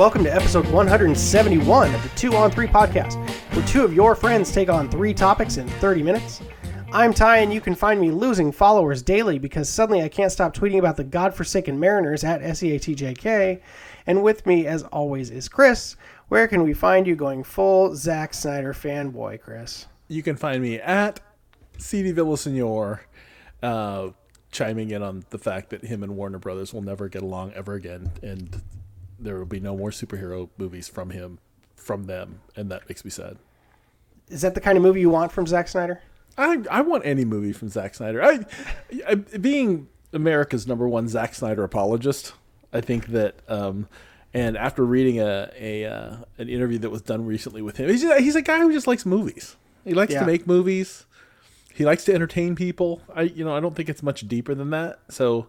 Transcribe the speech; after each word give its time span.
welcome 0.00 0.24
to 0.24 0.34
episode 0.34 0.66
171 0.70 1.94
of 1.94 2.02
the 2.02 2.08
2 2.16 2.34
on 2.34 2.50
3 2.50 2.66
podcast, 2.68 3.16
where 3.52 3.66
two 3.66 3.84
of 3.84 3.92
your 3.92 4.14
friends 4.14 4.50
take 4.50 4.70
on 4.70 4.88
three 4.88 5.12
topics 5.12 5.58
in 5.58 5.68
30 5.68 6.02
minutes. 6.02 6.40
I'm 6.90 7.12
Ty, 7.12 7.40
and 7.40 7.52
you 7.52 7.60
can 7.60 7.74
find 7.74 8.00
me 8.00 8.10
losing 8.10 8.50
followers 8.50 9.02
daily 9.02 9.38
because 9.38 9.68
suddenly 9.68 10.02
I 10.02 10.08
can't 10.08 10.32
stop 10.32 10.56
tweeting 10.56 10.78
about 10.78 10.96
the 10.96 11.04
godforsaken 11.04 11.78
Mariners 11.78 12.24
at 12.24 12.40
SEATJK. 12.40 13.60
And 14.06 14.22
with 14.22 14.46
me, 14.46 14.66
as 14.66 14.84
always, 14.84 15.28
is 15.28 15.50
Chris. 15.50 15.96
Where 16.28 16.48
can 16.48 16.62
we 16.62 16.72
find 16.72 17.06
you 17.06 17.14
going 17.14 17.44
full 17.44 17.94
Zack 17.94 18.32
Snyder 18.32 18.72
fanboy, 18.72 19.42
Chris? 19.42 19.86
You 20.08 20.22
can 20.22 20.36
find 20.36 20.62
me 20.62 20.80
at 20.80 21.20
CD 21.76 22.14
Villasenor, 22.14 23.00
uh, 23.62 24.08
chiming 24.50 24.92
in 24.92 25.02
on 25.02 25.26
the 25.28 25.38
fact 25.38 25.68
that 25.68 25.84
him 25.84 26.02
and 26.02 26.16
Warner 26.16 26.38
Brothers 26.38 26.72
will 26.72 26.80
never 26.80 27.10
get 27.10 27.20
along 27.20 27.52
ever 27.52 27.74
again, 27.74 28.10
and 28.22 28.62
there 29.20 29.36
will 29.38 29.44
be 29.46 29.60
no 29.60 29.76
more 29.76 29.90
superhero 29.90 30.48
movies 30.58 30.88
from 30.88 31.10
him, 31.10 31.38
from 31.76 32.04
them, 32.04 32.40
and 32.56 32.70
that 32.70 32.88
makes 32.88 33.04
me 33.04 33.10
sad. 33.10 33.36
Is 34.28 34.42
that 34.42 34.54
the 34.54 34.60
kind 34.60 34.76
of 34.76 34.82
movie 34.82 35.00
you 35.00 35.10
want 35.10 35.32
from 35.32 35.46
Zack 35.46 35.68
Snyder? 35.68 36.00
I 36.38 36.62
I 36.70 36.80
want 36.82 37.04
any 37.04 37.24
movie 37.24 37.52
from 37.52 37.68
Zack 37.68 37.94
Snyder. 37.94 38.22
I, 38.22 38.40
I 39.06 39.14
being 39.16 39.88
America's 40.12 40.66
number 40.66 40.88
one 40.88 41.08
Zack 41.08 41.34
Snyder 41.34 41.64
apologist, 41.64 42.32
I 42.72 42.80
think 42.80 43.08
that. 43.08 43.36
Um, 43.48 43.88
and 44.32 44.56
after 44.56 44.84
reading 44.84 45.18
a 45.20 45.50
a 45.58 45.84
uh, 45.86 46.16
an 46.38 46.48
interview 46.48 46.78
that 46.78 46.90
was 46.90 47.02
done 47.02 47.26
recently 47.26 47.62
with 47.62 47.76
him, 47.78 47.88
he's 47.90 48.02
just, 48.02 48.20
he's 48.20 48.36
a 48.36 48.42
guy 48.42 48.60
who 48.60 48.72
just 48.72 48.86
likes 48.86 49.04
movies. 49.04 49.56
He 49.84 49.92
likes 49.92 50.12
Yeah. 50.12 50.20
to 50.20 50.26
make 50.26 50.46
movies. 50.46 51.04
He 51.74 51.84
likes 51.84 52.04
to 52.04 52.14
entertain 52.14 52.54
people. 52.54 53.02
I 53.14 53.22
you 53.22 53.44
know 53.44 53.56
I 53.56 53.58
don't 53.60 53.74
think 53.74 53.88
it's 53.88 54.02
much 54.04 54.28
deeper 54.28 54.54
than 54.54 54.70
that. 54.70 55.00
So, 55.08 55.48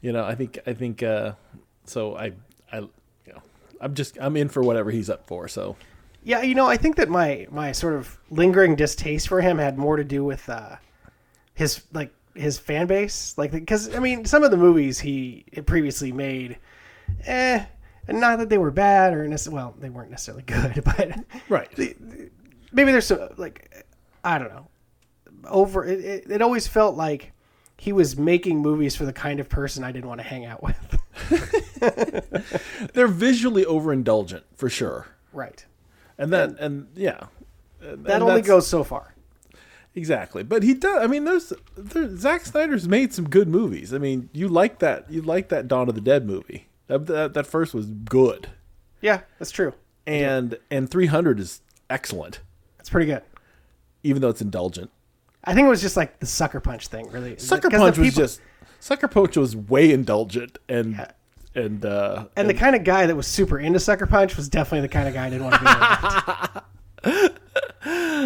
you 0.00 0.12
know 0.12 0.24
I 0.24 0.34
think 0.34 0.58
I 0.66 0.72
think 0.72 1.02
uh, 1.02 1.32
so 1.84 2.16
I 2.16 2.32
I 2.72 2.88
I'm 3.82 3.94
just 3.94 4.16
I'm 4.20 4.36
in 4.36 4.48
for 4.48 4.62
whatever 4.62 4.90
he's 4.90 5.10
up 5.10 5.26
for. 5.26 5.48
So 5.48 5.76
Yeah, 6.22 6.42
you 6.42 6.54
know, 6.54 6.66
I 6.66 6.76
think 6.76 6.96
that 6.96 7.08
my 7.08 7.46
my 7.50 7.72
sort 7.72 7.94
of 7.94 8.18
lingering 8.30 8.76
distaste 8.76 9.28
for 9.28 9.40
him 9.40 9.58
had 9.58 9.76
more 9.76 9.96
to 9.96 10.04
do 10.04 10.24
with 10.24 10.48
uh, 10.48 10.76
his 11.54 11.82
like 11.92 12.14
his 12.34 12.58
fan 12.58 12.86
base, 12.86 13.34
like 13.36 13.50
because 13.50 13.94
I 13.94 13.98
mean, 13.98 14.24
some 14.24 14.42
of 14.42 14.50
the 14.50 14.56
movies 14.56 15.00
he 15.00 15.44
previously 15.66 16.12
made, 16.12 16.58
eh, 17.26 17.64
and 18.08 18.20
not 18.20 18.38
that 18.38 18.48
they 18.48 18.58
were 18.58 18.70
bad 18.70 19.12
or 19.12 19.26
necess- 19.28 19.52
well, 19.52 19.74
they 19.78 19.90
weren't 19.90 20.10
necessarily 20.10 20.42
good, 20.46 20.82
but 20.84 21.12
right. 21.48 21.70
maybe 22.72 22.92
there's 22.92 23.06
some 23.06 23.28
like 23.36 23.84
I 24.24 24.38
don't 24.38 24.48
know, 24.48 24.68
over 25.46 25.84
it, 25.84 26.00
it, 26.04 26.30
it 26.30 26.42
always 26.42 26.66
felt 26.66 26.96
like 26.96 27.32
he 27.82 27.92
was 27.92 28.16
making 28.16 28.60
movies 28.60 28.94
for 28.94 29.04
the 29.04 29.12
kind 29.12 29.40
of 29.40 29.48
person 29.48 29.82
I 29.82 29.90
didn't 29.90 30.06
want 30.08 30.20
to 30.20 30.26
hang 30.26 30.44
out 30.44 30.62
with. 30.62 30.76
They're 32.94 33.08
visually 33.08 33.64
overindulgent 33.64 34.42
for 34.54 34.68
sure. 34.68 35.08
right. 35.32 35.64
And 36.16 36.32
then 36.32 36.56
and 36.60 36.86
yeah. 36.94 37.24
And- 37.80 38.04
That 38.04 38.14
and 38.14 38.22
only 38.22 38.42
goes 38.42 38.68
so 38.68 38.84
far. 38.84 39.14
Exactly, 39.96 40.42
but 40.44 40.62
he 40.62 40.74
does. 40.74 41.02
I 41.02 41.06
mean, 41.08 41.24
there's, 41.24 41.52
there, 41.76 42.16
Zack 42.16 42.46
Snyder's 42.46 42.86
made 42.88 43.12
some 43.12 43.28
good 43.28 43.48
movies. 43.48 43.92
I 43.92 43.98
mean, 43.98 44.30
you 44.32 44.46
like 44.48 44.78
that. 44.78 45.10
You 45.10 45.20
like 45.20 45.48
that 45.50 45.66
Dawn 45.68 45.88
of 45.88 45.94
the 45.96 46.00
Dead 46.00 46.24
movie. 46.24 46.68
That, 46.86 47.06
that, 47.06 47.34
that 47.34 47.46
first 47.46 47.74
was 47.74 47.86
good, 47.86 48.48
Yeah, 49.00 49.20
that's 49.38 49.50
true. 49.50 49.72
and 50.06 50.56
and 50.70 50.88
300 50.90 51.40
is 51.40 51.60
excellent, 51.90 52.40
That's 52.78 52.88
pretty 52.90 53.06
good. 53.06 53.22
even 54.02 54.22
though 54.22 54.28
it's 54.30 54.40
indulgent. 54.42 54.90
I 55.44 55.54
think 55.54 55.66
it 55.66 55.70
was 55.70 55.80
just 55.82 55.96
like 55.96 56.20
the 56.20 56.26
sucker 56.26 56.60
punch 56.60 56.88
thing, 56.88 57.10
really. 57.10 57.36
Sucker 57.38 57.68
Punch 57.70 57.98
was 57.98 58.14
just 58.14 58.40
Sucker 58.80 59.08
Punch 59.08 59.36
was 59.36 59.56
way 59.56 59.90
indulgent, 59.92 60.58
and 60.68 60.94
Yeah. 60.94 61.10
and 61.54 61.84
uh, 61.84 62.26
and 62.36 62.48
the 62.48 62.54
kind 62.54 62.76
of 62.76 62.84
guy 62.84 63.06
that 63.06 63.16
was 63.16 63.26
super 63.26 63.58
into 63.58 63.80
sucker 63.80 64.06
punch 64.06 64.36
was 64.36 64.48
definitely 64.48 64.86
the 64.86 64.92
kind 64.92 65.08
of 65.08 65.14
guy 65.14 65.26
I 65.26 65.30
didn't 65.30 65.44
want 65.44 65.54
to 65.56 67.02
be 67.04 67.10
with. 67.10 67.32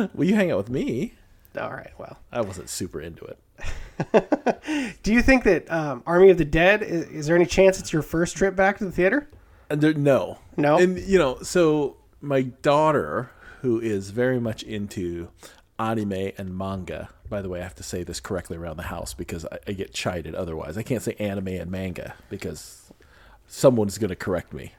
well, 0.15 0.27
you 0.27 0.34
hang 0.34 0.50
out 0.50 0.59
with 0.59 0.71
me. 0.71 1.15
All 1.59 1.71
right, 1.71 1.93
well, 1.99 2.19
I 2.31 2.43
wasn't 2.43 2.69
super 2.69 3.00
into 3.00 3.25
it. 3.25 4.98
do 5.03 5.12
you 5.12 5.22
think 5.22 5.44
that 5.44 5.71
um, 5.72 6.03
Army 6.06 6.28
of 6.31 6.37
the 6.37 6.44
Dead 6.44 6.83
is, 6.83 7.04
is 7.09 7.27
there 7.27 7.34
any 7.37 7.47
chance 7.47 7.81
it's 7.81 7.93
your 7.94 8.03
first 8.03 8.37
trip 8.37 8.54
back 8.54 8.77
to 8.78 8.84
the 8.84 8.93
theater? 8.93 9.28
And 9.71 9.81
there, 9.81 9.94
no, 9.94 10.38
No? 10.59 10.77
and 10.78 10.98
you 10.98 11.19
know, 11.19 11.38
so 11.43 11.97
my 12.21 12.43
daughter, 12.43 13.31
who 13.62 13.81
is 13.81 14.10
very 14.10 14.38
much 14.38 14.62
into 14.65 15.28
anime 15.78 16.32
and 16.38 16.56
manga. 16.56 17.10
By 17.28 17.42
the 17.42 17.48
way, 17.48 17.60
I 17.60 17.62
have 17.64 17.75
to 17.76 17.82
say 17.82 18.03
this 18.03 18.20
correctly 18.20 18.56
around 18.56 18.76
the 18.76 18.84
house 18.84 19.14
because 19.14 19.44
I, 19.47 19.59
I 19.69 19.72
get 19.72 19.92
chided 19.92 20.34
otherwise. 20.34 20.78
I 20.78 20.82
can't 20.82 21.03
say 21.03 21.14
anime 21.19 21.48
and 21.48 21.70
manga 21.70 22.14
because 22.31 22.92
someone's 23.47 23.98
going 23.98 24.10
to 24.10 24.16
correct 24.16 24.53
me. 24.53 24.72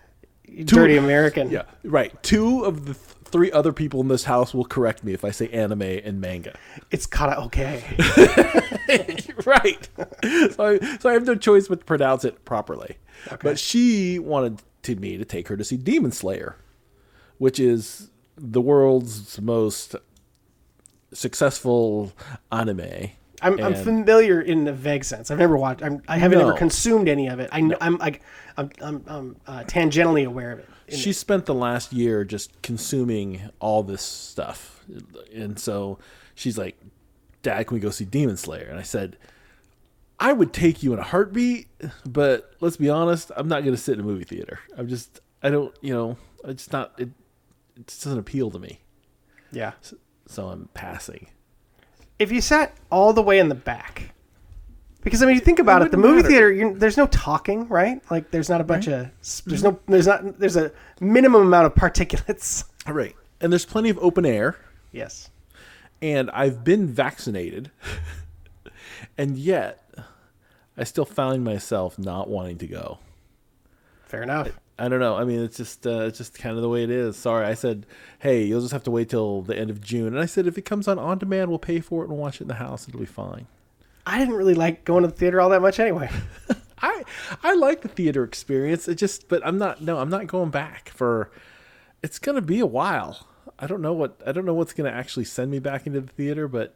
Dirty 0.63 0.95
American. 0.95 1.51
Yeah, 1.51 1.63
right. 1.83 2.21
Two 2.23 2.63
of 2.63 2.85
the 2.85 2.93
th- 2.93 3.17
three 3.25 3.51
other 3.51 3.73
people 3.73 3.99
in 3.99 4.07
this 4.07 4.23
house 4.23 4.53
will 4.53 4.65
correct 4.65 5.03
me 5.03 5.13
if 5.13 5.25
I 5.25 5.31
say 5.31 5.49
anime 5.49 5.81
and 5.81 6.21
manga. 6.21 6.57
It's 6.89 7.05
kind 7.05 7.33
of 7.33 7.45
okay. 7.47 7.83
right. 9.45 9.89
so, 10.53 10.65
I, 10.65 10.97
so 10.99 11.09
I 11.09 11.13
have 11.13 11.25
no 11.25 11.35
choice 11.35 11.67
but 11.67 11.79
to 11.79 11.85
pronounce 11.85 12.23
it 12.23 12.45
properly. 12.45 12.97
But 13.41 13.59
she 13.59 14.19
wanted 14.19 14.61
to 14.83 14.95
me 14.95 15.17
to 15.17 15.25
take 15.25 15.49
her 15.49 15.57
to 15.57 15.63
see 15.63 15.75
Demon 15.75 16.11
Slayer, 16.11 16.55
which 17.37 17.59
is 17.59 18.09
the 18.37 18.61
world's 18.61 19.41
most 19.41 19.95
successful 21.13 22.11
anime. 22.51 23.09
I'm, 23.41 23.59
I'm 23.63 23.75
familiar 23.75 24.41
in 24.41 24.67
a 24.67 24.73
vague 24.73 25.03
sense. 25.03 25.29
I've 25.29 25.37
never 25.37 25.55
watched. 25.57 25.83
I'm, 25.83 26.01
I 26.07 26.17
haven't 26.17 26.39
No. 26.39 26.49
ever 26.49 26.57
consumed 26.57 27.07
any 27.07 27.27
of 27.27 27.39
it. 27.39 27.49
I, 27.51 27.59
kn- 27.59 27.75
I'm 27.79 27.97
like, 27.97 28.21
I'm, 28.57 28.71
I'm, 28.81 29.03
I'm 29.07 29.35
uh, 29.45 29.63
tangentially 29.65 30.25
aware 30.25 30.51
of 30.53 30.59
it. 30.59 30.67
She 30.89 31.13
spent 31.13 31.45
the 31.45 31.53
last 31.53 31.93
year 31.93 32.23
just 32.23 32.59
consuming 32.63 33.49
all 33.59 33.83
this 33.83 34.01
stuff. 34.01 34.83
And 35.35 35.59
so 35.59 35.99
she's 36.33 36.57
like, 36.57 36.79
Dad, 37.43 37.67
can 37.67 37.75
we 37.75 37.79
go 37.81 37.91
see 37.91 38.05
Demon 38.05 38.37
Slayer? 38.37 38.67
And 38.69 38.79
I 38.79 38.83
said, 38.83 39.17
I 40.19 40.33
would 40.33 40.51
take 40.51 40.81
you 40.81 40.93
in 40.93 40.99
a 40.99 41.03
heartbeat, 41.03 41.67
but 42.09 42.53
let's 42.59 42.77
be 42.77 42.89
honest, 42.89 43.31
I'm 43.37 43.47
not 43.47 43.61
going 43.63 43.75
to 43.75 43.81
sit 43.81 43.93
in 43.95 43.99
a 43.99 44.03
movie 44.03 44.23
theater. 44.23 44.59
I'm 44.75 44.87
just, 44.87 45.19
I 45.43 45.49
don't, 45.51 45.75
you 45.81 45.93
know, 45.93 46.17
it's 46.43 46.71
not, 46.71 46.93
it, 46.97 47.09
it 47.75 47.85
just 47.87 48.03
doesn't 48.03 48.17
appeal 48.17 48.49
to 48.49 48.57
me. 48.57 48.79
yeah. 49.51 49.73
So 49.81 49.97
I'm 50.49 50.69
passing. 50.73 51.27
if 52.19 52.31
you 52.31 52.41
sat 52.41 52.73
all 52.91 53.13
the 53.13 53.21
way 53.21 53.39
in 53.39 53.49
the 53.49 53.55
back, 53.55 54.13
because 55.03 55.21
I 55.23 55.25
mean, 55.25 55.35
you 55.35 55.41
think 55.41 55.59
about 55.59 55.81
it, 55.83 55.91
the 55.91 55.97
movie 55.97 56.17
matter. 56.17 56.27
theater, 56.27 56.51
you 56.51 56.73
there's 56.77 56.97
no 56.97 57.07
talking, 57.07 57.67
right? 57.69 58.01
Like, 58.11 58.31
there's 58.31 58.49
not 58.49 58.59
a 58.59 58.63
bunch 58.65 58.87
of, 58.87 59.09
there's 59.45 59.63
no, 59.63 59.79
there's 59.87 60.07
not, 60.07 60.37
there's 60.39 60.57
a 60.57 60.71
minimum 60.99 61.43
amount 61.43 61.65
of 61.67 61.75
particulates. 61.75 62.65
All 62.85 62.93
right. 63.03 63.15
And 63.39 63.51
there's 63.53 63.65
plenty 63.65 63.89
of 63.89 63.97
open 63.99 64.25
air. 64.25 64.57
Yes. 64.91 65.29
and 66.01 66.29
I've 66.31 66.63
been 66.63 66.87
vaccinated, 66.87 67.71
and 69.17 69.37
yet 69.37 69.83
I 70.77 70.83
still 70.83 71.05
find 71.05 71.43
myself 71.43 71.97
not 71.99 72.29
wanting 72.29 72.57
to 72.59 72.67
go. 72.67 72.99
Fair 74.05 74.23
enough. 74.23 74.49
I 74.79 74.89
don't 74.89 74.99
know. 74.99 75.15
I 75.15 75.23
mean, 75.23 75.39
it's 75.43 75.57
just 75.57 75.87
uh, 75.87 76.01
it's 76.01 76.17
just 76.19 76.37
kind 76.37 76.55
of 76.55 76.61
the 76.61 76.69
way 76.69 76.83
it 76.83 76.89
is. 76.91 77.15
Sorry, 77.17 77.45
I 77.45 77.55
said, 77.55 77.85
hey, 78.19 78.43
you'll 78.43 78.61
just 78.61 78.73
have 78.73 78.83
to 78.83 78.91
wait 78.91 79.09
till 79.09 79.41
the 79.41 79.57
end 79.57 79.69
of 79.71 79.81
June, 79.81 80.07
and 80.07 80.19
I 80.19 80.25
said 80.27 80.45
if 80.47 80.57
it 80.57 80.63
comes 80.65 80.87
on 80.87 80.99
on 80.99 81.17
demand, 81.17 81.49
we'll 81.49 81.57
pay 81.59 81.79
for 81.79 82.03
it 82.03 82.09
and 82.09 82.17
watch 82.17 82.35
it 82.35 82.41
in 82.43 82.47
the 82.47 82.53
house. 82.55 82.87
It'll 82.87 82.99
be 82.99 83.05
fine. 83.07 83.47
I 84.05 84.19
didn't 84.19 84.35
really 84.35 84.53
like 84.53 84.85
going 84.85 85.01
to 85.01 85.09
the 85.09 85.15
theater 85.15 85.41
all 85.41 85.49
that 85.49 85.61
much 85.61 85.79
anyway. 85.79 86.09
I 86.81 87.03
I 87.43 87.55
like 87.55 87.81
the 87.81 87.87
theater 87.87 88.23
experience. 88.23 88.87
It 88.87 88.95
just, 88.95 89.27
but 89.27 89.45
I'm 89.45 89.57
not. 89.57 89.81
No, 89.81 89.97
I'm 89.97 90.09
not 90.09 90.27
going 90.27 90.51
back 90.51 90.89
for. 90.89 91.31
It's 92.03 92.19
gonna 92.19 92.41
be 92.41 92.59
a 92.59 92.65
while. 92.67 93.27
I 93.57 93.65
don't 93.65 93.81
know 93.81 93.93
what 93.93 94.21
I 94.27 94.31
don't 94.31 94.45
know 94.45 94.53
what's 94.53 94.73
gonna 94.73 94.91
actually 94.91 95.25
send 95.25 95.49
me 95.49 95.57
back 95.57 95.87
into 95.87 96.01
the 96.01 96.07
theater, 96.13 96.47
but 96.47 96.75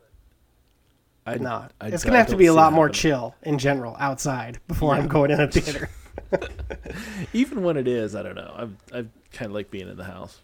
I 1.27 1.35
No, 1.35 1.67
I- 1.79 1.87
it's 1.89 2.03
I 2.03 2.07
gonna 2.07 2.17
have 2.17 2.27
to 2.29 2.35
be 2.35 2.47
a 2.47 2.53
lot 2.53 2.73
more 2.73 2.87
happening. 2.87 2.99
chill 2.99 3.35
in 3.43 3.59
general 3.59 3.95
outside 3.99 4.59
before 4.67 4.95
I'm 4.95 5.07
going 5.07 5.29
in 5.29 5.39
a 5.39 5.47
theater. 5.47 5.87
Even 7.33 7.63
when 7.63 7.77
it 7.77 7.87
is, 7.87 8.15
I 8.15 8.23
don't 8.23 8.35
know. 8.35 8.53
I've 8.55 8.75
I 8.93 9.05
kind 9.33 9.47
of 9.47 9.53
like 9.53 9.71
being 9.71 9.87
in 9.87 9.97
the 9.97 10.03
house. 10.03 10.39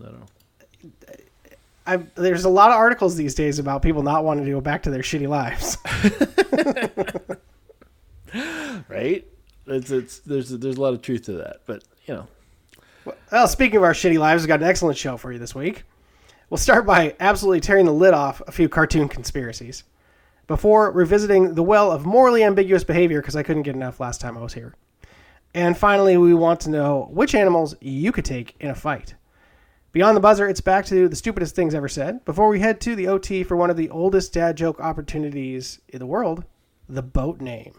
I 0.00 0.04
don't 0.04 0.20
know. 0.20 0.26
I, 1.86 1.96
there's 2.14 2.44
a 2.44 2.48
lot 2.48 2.70
of 2.70 2.76
articles 2.76 3.16
these 3.16 3.34
days 3.34 3.58
about 3.58 3.82
people 3.82 4.02
not 4.02 4.24
wanting 4.24 4.44
to 4.44 4.50
go 4.50 4.60
back 4.60 4.82
to 4.84 4.90
their 4.90 5.02
shitty 5.02 5.28
lives. 5.28 5.76
Right? 8.88 9.26
It's 9.66 9.90
it's 9.90 10.18
there's 10.20 10.50
there's 10.50 10.76
a 10.76 10.80
lot 10.80 10.94
of 10.94 11.02
truth 11.02 11.24
to 11.24 11.32
that, 11.34 11.60
but 11.66 11.84
you 12.06 12.14
know, 12.14 12.26
Well, 13.30 13.48
speaking 13.48 13.76
of 13.76 13.82
our 13.82 13.92
shitty 13.92 14.18
lives, 14.18 14.42
we've 14.42 14.48
got 14.48 14.60
an 14.60 14.68
excellent 14.68 14.96
show 14.98 15.16
for 15.16 15.32
you 15.32 15.38
this 15.38 15.54
week. 15.54 15.84
We'll 16.48 16.58
start 16.58 16.86
by 16.86 17.14
absolutely 17.20 17.60
tearing 17.60 17.86
the 17.86 17.92
lid 17.92 18.14
off 18.14 18.42
a 18.46 18.52
few 18.52 18.68
cartoon 18.68 19.08
conspiracies 19.08 19.84
before 20.48 20.90
revisiting 20.90 21.54
the 21.54 21.62
well 21.62 21.92
of 21.92 22.04
morally 22.04 22.42
ambiguous 22.42 22.82
behavior 22.82 23.20
because 23.20 23.36
I 23.36 23.42
couldn't 23.44 23.62
get 23.62 23.76
enough 23.76 24.00
last 24.00 24.20
time 24.20 24.36
I 24.36 24.42
was 24.42 24.54
here. 24.54 24.74
And 25.54 25.76
finally, 25.76 26.16
we 26.16 26.32
want 26.34 26.60
to 26.60 26.70
know 26.70 27.08
which 27.10 27.34
animals 27.34 27.74
you 27.80 28.12
could 28.12 28.24
take 28.24 28.54
in 28.60 28.70
a 28.70 28.74
fight. 28.74 29.14
Beyond 29.92 30.16
the 30.16 30.20
buzzer, 30.20 30.46
it's 30.46 30.60
back 30.60 30.84
to 30.86 31.08
the 31.08 31.16
stupidest 31.16 31.56
things 31.56 31.74
ever 31.74 31.88
said 31.88 32.24
before 32.24 32.48
we 32.48 32.60
head 32.60 32.80
to 32.82 32.94
the 32.94 33.08
OT 33.08 33.42
for 33.42 33.56
one 33.56 33.70
of 33.70 33.76
the 33.76 33.90
oldest 33.90 34.32
dad 34.32 34.56
joke 34.56 34.78
opportunities 34.80 35.80
in 35.88 35.98
the 35.98 36.06
world 36.06 36.44
the 36.88 37.02
boat 37.02 37.40
name. 37.40 37.74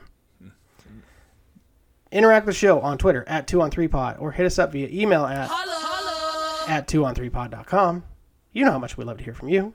Interact 2.12 2.46
with 2.46 2.56
the 2.56 2.60
show 2.60 2.82
on 2.82 2.98
Twitter 2.98 3.24
at 3.28 3.48
2on3pod 3.48 4.22
or 4.22 4.32
hit 4.32 4.46
us 4.46 4.60
up 4.60 4.74
via 4.74 4.90
email 4.90 5.26
at, 5.26 5.50
at 6.68 6.88
2on3pod.com. 6.88 8.04
You 8.52 8.66
know 8.66 8.72
how 8.72 8.80
much 8.80 8.98
we 8.98 9.06
love 9.06 9.18
to 9.18 9.24
hear 9.24 9.34
from 9.34 9.50
you. 9.50 9.74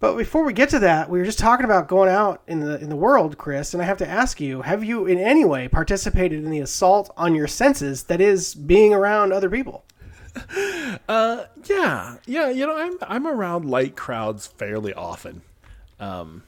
But 0.00 0.16
before 0.16 0.44
we 0.44 0.54
get 0.54 0.70
to 0.70 0.78
that, 0.78 1.10
we 1.10 1.18
were 1.18 1.26
just 1.26 1.38
talking 1.38 1.64
about 1.66 1.86
going 1.86 2.08
out 2.08 2.42
in 2.46 2.60
the 2.60 2.80
in 2.80 2.88
the 2.88 2.96
world, 2.96 3.36
Chris, 3.36 3.74
and 3.74 3.82
I 3.82 3.86
have 3.86 3.98
to 3.98 4.08
ask 4.08 4.40
you, 4.40 4.62
have 4.62 4.82
you 4.82 5.04
in 5.06 5.18
any 5.18 5.44
way 5.44 5.68
participated 5.68 6.42
in 6.42 6.50
the 6.50 6.60
assault 6.60 7.12
on 7.18 7.34
your 7.34 7.46
senses 7.46 8.04
that 8.04 8.18
is 8.20 8.54
being 8.54 8.94
around 8.94 9.32
other 9.32 9.50
people? 9.50 9.84
Uh, 11.08 11.44
yeah, 11.68 12.16
yeah. 12.26 12.50
You 12.50 12.66
know, 12.66 12.76
I'm 12.76 12.96
I'm 13.02 13.26
around 13.26 13.64
light 13.64 13.96
crowds 13.96 14.46
fairly 14.46 14.94
often, 14.94 15.42
um, 15.98 16.44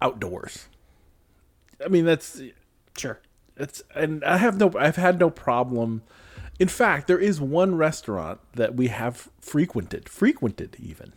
outdoors. 0.00 0.68
I 1.84 1.88
mean, 1.88 2.04
that's 2.06 2.40
Sure. 2.96 3.20
it's 3.56 3.82
and 3.94 4.24
I 4.24 4.38
have 4.38 4.58
no 4.58 4.72
I've 4.78 4.96
had 4.96 5.18
no 5.18 5.28
problem. 5.30 6.02
In 6.58 6.68
fact, 6.68 7.06
there 7.06 7.18
is 7.18 7.40
one 7.40 7.74
restaurant 7.76 8.40
that 8.54 8.74
we 8.74 8.88
have 8.88 9.28
frequented, 9.40 10.08
frequented 10.08 10.76
even. 10.80 11.12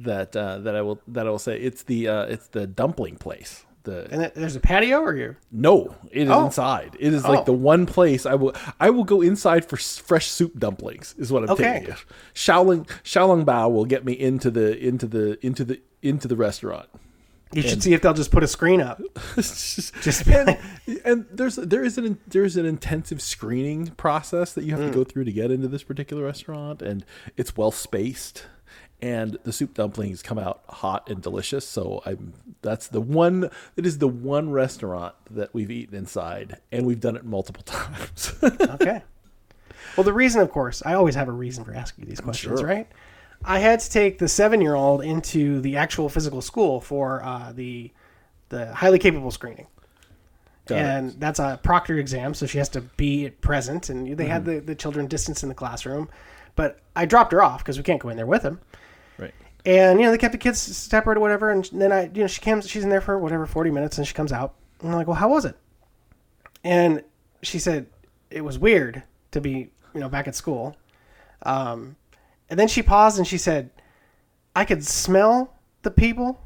That 0.00 0.34
uh, 0.34 0.58
that 0.60 0.74
I 0.74 0.82
will 0.82 1.00
that 1.08 1.26
I 1.26 1.30
will 1.30 1.38
say 1.38 1.58
it's 1.58 1.82
the 1.84 2.08
uh, 2.08 2.22
it's 2.24 2.48
the 2.48 2.66
dumpling 2.66 3.16
place. 3.16 3.64
The 3.82 4.06
And 4.12 4.32
there's 4.34 4.56
a 4.56 4.60
patio 4.60 5.00
or 5.00 5.14
you 5.16 5.36
no, 5.50 5.94
it 6.10 6.24
is 6.24 6.30
Oh. 6.30 6.44
inside. 6.46 6.96
It 7.00 7.14
is 7.14 7.24
Oh. 7.24 7.32
like 7.32 7.44
the 7.46 7.52
one 7.52 7.86
place 7.86 8.26
I 8.26 8.34
will 8.34 8.54
I 8.78 8.90
will 8.90 9.04
go 9.04 9.20
inside 9.22 9.64
for 9.64 9.76
fresh 9.78 10.26
soup 10.28 10.58
dumplings. 10.58 11.14
Is 11.18 11.32
what 11.32 11.42
I'm 11.44 11.50
Okay. 11.50 11.62
telling 11.62 11.84
you. 11.86 11.94
Shaoling 12.34 12.86
Shaoling 13.04 13.44
Bao 13.44 13.72
will 13.72 13.86
get 13.86 14.04
me 14.04 14.12
into 14.12 14.50
the 14.50 14.78
into 14.78 15.06
the 15.06 15.44
into 15.44 15.64
the 15.64 15.80
into 16.02 16.28
the 16.28 16.36
restaurant. 16.36 16.88
you 17.52 17.62
should 17.62 17.82
see 17.82 17.92
if 17.94 18.00
they'll 18.02 18.14
just 18.14 18.30
put 18.30 18.42
a 18.44 18.46
screen 18.46 18.80
up. 18.80 19.00
just 19.36 20.26
and, 20.28 20.56
and 21.04 21.26
there's 21.32 21.56
there 21.56 21.82
is 21.84 21.98
an 21.98 22.18
there 22.28 22.44
is 22.44 22.56
an 22.56 22.66
intensive 22.66 23.20
screening 23.22 23.86
process 23.96 24.52
that 24.54 24.64
you 24.64 24.76
have 24.76 24.84
to 24.86 24.94
go 24.94 25.04
through 25.04 25.24
to 25.24 25.32
get 25.32 25.50
into 25.50 25.68
this 25.68 25.82
particular 25.82 26.24
restaurant, 26.24 26.80
and 26.82 27.04
it's 27.36 27.56
well 27.56 27.70
spaced, 27.72 28.46
and 29.02 29.38
the 29.44 29.52
soup 29.52 29.74
dumplings 29.74 30.22
come 30.22 30.38
out 30.38 30.62
hot 30.68 31.08
and 31.08 31.22
delicious. 31.22 31.66
So 31.66 32.02
I'm 32.04 32.32
that's 32.62 32.88
the 32.88 33.00
one 33.00 33.40
that 33.76 33.86
is 33.86 33.98
the 33.98 34.08
one 34.08 34.50
restaurant 34.50 35.14
that 35.30 35.54
we've 35.54 35.70
eaten 35.70 35.94
inside, 35.96 36.58
and 36.70 36.86
we've 36.86 37.00
done 37.00 37.16
it 37.16 37.24
multiple 37.24 37.62
times. 37.66 38.34
Okay. 38.42 39.02
Well, 39.96 40.04
the 40.04 40.12
reason, 40.12 40.40
of 40.40 40.50
course, 40.50 40.82
I 40.84 40.94
always 40.94 41.14
have 41.14 41.28
a 41.28 41.32
reason 41.32 41.64
for 41.64 41.74
asking 41.74 42.04
you 42.04 42.08
these 42.10 42.20
questions, 42.20 42.60
Sure. 42.60 42.68
right? 42.68 42.86
I 43.44 43.58
had 43.58 43.80
to 43.80 43.90
take 43.90 44.18
the 44.18 44.28
seven-year-old 44.28 45.02
into 45.02 45.60
the 45.62 45.76
actual 45.78 46.08
physical 46.10 46.42
school 46.42 46.80
for 46.80 47.22
uh, 47.24 47.52
the 47.52 47.90
the 48.50 48.74
highly 48.74 48.98
capable 48.98 49.30
screening, 49.30 49.66
Got 50.66 50.76
it. 50.76 50.82
and 50.82 51.10
that's 51.20 51.38
a 51.38 51.58
proctor 51.62 51.96
exam, 51.98 52.34
so 52.34 52.44
she 52.46 52.58
has 52.58 52.68
to 52.70 52.80
be 52.82 53.30
present. 53.30 53.88
And 53.88 54.16
they 54.16 54.26
had 54.26 54.42
Mm-hmm. 54.44 54.52
the, 54.56 54.60
the 54.60 54.74
children 54.74 55.06
distance 55.06 55.42
in 55.42 55.48
the 55.48 55.54
classroom, 55.54 56.08
but 56.56 56.80
I 56.94 57.06
dropped 57.06 57.32
her 57.32 57.42
off 57.42 57.58
because 57.64 57.78
we 57.78 57.82
can't 57.84 58.00
go 58.00 58.08
in 58.10 58.16
there 58.16 58.26
with 58.26 58.42
them. 58.42 58.60
Right. 59.66 59.72
And 59.72 59.98
you 60.00 60.06
know 60.06 60.12
they 60.12 60.18
kept 60.18 60.32
the 60.32 60.38
kids 60.38 60.58
separate 60.58 61.18
or 61.18 61.20
whatever. 61.20 61.50
And 61.50 61.68
then 61.72 61.92
I, 61.92 62.10
you 62.14 62.22
know, 62.22 62.26
she 62.26 62.40
comes, 62.40 62.68
she's 62.68 62.84
in 62.84 62.90
there 62.90 63.00
for 63.00 63.18
whatever 63.18 63.46
forty 63.46 63.70
minutes, 63.70 63.98
and 63.98 64.06
she 64.06 64.14
comes 64.14 64.32
out. 64.32 64.54
And 64.80 64.90
I'm 64.90 64.96
like, 64.96 65.06
well, 65.06 65.16
how 65.16 65.28
was 65.28 65.44
it? 65.44 65.56
And 66.64 67.02
she 67.42 67.58
said 67.58 67.86
it 68.30 68.42
was 68.42 68.58
weird 68.58 69.02
to 69.32 69.40
be, 69.40 69.70
you 69.94 70.00
know, 70.00 70.08
back 70.08 70.28
at 70.28 70.34
school. 70.34 70.76
Um, 71.42 71.96
and 72.48 72.58
then 72.58 72.68
she 72.68 72.82
paused 72.82 73.18
and 73.18 73.26
she 73.26 73.38
said, 73.38 73.70
I 74.54 74.64
could 74.64 74.84
smell 74.84 75.54
the 75.82 75.90
people, 75.90 76.40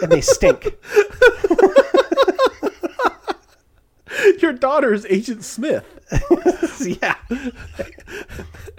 and 0.00 0.10
they 0.12 0.20
stink. 0.20 0.68
Your 4.40 4.52
daughter 4.52 4.92
is 4.92 5.06
Agent 5.08 5.42
Smith. 5.44 5.84
yeah, 6.80 7.16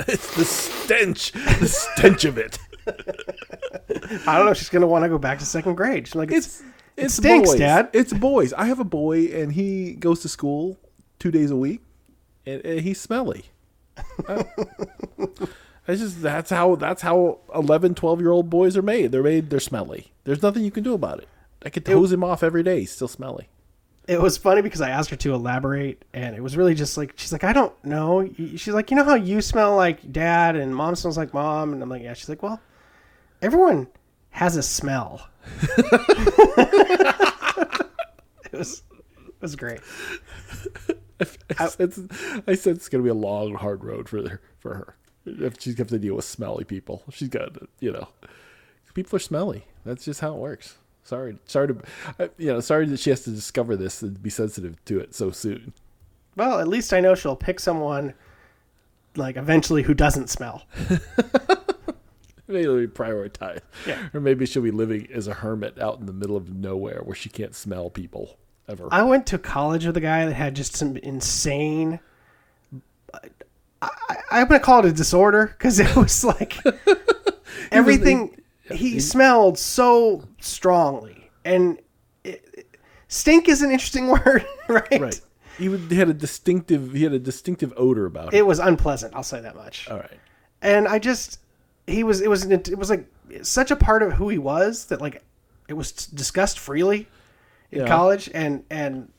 It's 0.08 0.36
the 0.36 0.46
stench, 0.46 1.32
the 1.32 1.68
stench 1.68 2.26
of 2.26 2.38
it. 2.38 2.60
I 4.28 4.38
don't 4.38 4.46
know. 4.46 4.54
She's 4.54 4.70
gonna 4.70 4.88
want 4.88 5.04
to 5.04 5.10
go 5.10 5.18
back 5.18 5.40
to 5.40 5.46
second 5.46 5.76
grade. 5.76 6.08
She's 6.08 6.16
like, 6.16 6.32
it's, 6.32 6.62
It's 6.62 6.64
it's 7.06 7.14
stinks, 7.16 7.50
boys. 7.52 7.60
Dad. 7.60 7.90
It's 7.94 8.14
boys. 8.14 8.54
I 8.54 8.66
have 8.66 8.80
a 8.80 8.84
boy, 8.84 9.26
and 9.28 9.54
he 9.54 9.94
goes 9.94 10.20
to 10.22 10.30
school 10.30 10.78
two 11.20 11.32
days 11.32 11.52
a 11.52 11.56
week, 11.56 11.82
and, 12.46 12.64
and 12.66 12.80
he's 12.82 13.00
smelly. 13.02 13.46
It's 15.86 16.00
just 16.00 16.22
that's 16.22 16.50
how 16.50 16.76
that's 16.76 17.02
how 17.02 17.40
11, 17.54 17.96
12 17.96 18.22
year 18.22 18.32
old 18.32 18.50
boys 18.50 18.78
are 18.78 18.82
made. 18.82 19.12
They're 19.12 19.22
made. 19.24 19.50
They're 19.50 19.60
smelly. 19.60 20.14
There's 20.24 20.42
nothing 20.42 20.64
you 20.64 20.72
can 20.72 20.84
do 20.84 20.94
about 20.94 21.20
it. 21.20 21.28
I 21.66 21.70
could 21.70 21.86
hose 21.88 22.12
him 22.12 22.24
off 22.24 22.42
every 22.42 22.64
day. 22.64 22.82
He's 22.82 22.92
still 22.92 23.08
smelly. 23.10 23.50
it 24.08 24.22
was 24.22 24.38
funny 24.38 24.62
because 24.62 24.80
I 24.82 24.90
asked 24.90 25.10
her 25.10 25.16
to 25.18 25.34
elaborate, 25.34 26.04
and 26.14 26.36
it 26.36 26.42
was 26.42 26.56
really 26.56 26.74
just 26.74 26.98
like 26.98 27.14
she's 27.18 27.34
like, 27.34 27.44
I 27.44 27.52
don't 27.52 27.74
know. 27.84 28.30
She's 28.38 28.70
like, 28.70 28.92
you 28.92 28.98
know 28.98 29.04
how 29.04 29.16
you 29.16 29.42
smell 29.42 29.76
like 29.76 30.10
dad, 30.12 30.56
and 30.56 30.74
mom 30.74 30.96
smells 30.96 31.18
like 31.18 31.34
mom, 31.34 31.74
and 31.74 31.84
I'm 31.84 31.90
like, 31.90 32.02
yeah. 32.02 32.14
She's 32.14 32.30
like, 32.30 32.42
well, 32.44 32.62
everyone 33.44 33.88
has 34.32 34.58
a 34.58 34.64
smell. 34.64 35.28
it 35.62 37.16
was 38.54 38.82
it 39.28 39.42
was 39.42 39.56
great. 39.56 39.82
I 41.60 41.68
said, 41.68 41.94
I 42.48 42.56
said 42.56 42.78
it's 42.78 42.90
gonna 42.90 43.04
be 43.04 43.10
a 43.10 43.14
long, 43.14 43.54
hard 43.56 43.84
road 43.84 44.10
for 44.10 44.28
her. 44.28 44.42
For 44.60 44.74
her, 44.76 44.96
if 45.26 45.62
she's 45.62 45.76
got 45.76 45.90
to 45.90 46.00
deal 46.00 46.16
with 46.16 46.26
smelly 46.26 46.64
people, 46.64 47.04
she's 47.12 47.28
got 47.28 47.54
to, 47.54 47.68
you 47.80 47.92
know, 47.92 48.08
people 48.94 49.18
are 49.18 49.20
smelly. 49.20 49.66
That's 49.86 50.06
just 50.06 50.22
how 50.22 50.34
it 50.34 50.40
works. 50.40 50.78
Sorry, 51.04 51.38
sorry 51.46 51.68
to, 51.68 52.32
you 52.38 52.48
know, 52.48 52.62
sorry 52.62 52.86
that 52.88 53.00
she 53.02 53.10
has 53.10 53.26
to 53.26 53.32
discover 53.32 53.76
this 53.76 54.02
and 54.02 54.24
be 54.24 54.30
sensitive 54.30 54.84
to 54.86 55.00
it 55.02 55.14
so 55.14 55.32
soon. 55.32 55.74
Well, 56.38 56.60
at 56.60 56.68
least 56.70 56.94
I 56.94 57.02
know 57.02 57.14
she'll 57.14 57.36
pick 57.36 57.60
someone 57.60 58.14
like 59.18 59.36
eventually 59.36 59.84
who 59.84 59.94
doesn't 59.94 60.30
smell. 60.30 60.64
Maybe 62.48 62.62
it'll 62.64 62.78
be 62.78 62.88
prioritized. 62.88 63.62
Yeah. 63.88 64.10
Or 64.14 64.20
maybe 64.20 64.46
she'll 64.46 64.62
be 64.64 64.72
living 64.72 65.08
as 65.14 65.28
a 65.28 65.34
hermit 65.34 65.80
out 65.80 66.00
in 66.00 66.06
the 66.06 66.14
middle 66.14 66.36
of 66.36 66.54
nowhere 66.54 67.02
where 67.04 67.16
she 67.16 67.30
can't 67.30 67.56
smell 67.56 67.90
people 67.90 68.38
ever. 68.68 68.88
I 68.92 69.04
went 69.04 69.26
to 69.28 69.38
college 69.38 69.86
with 69.86 69.96
a 69.98 70.02
guy 70.02 70.26
that 70.26 70.34
had 70.34 70.56
just 70.56 70.76
some 70.76 70.98
insane. 70.98 72.00
I, 73.82 73.90
I'm 74.32 74.48
gonna 74.48 74.60
call 74.60 74.80
it 74.80 74.86
a 74.86 74.92
disorder 74.94 75.48
because 75.58 75.80
it 75.80 75.96
was 75.96 76.24
like 76.24 76.58
everything. 77.72 78.40
He 78.72 79.00
smelled 79.00 79.58
so 79.60 80.24
strongly, 80.40 81.30
and 81.44 81.78
it, 82.24 82.44
it- 82.54 82.78
stink 83.10 83.50
is 83.50 83.62
an 83.62 83.72
interesting 83.72 84.08
word, 84.10 84.46
right? 84.68 85.00
right. 85.02 85.22
He, 85.58 85.66
had 85.96 86.10
a 86.10 86.14
distinctive. 86.14 86.94
He 86.94 87.04
had 87.04 87.14
a 87.14 87.20
distinctive 87.20 87.74
odor 87.78 88.06
about 88.06 88.34
him. 88.34 88.40
It 88.40 88.48
was 88.48 88.60
unpleasant. 88.60 89.14
I'll 89.16 89.22
say 89.24 89.40
that 89.42 89.56
much. 89.56 89.88
All 89.90 89.98
right. 89.98 90.20
and 90.62 90.88
I 90.88 90.98
just 90.98 91.40
he 91.88 92.04
was 92.04 92.22
it 92.22 92.30
was 92.30 92.46
it 92.46 92.78
was 92.78 92.90
like 92.90 93.06
such 93.42 93.72
a 93.72 93.76
part 93.76 94.04
of 94.04 94.14
who 94.14 94.30
he 94.30 94.38
was 94.38 94.86
that 94.86 95.02
like 95.02 95.24
it 95.68 95.74
was 95.74 95.92
discussed 95.92 96.60
freely 96.60 97.08
in 97.72 97.82
Yeah. 97.82 97.88
college 97.88 98.30
and 98.34 98.64
and 98.70 99.10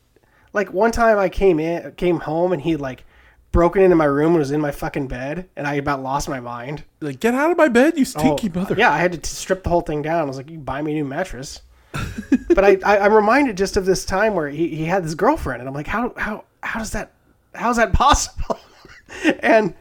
like 0.53 0.73
one 0.73 0.93
time 0.93 1.19
I 1.19 1.29
came 1.29 1.59
in 1.59 1.93
came 1.93 2.21
home 2.21 2.53
and 2.53 2.63
he 2.63 2.77
like 2.77 3.05
broken 3.53 3.83
into 3.83 3.97
my 3.97 4.05
room 4.05 4.31
and 4.33 4.39
was 4.39 4.51
in 4.51 4.61
my 4.61 4.71
fucking 4.71 5.07
bed 5.09 5.49
and 5.57 5.67
I 5.67 5.75
about 5.75 6.03
lost 6.03 6.29
my 6.29 6.41
mind. 6.41 6.83
Like, 7.01 7.21
get 7.21 7.35
out 7.35 7.53
of 7.53 7.57
my 7.57 7.69
bed, 7.69 7.95
you 7.97 8.03
oh, 8.03 8.05
stinky 8.05 8.51
Oh, 8.53 8.59
mother. 8.61 8.75
Yeah, 8.77 8.91
I 8.91 8.99
had 8.99 9.13
to 9.13 9.19
t- 9.19 9.29
strip 9.29 9.63
the 9.63 9.69
whole 9.71 9.81
thing 9.81 10.03
down. 10.03 10.19
I 10.21 10.25
was 10.25 10.37
like, 10.37 10.51
"You 10.51 10.59
buy 10.59 10.83
me 10.83 10.91
a 10.91 10.95
new 10.95 11.05
mattress." 11.05 11.63
but 12.49 12.65
I, 12.65 12.79
I 12.85 12.99
I'm 12.99 13.13
reminded 13.15 13.57
just 13.57 13.77
of 13.77 13.87
this 13.87 14.05
time 14.05 14.35
where 14.35 14.49
he, 14.49 14.69
he 14.75 14.85
had 14.85 15.05
this 15.05 15.15
girlfriend 15.15 15.61
and 15.61 15.69
I'm 15.69 15.75
like, 15.75 15.87
how 15.87 16.13
how 16.17 16.45
how 16.65 16.81
does 16.81 16.91
that 16.91 17.13
how's 17.55 17.77
that 17.77 17.93
possible? 17.93 18.59
and 19.41 19.75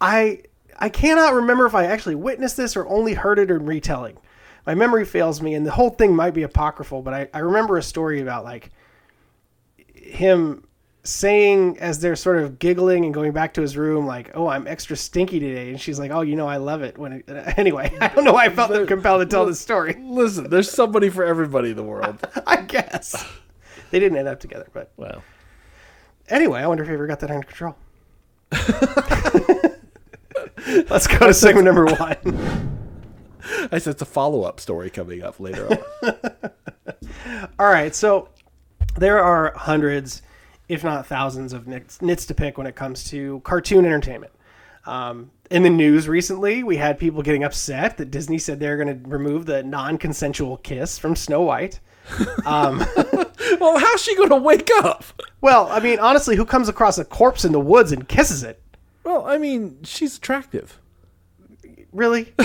I 0.00 0.42
I 0.82 0.88
cannot 0.88 1.34
remember 1.34 1.64
if 1.64 1.76
I 1.76 1.84
actually 1.84 2.16
witnessed 2.16 2.56
this 2.56 2.76
or 2.76 2.84
only 2.88 3.14
heard 3.14 3.38
it 3.38 3.52
in 3.52 3.64
retelling. 3.64 4.18
My 4.66 4.74
memory 4.74 5.04
fails 5.04 5.40
me, 5.40 5.54
and 5.54 5.64
the 5.64 5.70
whole 5.70 5.90
thing 5.90 6.14
might 6.14 6.34
be 6.34 6.42
apocryphal, 6.42 7.02
but 7.02 7.14
I, 7.14 7.28
I 7.32 7.38
remember 7.38 7.78
a 7.78 7.82
story 7.82 8.20
about 8.20 8.42
like 8.42 8.70
him 9.94 10.66
saying 11.04 11.78
as 11.78 12.00
they're 12.00 12.16
sort 12.16 12.38
of 12.38 12.58
giggling 12.58 13.04
and 13.04 13.14
going 13.14 13.30
back 13.30 13.54
to 13.54 13.60
his 13.60 13.76
room, 13.76 14.06
like, 14.06 14.32
"Oh, 14.34 14.48
I'm 14.48 14.66
extra 14.66 14.96
stinky 14.96 15.38
today," 15.38 15.70
and 15.70 15.80
she's 15.80 16.00
like, 16.00 16.10
"Oh, 16.10 16.22
you 16.22 16.34
know, 16.34 16.48
I 16.48 16.56
love 16.56 16.82
it." 16.82 16.98
When 16.98 17.12
it, 17.12 17.24
anyway, 17.56 17.96
I 18.00 18.08
don't 18.08 18.24
know 18.24 18.32
why 18.32 18.46
I 18.46 18.48
felt 18.48 18.88
compelled 18.88 19.20
to 19.20 19.26
tell 19.26 19.46
this 19.46 19.60
story. 19.60 19.94
Listen, 20.02 20.50
there's 20.50 20.70
somebody 20.70 21.10
for 21.10 21.22
everybody 21.22 21.70
in 21.70 21.76
the 21.76 21.84
world. 21.84 22.18
I 22.46 22.56
guess 22.56 23.24
they 23.92 24.00
didn't 24.00 24.18
end 24.18 24.26
up 24.26 24.40
together, 24.40 24.66
but 24.72 24.90
Well, 24.96 25.22
anyway, 26.28 26.60
I 26.60 26.66
wonder 26.66 26.82
if 26.82 26.88
he 26.88 26.94
ever 26.94 27.06
got 27.06 27.20
that 27.20 27.30
under 27.30 27.46
control. 27.46 27.76
Let's 30.66 31.06
go 31.06 31.26
to 31.26 31.34
segment 31.34 31.64
number 31.64 31.86
one. 31.86 32.78
I 33.72 33.78
said 33.78 33.92
it's 33.92 34.02
a 34.02 34.06
follow 34.06 34.42
up 34.42 34.60
story 34.60 34.90
coming 34.90 35.22
up 35.22 35.40
later 35.40 35.68
on. 36.02 36.14
All 37.58 37.66
right, 37.66 37.94
so 37.94 38.28
there 38.96 39.22
are 39.22 39.52
hundreds, 39.56 40.22
if 40.68 40.84
not 40.84 41.06
thousands, 41.06 41.52
of 41.52 41.66
nits, 41.66 42.00
nits 42.00 42.26
to 42.26 42.34
pick 42.34 42.58
when 42.58 42.66
it 42.66 42.76
comes 42.76 43.04
to 43.10 43.40
cartoon 43.40 43.84
entertainment. 43.84 44.32
Um, 44.84 45.30
in 45.50 45.62
the 45.62 45.70
news 45.70 46.08
recently, 46.08 46.62
we 46.62 46.76
had 46.76 46.98
people 46.98 47.22
getting 47.22 47.44
upset 47.44 47.98
that 47.98 48.10
Disney 48.10 48.38
said 48.38 48.58
they're 48.58 48.76
going 48.76 49.02
to 49.02 49.08
remove 49.08 49.46
the 49.46 49.62
non-consensual 49.62 50.58
kiss 50.58 50.98
from 50.98 51.14
Snow 51.14 51.42
White. 51.42 51.80
well, 52.44 52.78
well, 53.60 53.78
how's 53.78 54.02
she 54.02 54.16
going 54.16 54.30
to 54.30 54.36
wake 54.36 54.70
up? 54.78 55.04
Well, 55.40 55.68
I 55.70 55.80
mean, 55.80 55.98
honestly, 55.98 56.36
who 56.36 56.44
comes 56.44 56.68
across 56.68 56.98
a 56.98 57.04
corpse 57.04 57.44
in 57.44 57.52
the 57.52 57.60
woods 57.60 57.92
and 57.92 58.08
kisses 58.08 58.42
it? 58.42 58.61
Well, 59.04 59.26
I 59.26 59.38
mean, 59.38 59.78
she's 59.84 60.16
attractive. 60.16 60.78
Really? 61.92 62.32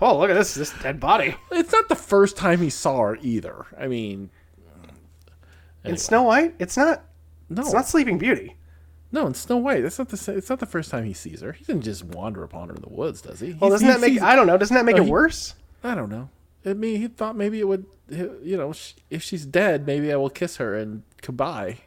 oh, 0.00 0.18
look 0.18 0.30
at 0.30 0.34
this 0.34 0.54
this 0.54 0.72
dead 0.82 1.00
body. 1.00 1.36
It's 1.50 1.72
not 1.72 1.88
the 1.88 1.96
first 1.96 2.36
time 2.36 2.60
he 2.60 2.70
saw 2.70 3.00
her 3.02 3.16
either. 3.20 3.66
I 3.78 3.86
mean, 3.88 4.30
In 5.84 5.96
Snow 5.96 6.22
White, 6.24 6.54
it's 6.58 6.76
not. 6.76 7.02
no, 7.48 7.62
It's 7.62 7.72
not 7.72 7.86
Sleeping 7.88 8.18
Beauty. 8.18 8.56
no, 9.12 9.26
in 9.26 9.34
Snow 9.34 9.56
White. 9.58 9.82
That's 9.82 9.98
not 9.98 10.08
the. 10.08 10.34
It's 10.36 10.48
not 10.50 10.60
the 10.60 10.66
first 10.66 10.90
time 10.90 11.04
he 11.04 11.12
sees 11.12 11.40
her. 11.40 11.52
He 11.52 11.64
didn't 11.64 11.82
just 11.82 12.04
wander 12.04 12.42
upon 12.42 12.68
her 12.68 12.74
in 12.74 12.82
the 12.82 12.88
woods, 12.88 13.20
does 13.22 13.40
he? 13.40 13.52
Well, 13.54 13.70
doesn't 13.70 13.86
he 13.86 13.92
that 13.92 14.00
make? 14.00 14.20
I 14.22 14.36
don't 14.36 14.46
know. 14.46 14.56
Doesn't 14.58 14.74
that 14.74 14.84
make 14.84 14.96
No, 14.96 15.02
it 15.02 15.06
he- 15.06 15.10
worse? 15.10 15.54
I 15.84 15.94
don't 15.94 16.10
know. 16.10 16.28
I 16.64 16.72
mean, 16.74 17.00
he 17.00 17.06
thought 17.08 17.36
maybe 17.36 17.60
it 17.60 17.68
would. 17.68 17.86
You 18.08 18.56
know, 18.56 18.72
if 19.10 19.22
she's 19.22 19.44
dead, 19.46 19.86
maybe 19.86 20.12
I 20.12 20.16
will 20.16 20.30
kiss 20.30 20.56
her 20.56 20.74
and 20.76 21.02
goodbye. 21.22 21.78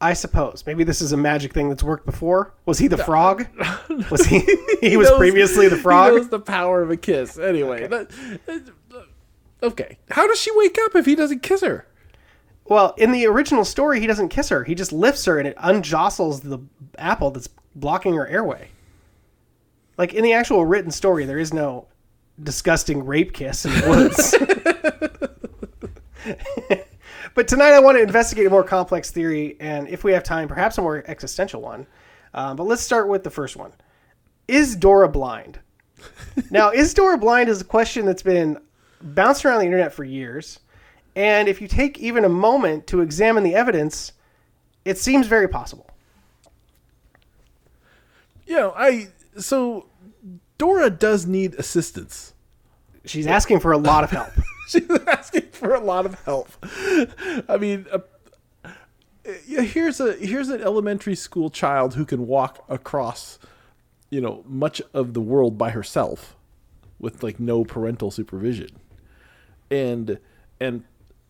I 0.00 0.12
suppose 0.12 0.62
maybe 0.66 0.84
this 0.84 1.00
is 1.00 1.12
a 1.12 1.16
magic 1.16 1.54
thing 1.54 1.68
that's 1.70 1.82
worked 1.82 2.04
before. 2.04 2.52
Was 2.66 2.78
he 2.78 2.86
the 2.86 2.98
frog? 2.98 3.46
Was 4.10 4.26
he? 4.26 4.40
He 4.82 4.96
was 4.98 5.08
knows- 5.08 5.18
previously 5.18 5.68
the 5.68 5.76
He 5.76 5.82
frog. 5.82 6.12
knows 6.14 6.28
the 6.28 6.38
power 6.40 6.82
of 6.82 6.90
a 6.90 6.96
kiss. 6.98 7.38
Anyway, 7.38 7.86
that- 7.86 8.10
that- 8.46 8.72
okay. 9.62 9.96
How 10.10 10.26
does 10.26 10.38
she 10.38 10.50
wake 10.54 10.76
up 10.84 10.94
if 10.94 11.06
he 11.06 11.14
doesn't 11.14 11.42
kiss 11.42 11.62
her? 11.62 11.86
Well, 12.66 12.94
in 12.98 13.12
the 13.12 13.26
original 13.26 13.64
story, 13.64 14.00
he 14.00 14.06
doesn't 14.06 14.28
kiss 14.28 14.48
her. 14.50 14.64
He 14.64 14.74
just 14.74 14.92
lifts 14.92 15.24
her 15.24 15.38
and 15.38 15.48
it 15.48 15.54
unjostles 15.58 16.40
the 16.40 16.58
apple 16.98 17.30
that's 17.30 17.48
blocking 17.74 18.14
her 18.14 18.26
airway. 18.26 18.68
Like 19.96 20.12
in 20.12 20.22
the 20.24 20.34
actual 20.34 20.66
written 20.66 20.90
story, 20.90 21.24
there 21.24 21.38
is 21.38 21.54
no 21.54 21.86
disgusting 22.42 23.06
rape 23.06 23.32
kiss 23.32 23.64
in 23.64 23.72
the 23.72 23.88
woods. 23.88 24.34
but 27.36 27.46
tonight, 27.46 27.72
I 27.72 27.78
want 27.78 27.98
to 27.98 28.02
investigate 28.02 28.46
a 28.46 28.50
more 28.50 28.64
complex 28.64 29.10
theory, 29.12 29.56
and 29.60 29.86
if 29.88 30.02
we 30.02 30.12
have 30.12 30.24
time, 30.24 30.48
perhaps 30.48 30.78
a 30.78 30.82
more 30.82 31.04
existential 31.06 31.60
one. 31.60 31.86
Um, 32.34 32.56
but 32.56 32.64
let's 32.64 32.82
start 32.82 33.08
with 33.08 33.22
the 33.22 33.30
first 33.30 33.56
one: 33.56 33.72
Is 34.48 34.74
Dora 34.74 35.08
blind? 35.08 35.60
now, 36.50 36.70
is 36.70 36.94
Dora 36.94 37.18
blind 37.18 37.48
is 37.48 37.60
a 37.60 37.64
question 37.64 38.06
that's 38.06 38.22
been 38.22 38.58
bounced 39.02 39.44
around 39.44 39.60
the 39.60 39.66
internet 39.66 39.92
for 39.92 40.02
years. 40.02 40.60
And 41.14 41.48
if 41.48 41.60
you 41.60 41.68
take 41.68 41.98
even 41.98 42.24
a 42.24 42.28
moment 42.28 42.86
to 42.88 43.00
examine 43.00 43.42
the 43.42 43.54
evidence, 43.54 44.12
it 44.84 44.98
seems 44.98 45.26
very 45.26 45.48
possible. 45.48 45.90
You 48.46 48.56
know, 48.56 48.74
I 48.76 49.08
so 49.38 49.86
Dora 50.58 50.90
does 50.90 51.26
need 51.26 51.54
assistance. 51.54 52.34
She's 53.06 53.26
asking 53.26 53.60
for 53.60 53.72
a 53.72 53.78
lot 53.78 54.04
of 54.04 54.10
help. 54.10 54.32
She's 54.68 54.90
asking 55.06 55.48
for 55.52 55.74
a 55.74 55.80
lot 55.80 56.06
of 56.06 56.20
help. 56.24 56.48
I 57.48 57.56
mean, 57.58 57.86
uh, 57.92 58.00
here's 59.24 60.00
a 60.00 60.14
here's 60.14 60.48
an 60.48 60.60
elementary 60.60 61.14
school 61.14 61.50
child 61.50 61.94
who 61.94 62.04
can 62.04 62.26
walk 62.26 62.64
across, 62.68 63.38
you 64.10 64.20
know, 64.20 64.42
much 64.46 64.82
of 64.92 65.14
the 65.14 65.20
world 65.20 65.56
by 65.56 65.70
herself, 65.70 66.36
with 66.98 67.22
like 67.22 67.38
no 67.38 67.64
parental 67.64 68.10
supervision, 68.10 68.70
and 69.70 70.18
and 70.60 70.84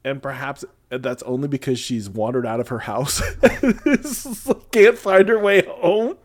and 0.04 0.22
perhaps 0.22 0.64
that's 0.88 1.22
only 1.24 1.48
because 1.48 1.78
she's 1.78 2.08
wandered 2.08 2.46
out 2.46 2.60
of 2.60 2.68
her 2.68 2.78
house, 2.80 3.20
can't 4.72 4.98
find 4.98 5.28
her 5.28 5.38
way 5.38 5.62
home. 5.66 6.16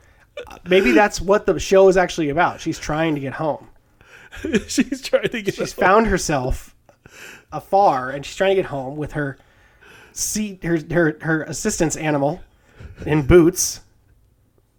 Maybe 0.65 0.91
that's 0.91 1.20
what 1.20 1.46
the 1.46 1.60
show 1.60 1.89
is 1.89 1.98
actually 1.98 2.29
about. 2.29 2.62
She's 2.62 2.79
trying 2.79 3.15
to 3.15 3.22
get 3.22 3.34
home. 3.34 3.67
she's 4.67 5.01
trying 5.01 5.29
to 5.29 5.41
get. 5.41 5.55
She's 5.55 5.73
home. 5.73 5.81
found 5.85 6.07
herself 6.07 6.75
afar, 7.51 8.09
and 8.09 8.25
she's 8.25 8.35
trying 8.35 8.51
to 8.51 8.55
get 8.55 8.65
home 8.65 8.95
with 8.97 9.13
her 9.13 9.38
seat, 10.13 10.63
her 10.63 10.79
her 10.91 11.17
her 11.21 11.43
assistance 11.43 11.95
animal 11.95 12.41
in 13.05 13.25
boots. 13.27 13.81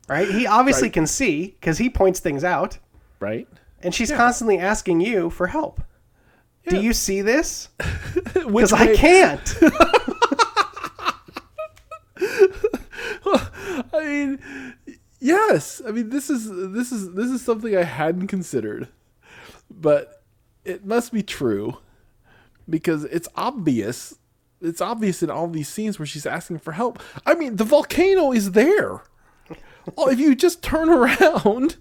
Right? 0.08 0.28
He 0.28 0.46
obviously 0.46 0.88
Right. 0.88 0.92
can 0.94 1.06
see 1.06 1.46
because 1.60 1.78
he 1.78 1.88
points 1.88 2.20
things 2.20 2.44
out, 2.44 2.78
right. 3.20 3.48
and 3.82 3.94
she's 3.94 4.10
constantly 4.10 4.58
asking 4.58 5.00
you 5.00 5.30
for 5.30 5.46
help. 5.46 5.80
Do 6.68 6.80
you 6.80 6.92
see 6.92 7.22
this? 7.22 7.68
Because 8.34 8.72
I 8.72 8.94
can't. 8.94 9.54
I 13.24 14.04
mean, 14.04 14.38
yes. 15.20 15.80
I 15.86 15.90
mean, 15.92 16.10
this 16.10 16.30
is 16.30 16.48
this 16.72 16.92
is 16.92 17.12
this 17.14 17.28
is 17.30 17.42
something 17.42 17.76
I 17.76 17.84
hadn't 17.84 18.28
considered, 18.28 18.88
but 19.80 20.22
it 20.64 20.84
must 20.84 21.12
be 21.12 21.22
true 21.22 21.78
because 22.68 23.04
it's 23.04 23.28
obvious. 23.36 24.14
It's 24.60 24.80
obvious 24.80 25.22
in 25.22 25.30
all 25.30 25.48
these 25.48 25.68
scenes 25.68 25.98
where 25.98 26.06
she's 26.06 26.26
asking 26.26 26.58
for 26.60 26.72
help. 26.72 27.00
I 27.26 27.34
mean, 27.34 27.56
the 27.56 27.64
volcano 27.64 28.32
is 28.32 28.52
there. 28.52 29.02
oh, 29.96 30.08
if 30.08 30.20
you 30.20 30.34
just 30.34 30.62
turn 30.62 30.88
around 30.88 31.76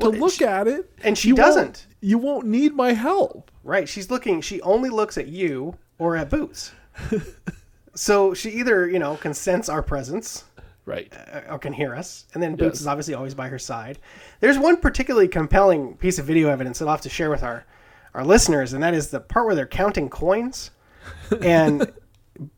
to 0.00 0.08
look 0.08 0.32
she- 0.34 0.44
at 0.44 0.68
it, 0.68 0.90
and 1.02 1.18
she 1.18 1.28
you 1.28 1.34
won't- 1.34 1.46
doesn't. 1.46 1.86
you 2.00 2.18
won't 2.18 2.46
need 2.46 2.74
my 2.74 2.92
help. 2.92 3.50
Right. 3.64 3.88
She's 3.88 4.10
looking, 4.10 4.40
she 4.40 4.60
only 4.62 4.88
looks 4.90 5.18
at 5.18 5.26
you 5.28 5.76
or 5.98 6.16
at 6.16 6.30
Boots. 6.30 6.72
so 7.94 8.34
she 8.34 8.50
either, 8.50 8.88
you 8.88 8.98
know, 8.98 9.16
can 9.16 9.34
sense 9.34 9.68
our 9.68 9.82
presence 9.82 10.44
Right. 10.84 11.12
uh, 11.48 11.58
can 11.58 11.72
hear 11.72 11.94
us. 11.94 12.26
And 12.34 12.42
then 12.42 12.56
Boots 12.56 12.80
is 12.80 12.86
obviously 12.86 13.14
always 13.14 13.34
by 13.34 13.48
her 13.48 13.58
side. 13.58 13.98
There's 14.40 14.58
one 14.58 14.78
particularly 14.78 15.28
compelling 15.28 15.96
piece 15.96 16.18
of 16.18 16.26
video 16.26 16.48
evidence 16.48 16.78
that 16.78 16.86
I'll 16.86 16.92
have 16.94 17.00
to 17.02 17.08
share 17.08 17.30
with 17.30 17.44
our, 17.44 17.64
our 18.14 18.24
listeners, 18.24 18.72
and 18.72 18.82
that 18.82 18.94
is 18.94 19.10
the 19.10 19.20
part 19.20 19.46
where 19.46 19.54
they're 19.54 19.66
counting 19.66 20.08
coins. 20.08 20.70
And 21.42 21.92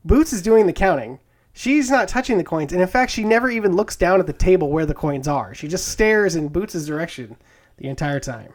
Boots 0.04 0.32
is 0.32 0.42
doing 0.42 0.66
the 0.66 0.72
counting. 0.72 1.20
She's 1.52 1.90
not 1.90 2.08
touching 2.08 2.36
the 2.38 2.44
coins. 2.44 2.72
And 2.72 2.82
in 2.82 2.88
fact, 2.88 3.12
she 3.12 3.24
never 3.24 3.48
even 3.48 3.76
looks 3.76 3.96
down 3.96 4.20
at 4.20 4.26
the 4.26 4.32
table 4.32 4.70
where 4.70 4.86
the 4.86 4.94
coins 4.94 5.28
are. 5.28 5.54
She 5.54 5.68
just 5.68 5.88
stares 5.88 6.34
in 6.34 6.48
Boots' 6.48 6.84
direction 6.84 7.36
the 7.76 7.88
entire 7.88 8.20
time. 8.20 8.52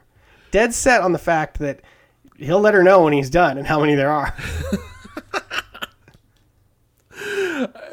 Dead 0.52 0.74
set 0.74 1.02
on 1.02 1.12
the 1.14 1.20
fact 1.20 1.60
that 1.60 1.82
he'll 2.38 2.60
let 2.60 2.74
her 2.74 2.84
know 2.84 3.04
when 3.04 3.14
he's 3.14 3.30
done 3.30 3.58
and 3.58 3.66
how 3.68 3.80
many 3.80 3.96
there 3.96 4.12
are. 4.12 4.36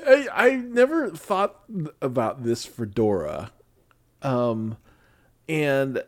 I, 0.06 0.28
I 0.32 0.50
never 0.56 1.10
thought 1.10 1.60
about 2.00 2.44
this 2.44 2.64
for 2.64 2.86
Dora, 2.86 3.50
um, 4.22 4.76
and 5.48 6.02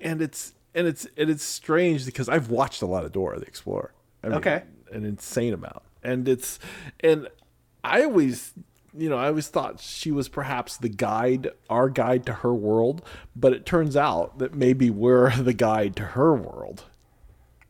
and 0.00 0.22
it's 0.22 0.54
and 0.74 0.86
it's 0.86 1.06
and 1.16 1.30
it's 1.30 1.44
strange 1.44 2.06
because 2.06 2.28
I've 2.28 2.50
watched 2.50 2.82
a 2.82 2.86
lot 2.86 3.04
of 3.04 3.12
Dora 3.12 3.38
the 3.38 3.46
Explorer. 3.46 3.92
I 4.22 4.28
mean, 4.28 4.38
Okay. 4.38 4.62
an 4.92 5.04
insane 5.04 5.52
amount, 5.52 5.82
and 6.02 6.28
it's 6.28 6.58
and 7.00 7.28
I 7.82 8.02
always 8.04 8.54
you 8.96 9.08
know 9.10 9.18
I 9.18 9.28
always 9.28 9.48
thought 9.48 9.80
she 9.80 10.10
was 10.10 10.28
perhaps 10.28 10.76
the 10.76 10.88
guide, 10.88 11.50
our 11.68 11.88
guide 11.90 12.24
to 12.26 12.32
her 12.32 12.54
world, 12.54 13.04
but 13.36 13.52
it 13.52 13.66
turns 13.66 13.96
out 13.96 14.38
that 14.38 14.54
maybe 14.54 14.88
we're 14.90 15.36
the 15.36 15.52
guide 15.54 15.96
to 15.96 16.02
her 16.04 16.34
world. 16.34 16.84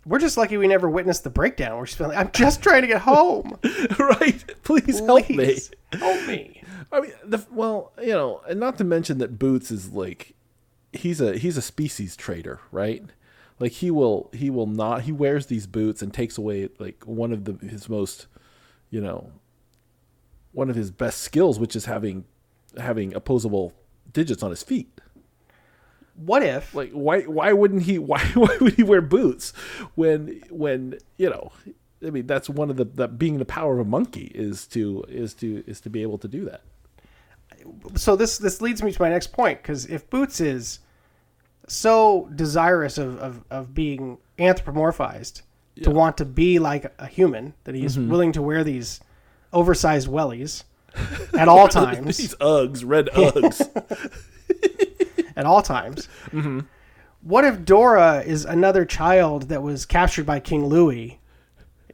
We're 0.07 0.19
just 0.19 0.37
lucky 0.37 0.57
we 0.57 0.69
never 0.69 0.89
witnessed 0.89 1.25
the 1.25 1.31
breakdown 1.31 1.77
where 1.77 1.87
she's 1.87 1.99
like, 2.01 2.17
I'm 2.17 2.31
just 2.33 2.63
trying 2.63 2.83
to 2.83 2.89
get 2.89 3.01
home. 3.03 3.59
right? 3.99 4.63
Please 4.63 5.01
help 5.01 5.31
me. 5.31 5.59
Help 5.93 6.27
me. 6.27 6.63
I 6.93 7.01
mean, 7.01 7.13
the, 7.25 7.45
well, 7.51 7.93
you 8.01 8.13
know, 8.13 8.43
and 8.49 8.61
not 8.61 8.79
to 8.79 8.85
mention 8.85 9.19
that 9.19 9.39
Boots 9.39 9.71
is 9.71 9.93
like, 9.93 10.35
he's 10.93 11.21
a 11.21 11.37
he's 11.37 11.57
a 11.57 11.63
species 11.63 12.17
trader, 12.17 12.61
right? 12.71 13.03
Like 13.59 13.73
he 13.73 13.91
will 13.91 14.31
he 14.33 14.51
will 14.51 14.67
not 14.67 15.03
he 15.03 15.13
wears 15.13 15.47
these 15.47 15.67
boots 15.67 16.03
and 16.03 16.13
takes 16.13 16.39
away 16.39 16.69
like 16.79 17.05
one 17.05 17.33
of 17.33 17.45
the 17.45 17.55
his 17.67 17.89
most, 17.89 18.27
you 18.91 19.01
know, 19.01 19.31
one 20.53 20.71
of 20.71 20.77
his 20.77 20.91
best 20.91 21.21
skills, 21.21 21.59
which 21.59 21.77
is 21.77 21.85
having 21.85 22.25
having 22.79 23.15
opposable 23.15 23.73
digits 24.13 24.43
on 24.43 24.51
his 24.51 24.63
feet. 24.63 25.01
What 26.17 26.43
if 26.43 26.75
Like 26.75 26.91
why 26.93 27.23
why 27.23 27.53
wouldn't 27.53 27.83
he 27.83 27.99
why 27.99 28.21
why 28.35 28.57
would 28.61 28.75
he 28.75 28.83
wear 28.83 29.01
boots 29.03 29.53
when 29.95 30.41
when 30.51 30.99
you 31.17 31.29
know 31.31 31.51
I 32.07 32.11
mean 32.11 32.27
that's 32.27 32.49
one 32.49 32.71
of 32.71 32.77
the 32.77 32.85
that 32.85 33.19
being 33.19 33.39
the 33.39 33.45
power 33.45 33.75
of 33.75 33.87
a 33.87 33.91
monkey 33.91 34.31
is 34.35 34.67
to 34.69 35.05
is 35.09 35.35
to 35.35 35.65
is 35.67 35.81
to 35.83 35.91
be 35.91 36.03
able 36.03 36.19
to 36.19 36.29
do 36.29 36.45
that. 36.45 36.61
so 37.97 38.15
this 38.17 38.39
this 38.39 38.61
leads 38.61 38.83
me 38.83 38.93
to 38.93 39.03
my 39.03 39.09
next 39.09 39.29
point 39.33 39.61
because 39.63 39.87
if 39.87 40.09
Boots 40.11 40.41
is 40.41 40.81
so 41.67 42.29
desirous 42.35 42.99
of, 42.99 43.17
of, 43.19 43.43
of 43.51 43.75
being 43.75 44.19
anthropomorphized 44.39 45.43
to 45.83 45.91
want 45.91 46.17
to 46.19 46.25
be 46.25 46.59
like 46.59 46.93
a 46.99 47.07
human 47.07 47.55
that 47.65 47.75
he's 47.75 47.97
Mm-hmm. 47.97 48.11
willing 48.11 48.33
to 48.33 48.43
wear 48.43 48.63
these 48.63 49.01
oversized 49.53 50.07
wellies 50.09 50.65
at 51.37 51.49
all 51.49 51.67
times 51.81 52.19
These 52.19 52.35
Uggs, 52.37 52.83
red 52.87 53.07
Uggs. 53.15 53.63
At 55.37 55.47
all 55.47 55.63
times. 55.63 56.09
Mm-hmm. 56.31 56.61
What 57.23 57.45
if 57.45 57.65
Dora 57.65 58.23
is 58.25 58.45
another 58.45 58.85
child 58.85 59.45
that 59.49 59.63
was 59.63 59.87
captured 59.87 60.27
by 60.27 60.41
King 60.41 60.67
Louie 60.67 61.19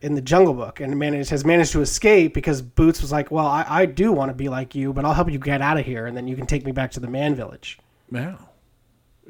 in 0.03 0.15
the 0.15 0.21
Jungle 0.21 0.55
Book 0.55 0.81
and 0.81 0.99
managed 0.99 1.31
has 1.31 1.45
managed 1.45 1.73
to 1.73 1.81
escape 1.83 2.35
because 2.35 2.61
Boots 2.63 3.01
was 3.01 3.13
like, 3.13 3.31
"Well, 3.31 3.47
I, 3.47 3.65
I 3.69 3.87
do 3.87 4.13
want 4.13 4.31
to 4.31 4.35
be 4.35 4.49
like 4.49 4.75
you, 4.75 4.93
but 4.93 5.05
I'll 5.05 5.15
help 5.15 5.31
you 5.31 5.39
get 5.39 5.63
out 5.63 5.79
of 5.79 5.87
here, 5.87 6.07
and 6.07 6.17
then 6.17 6.27
you 6.27 6.37
can 6.37 6.47
take 6.47 6.65
me 6.65 6.73
back 6.73 6.91
to 6.93 7.01
the 7.01 7.09
Man 7.09 7.35
Village." 7.35 7.79
wow, 8.11 8.49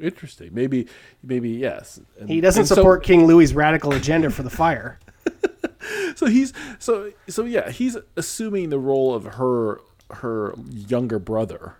interesting. 0.01 0.49
Maybe, 0.53 0.87
maybe 1.21 1.49
yes. 1.49 1.99
And, 2.19 2.27
He 2.29 2.41
doesn't 2.41 2.61
and 2.61 2.67
so- 2.67 2.75
support 2.75 3.03
King 3.03 3.25
Louie's 3.27 3.53
radical 3.53 3.93
agenda 3.93 4.29
for 4.31 4.41
the 4.43 4.49
fire. 4.49 4.97
so 6.15 6.25
he's 6.25 6.51
so 6.79 7.11
so 7.27 7.45
yeah, 7.45 7.69
he's 7.69 7.95
assuming 8.15 8.69
the 8.69 8.79
role 8.79 9.13
of 9.13 9.25
her 9.25 9.81
her 10.09 10.55
younger 10.69 11.19
brother 11.19 11.75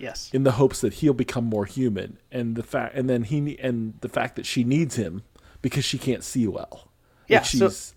Yes. 0.00 0.30
in 0.32 0.44
the 0.44 0.52
hopes 0.52 0.80
that 0.80 0.94
he'll 0.94 1.12
become 1.14 1.44
more 1.44 1.66
human 1.66 2.18
and 2.32 2.56
the 2.56 2.62
fact 2.62 2.94
and 2.94 3.08
then 3.08 3.24
he 3.24 3.58
and 3.60 3.94
the 4.00 4.08
fact 4.08 4.36
that 4.36 4.46
she 4.46 4.64
needs 4.64 4.96
him 4.96 5.22
because 5.62 5.84
she 5.84 5.98
can't 5.98 6.24
see 6.24 6.46
well. 6.48 6.68
Like 6.72 6.88
Yeah, 7.28 7.42
so- 7.42 7.68
she's 7.68 7.94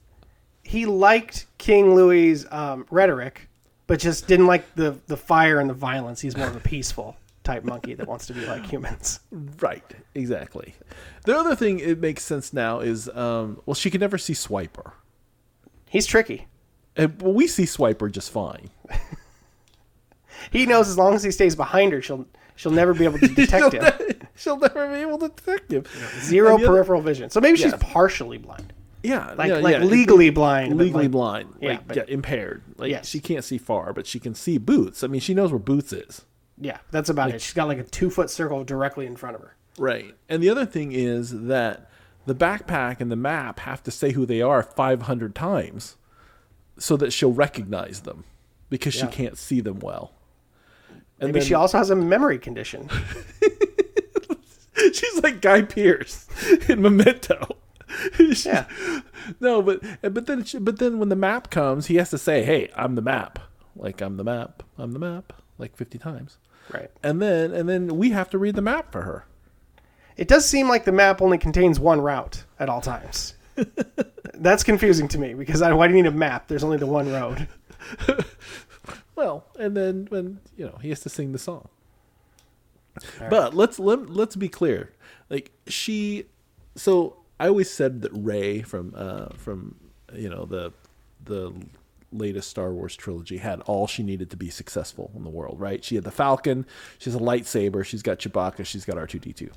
he 0.64 0.86
liked 0.86 1.46
King 1.58 1.94
Louie's 1.96 2.46
um, 2.52 2.86
rhetoric, 2.90 3.50
but 3.88 4.00
just 4.00 4.28
didn't 4.28 4.48
like 4.48 4.76
the 4.76 4.98
the 5.08 5.18
fire 5.18 5.60
and 5.60 5.70
the 5.70 5.74
violence. 5.74 6.22
He's 6.22 6.38
more 6.38 6.48
of 6.48 6.56
a 6.56 6.60
peaceful 6.74 7.16
type 7.44 7.64
monkey 7.66 7.94
that 7.94 8.08
wants 8.08 8.28
to 8.28 8.34
be 8.34 8.46
like 8.46 8.66
humans. 8.66 9.20
right, 9.60 9.84
exactly. 10.16 10.74
The 11.26 11.38
other 11.38 11.56
thing 11.58 11.80
it 11.80 12.00
makes 12.00 12.24
sense 12.24 12.54
now 12.54 12.80
is 12.80 13.10
um 13.10 13.62
well 13.66 13.76
she 13.76 13.90
can 13.90 14.00
never 14.02 14.18
see 14.18 14.34
Swiper. 14.34 14.94
He's 15.90 16.06
tricky. 16.06 16.48
And, 16.96 17.22
well, 17.22 17.34
we 17.34 17.48
see 17.48 17.64
Swiper 17.64 18.12
just 18.12 18.30
fine. 18.32 18.70
He 20.52 20.66
knows 20.66 20.90
as 20.90 20.98
long 20.98 21.14
as 21.16 21.24
he 21.24 21.32
stays 21.32 21.56
behind 21.56 21.94
her, 21.94 22.02
she'll 22.02 22.26
she'll 22.56 22.72
never 22.72 22.94
be 22.94 23.04
able 23.06 23.20
to 23.20 23.28
detect 23.36 23.74
him. 23.74 24.20
She'll 24.36 24.58
never 24.60 24.88
be 24.90 24.96
able 25.02 25.18
to 25.20 25.30
detect 25.30 25.72
him. 25.72 25.84
Zero 26.22 26.56
other- 26.56 26.66
peripheral 26.68 27.02
vision. 27.02 27.30
So 27.30 27.40
maybe 27.40 27.58
she's 27.58 27.74
partially 27.76 28.38
blind, 28.38 28.74
Yeah, 29.04 29.34
like 29.38 29.50
yeah, 29.50 29.58
like 29.58 29.74
yeah. 29.78 29.84
legally 29.84 30.30
blind. 30.32 30.78
legally 30.78 31.04
like- 31.04 31.12
blind, 31.12 31.54
Yeah, 31.62 31.70
like 31.72 31.88
but- 31.88 31.98
yeah, 31.98 32.04
impaired. 32.08 32.64
Like 32.78 32.90
Yes. 32.92 33.08
she 33.08 33.20
can't 33.20 33.44
see 33.44 33.58
far, 33.58 33.94
but 33.94 34.06
she 34.08 34.20
can 34.20 34.34
see 34.36 34.58
Boots. 34.58 35.04
I 35.04 35.08
mean, 35.08 35.22
she 35.22 35.34
knows 35.34 35.52
where 35.52 35.60
Boots 35.60 35.94
is. 35.94 36.24
Yeah, 36.60 36.78
that's 36.92 37.10
about 37.10 37.30
it. 37.32 37.42
She's 37.42 37.54
got 37.54 37.68
like 37.68 37.80
a 37.80 37.84
two 37.84 38.10
foot 38.10 38.30
circle 38.30 38.64
directly 38.64 39.06
in 39.06 39.16
front 39.16 39.36
of 39.36 39.42
her. 39.42 39.56
Right. 39.78 40.14
And 40.30 40.42
the 40.44 40.50
other 40.50 40.66
thing 40.68 40.92
is 40.92 41.32
that 41.48 41.90
the 42.26 42.36
backpack 42.36 43.02
and 43.02 43.12
the 43.12 43.16
map 43.16 43.60
have 43.62 43.82
to 43.84 43.92
say 43.92 44.12
who 44.12 44.26
they 44.26 44.42
are 44.42 44.62
500 44.64 45.34
times 45.36 45.98
so 46.78 46.96
that 46.98 47.12
she'll 47.12 47.34
recognize 47.34 48.02
them 48.02 48.24
because 48.70 48.96
Yeah. 48.96 49.08
she 49.10 49.16
can't 49.16 49.38
see 49.38 49.62
them 49.62 49.80
well. 49.80 50.14
And 51.20 51.30
Maybe 51.30 51.40
then- 51.40 51.48
she 51.48 51.54
also 51.54 51.78
has 51.78 51.90
a 51.90 51.96
memory 51.96 52.38
condition. 52.40 52.90
she's 54.94 55.22
like 55.24 55.42
Guy 55.42 55.62
Pearce 55.62 56.28
in 56.70 56.82
Memento. 56.82 57.58
She- 58.34 58.50
Yeah. 58.50 58.66
No, 59.40 59.62
but 59.62 59.82
but 60.02 60.26
then 60.26 60.44
she- 60.44 60.58
but 60.60 60.80
then 60.80 61.00
when 61.00 61.10
the 61.10 61.16
map 61.16 61.50
comes, 61.50 61.86
he 61.88 61.96
has 61.96 62.10
to 62.10 62.18
say, 62.18 62.44
"Hey, 62.44 62.70
I'm 62.76 62.96
the 62.96 63.02
map." 63.02 63.40
Like 63.76 64.02
I'm 64.02 64.18
the 64.18 64.24
map. 64.24 64.64
I'm 64.78 64.92
the 64.92 65.00
map. 65.00 65.32
Like 65.58 65.76
50 65.78 65.98
times. 65.98 66.38
Right. 66.74 66.92
And 67.04 67.22
then 67.22 67.54
and 67.54 67.70
then 67.70 67.98
we 67.98 68.10
have 68.10 68.30
to 68.32 68.38
read 68.38 68.56
the 68.56 68.62
map 68.62 68.92
for 68.92 69.04
her. 69.04 69.26
It 70.18 70.28
does 70.28 70.46
seem 70.46 70.68
like 70.68 70.84
the 70.86 70.92
map 70.92 71.22
only 71.22 71.38
contains 71.38 71.80
one 71.80 72.02
route 72.02 72.44
at 72.60 72.68
all 72.70 72.82
times. 72.82 73.36
That's 74.34 74.64
confusing 74.64 75.08
to 75.10 75.18
me 75.20 75.34
because 75.36 75.62
I, 75.62 75.72
why 75.74 75.88
do 75.88 75.96
you 75.96 76.02
need 76.04 76.10
a 76.10 76.16
map? 76.16 76.48
There's 76.48 76.64
only 76.64 76.78
the 76.78 76.86
one 76.88 77.12
road. 77.12 77.48
Well, 79.16 79.46
and 79.60 79.76
then 79.78 80.08
when 80.10 80.40
you 80.58 80.66
know 80.66 80.78
he 80.82 80.90
has 80.90 81.00
to 81.02 81.10
sing 81.10 81.32
the 81.32 81.40
song. 81.40 81.68
But 83.30 83.56
let's 83.56 83.80
let, 83.80 84.10
let's 84.10 84.36
be 84.36 84.48
clear. 84.50 84.92
Like 85.30 85.52
she, 85.68 86.26
so 86.76 87.18
I 87.40 87.48
always 87.48 87.70
said 87.72 88.02
that 88.04 88.12
Rey 88.14 88.62
from 88.62 88.94
uh, 88.96 89.30
from 89.36 89.76
you 90.14 90.30
know 90.30 90.46
the 90.46 90.72
the 91.26 91.52
latest 92.12 92.50
Star 92.52 92.72
Wars 92.72 92.96
trilogy 92.96 93.38
had 93.38 93.62
all 93.62 93.88
she 93.88 94.04
needed 94.04 94.30
to 94.30 94.38
be 94.38 94.52
successful 94.52 95.10
in 95.16 95.24
the 95.24 95.30
world. 95.32 95.60
Right? 95.60 95.84
She 95.84 95.96
had 95.96 96.04
the 96.04 96.12
Falcon. 96.12 96.66
She 97.00 97.10
has 97.10 97.16
a 97.16 97.24
lightsaber. 97.24 97.84
She's 97.84 98.04
got 98.04 98.20
Chewbacca. 98.20 98.64
She's 98.66 98.86
got 98.86 98.98
R 98.98 99.08
two 99.08 99.20
D 99.20 99.34
two. 99.34 99.50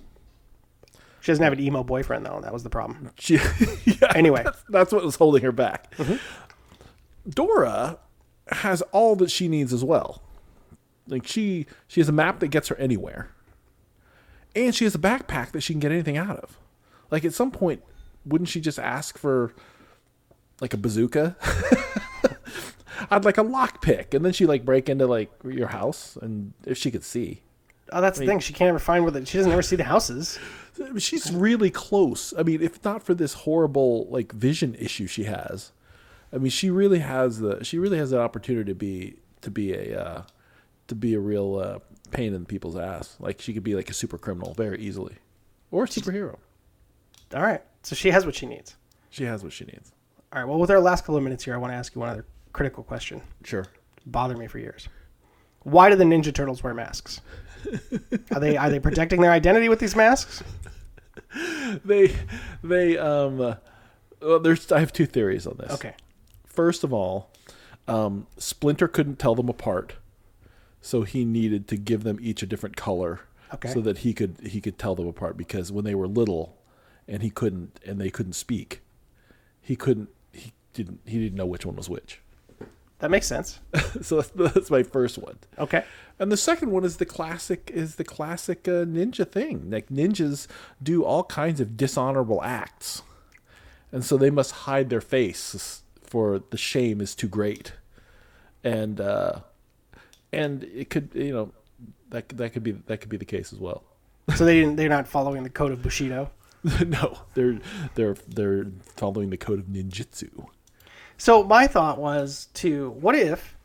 She 1.21 1.33
doesn't 1.33 1.43
have 1.45 1.53
an 1.53 1.61
emo 1.61 1.83
boyfriend 1.83 2.25
though. 2.25 2.37
and 2.37 2.45
That 2.45 2.53
was 2.55 2.63
the 2.63 2.71
problem. 2.71 3.11
She, 3.19 3.35
yeah, 3.85 4.13
Anyway. 4.15 4.45
that's, 4.45 4.63
that's 4.69 4.93
what 4.93 5.05
was 5.05 5.17
holding 5.17 5.43
her 5.43 5.51
back. 5.53 5.93
Dora 7.29 7.99
has 8.49 8.83
all 8.93 9.17
that 9.17 9.31
she 9.31 9.49
needs 9.49 9.73
as 9.73 9.85
well. 9.85 10.23
Like 11.09 11.27
she, 11.27 11.67
she 11.87 12.01
has 12.01 12.09
a 12.09 12.13
map 12.13 12.41
that 12.41 12.49
gets 12.49 12.69
her 12.69 12.77
anywhere, 12.77 13.31
and 14.55 14.75
she 14.75 14.85
has 14.85 14.95
a 14.95 14.99
backpack 14.99 15.53
that 15.53 15.61
she 15.61 15.73
can 15.73 15.81
get 15.81 15.93
anything 15.93 16.17
out 16.17 16.39
of. 16.39 16.59
Like 17.11 17.25
at 17.25 17.35
some 17.35 17.51
point, 17.51 17.83
wouldn't 18.25 18.49
she 18.49 18.61
just 18.61 18.79
ask 18.79 19.17
for 19.17 19.55
like 20.61 20.75
a 20.75 20.77
bazooka? 20.77 21.37
I'd 23.11 23.25
like 23.25 23.39
a 23.39 23.45
lockpick, 23.45 24.15
and 24.15 24.25
then 24.25 24.33
she 24.33 24.47
like 24.47 24.65
break 24.65 24.89
into 24.89 25.07
like 25.07 25.31
your 25.45 25.69
house, 25.69 26.17
and 26.21 26.53
if 26.65 26.77
she 26.77 26.91
could 26.91 27.05
see. 27.05 27.43
Oh, 27.93 28.01
that's 28.01 28.19
the 28.19 28.27
thing. 28.27 28.41
She 28.41 28.53
can't 28.53 28.69
ever 28.69 28.79
find 28.79 29.05
where 29.05 29.13
the. 29.13 29.25
She 29.25 29.39
doesn't 29.39 29.53
ever 29.53 29.63
see 29.63 29.77
the 29.77 29.85
houses. 29.85 30.39
She's 30.99 31.31
really 31.31 31.71
close. 31.71 32.35
I 32.37 32.43
mean, 32.43 32.61
if 32.61 32.85
not 32.85 33.03
for 33.03 33.15
this 33.15 33.33
horrible 33.33 34.07
like 34.11 34.33
vision 34.33 34.75
issue 34.75 35.07
she 35.07 35.25
has, 35.25 35.73
I 36.37 36.39
mean, 36.39 36.51
she 36.51 36.69
really 36.69 36.99
has 36.99 37.39
the 37.39 37.65
she 37.65 37.79
really 37.79 37.97
has 37.97 38.11
that 38.11 38.21
opportunity 38.21 38.71
to 38.71 38.75
be 38.75 39.17
to 39.41 39.51
be 39.51 39.73
a 39.73 39.99
uh, 39.99 40.23
to 40.89 40.95
be 40.95 41.15
a 41.15 41.19
real 41.19 41.57
uh, 41.57 41.79
pain 42.11 42.35
in 42.35 42.45
people's 42.45 42.77
ass. 42.77 43.17
Like 43.19 43.41
she 43.41 43.55
could 43.55 43.65
be 43.65 43.75
like 43.75 43.89
a 43.89 43.95
super 43.95 44.19
criminal 44.19 44.53
very 44.53 44.79
easily, 44.79 45.17
or 45.71 45.85
a 45.85 45.87
superhero. 45.87 46.37
All 47.35 47.43
right. 47.43 47.63
So 47.83 47.97
she 47.97 48.11
has 48.11 48.27
what 48.27 48.35
she 48.35 48.45
needs. 48.45 48.77
She 49.09 49.25
has 49.25 49.43
what 49.43 49.55
she 49.55 49.65
needs. 49.65 49.93
All 50.31 50.41
right. 50.41 50.47
Well, 50.47 50.59
with 50.59 50.71
our 50.71 50.79
last 50.79 51.03
couple 51.03 51.17
of 51.17 51.23
minutes 51.23 51.43
here, 51.43 51.55
I 51.55 51.57
want 51.57 51.73
to 51.73 51.77
ask 51.77 51.95
you 51.95 52.01
one 52.01 52.11
other 52.11 52.27
critical 52.53 52.85
question. 52.85 53.23
Sure. 53.43 53.65
Bothered 54.05 54.37
me 54.37 54.47
for 54.47 54.59
years. 54.59 54.91
Why 55.61 55.89
do 55.89 55.97
the 55.97 56.05
Ninja 56.05 56.35
Turtles 56.35 56.63
wear 56.63 56.75
masks? 56.75 57.23
Are 58.31 58.41
they 58.41 58.59
are 58.59 58.69
they 58.69 58.79
protecting 58.79 59.23
their 59.23 59.33
identity 59.33 59.71
with 59.71 59.81
these 59.81 59.97
masks? 59.97 60.43
They 61.85 62.15
they 62.63 62.97
um. 62.97 63.41
Uh, 63.41 63.55
well, 64.23 64.39
there's 64.39 64.71
I 64.71 64.81
have 64.81 64.93
two 64.93 65.07
theories 65.07 65.47
on 65.47 65.57
this. 65.59 65.73
Okay. 65.73 65.95
First 66.57 66.83
of 66.83 66.93
all, 66.93 67.31
um, 67.87 68.27
Splinter 68.39 68.89
couldn't 68.89 69.19
tell 69.19 69.35
them 69.35 69.49
apart, 69.49 69.95
so 70.81 71.03
he 71.03 71.25
needed 71.25 71.69
to 71.69 71.77
give 71.77 72.03
them 72.03 72.19
each 72.21 72.43
a 72.43 72.47
different 72.47 72.77
color, 72.77 73.21
Okay. 73.55 73.69
so 73.69 73.81
that 73.83 73.99
he 73.99 74.13
could 74.15 74.37
he 74.43 74.61
could 74.61 74.79
tell 74.79 74.95
them 74.95 75.07
apart. 75.07 75.37
Because 75.37 75.71
when 75.71 75.85
they 75.85 75.95
were 75.95 76.09
little, 76.09 76.57
and 77.07 77.23
he 77.23 77.31
couldn't 77.31 77.79
and 77.87 78.01
they 78.01 78.11
couldn't 78.11 78.33
speak, 78.33 78.81
he 79.61 79.77
couldn't 79.77 80.09
he 80.33 80.53
didn't 80.73 81.01
he 81.05 81.19
didn't 81.19 81.37
know 81.37 81.47
which 81.47 81.67
one 81.67 81.77
was 81.77 81.89
which. 81.91 82.21
That 83.01 83.11
makes 83.11 83.27
sense. 83.27 83.61
so 84.01 84.17
that's, 84.23 84.31
that's 84.31 84.71
my 84.71 84.83
first 84.83 85.19
one. 85.19 85.37
Okay. 85.59 85.85
And 86.19 86.33
the 86.33 86.37
second 86.39 86.71
one 86.71 86.83
is 86.83 86.97
the 86.97 87.05
classic 87.05 87.71
is 87.75 87.97
the 87.97 88.05
classic 88.05 88.67
uh, 88.67 88.87
ninja 88.87 89.31
thing. 89.31 89.71
Like 89.71 89.89
ninjas 89.91 90.47
do 90.83 91.05
all 91.05 91.25
kinds 91.25 91.61
of 91.61 91.77
dishonorable 91.77 92.43
acts, 92.43 93.03
and 93.93 94.03
so 94.03 94.17
they 94.17 94.31
must 94.31 94.53
hide 94.53 94.89
their 94.89 95.03
face 95.03 95.83
for 96.07 96.43
the 96.51 96.57
shame 96.57 97.01
is 97.01 97.15
too 97.15 97.29
great, 97.29 97.73
and 98.65 99.01
uh, 99.01 99.41
and 100.33 100.65
it 100.65 100.91
could 100.91 101.11
you 101.15 101.33
know 101.33 101.53
that 102.11 102.29
that 102.31 102.53
could 102.53 102.63
be 102.63 102.73
that 102.73 103.01
could 103.01 103.11
be 103.11 103.17
the 103.17 103.25
case 103.25 103.53
as 103.53 103.59
well. 103.59 103.85
So 104.35 104.45
they 104.45 104.61
didn't. 104.61 104.77
They're 104.77 104.89
not 104.89 105.07
following 105.07 105.43
the 105.43 105.51
code 105.51 105.73
of 105.73 105.83
Bushido. 105.83 106.31
no, 106.87 107.19
they're 107.35 107.61
they're 107.95 108.17
they're 108.29 108.67
following 108.97 109.31
the 109.31 109.37
code 109.37 109.59
of 109.59 109.67
ninjutsu. 109.67 110.47
So 111.19 111.45
my 111.45 111.67
thought 111.67 111.99
was 111.99 112.49
to 112.55 112.91
what 112.91 113.15
if 113.15 113.57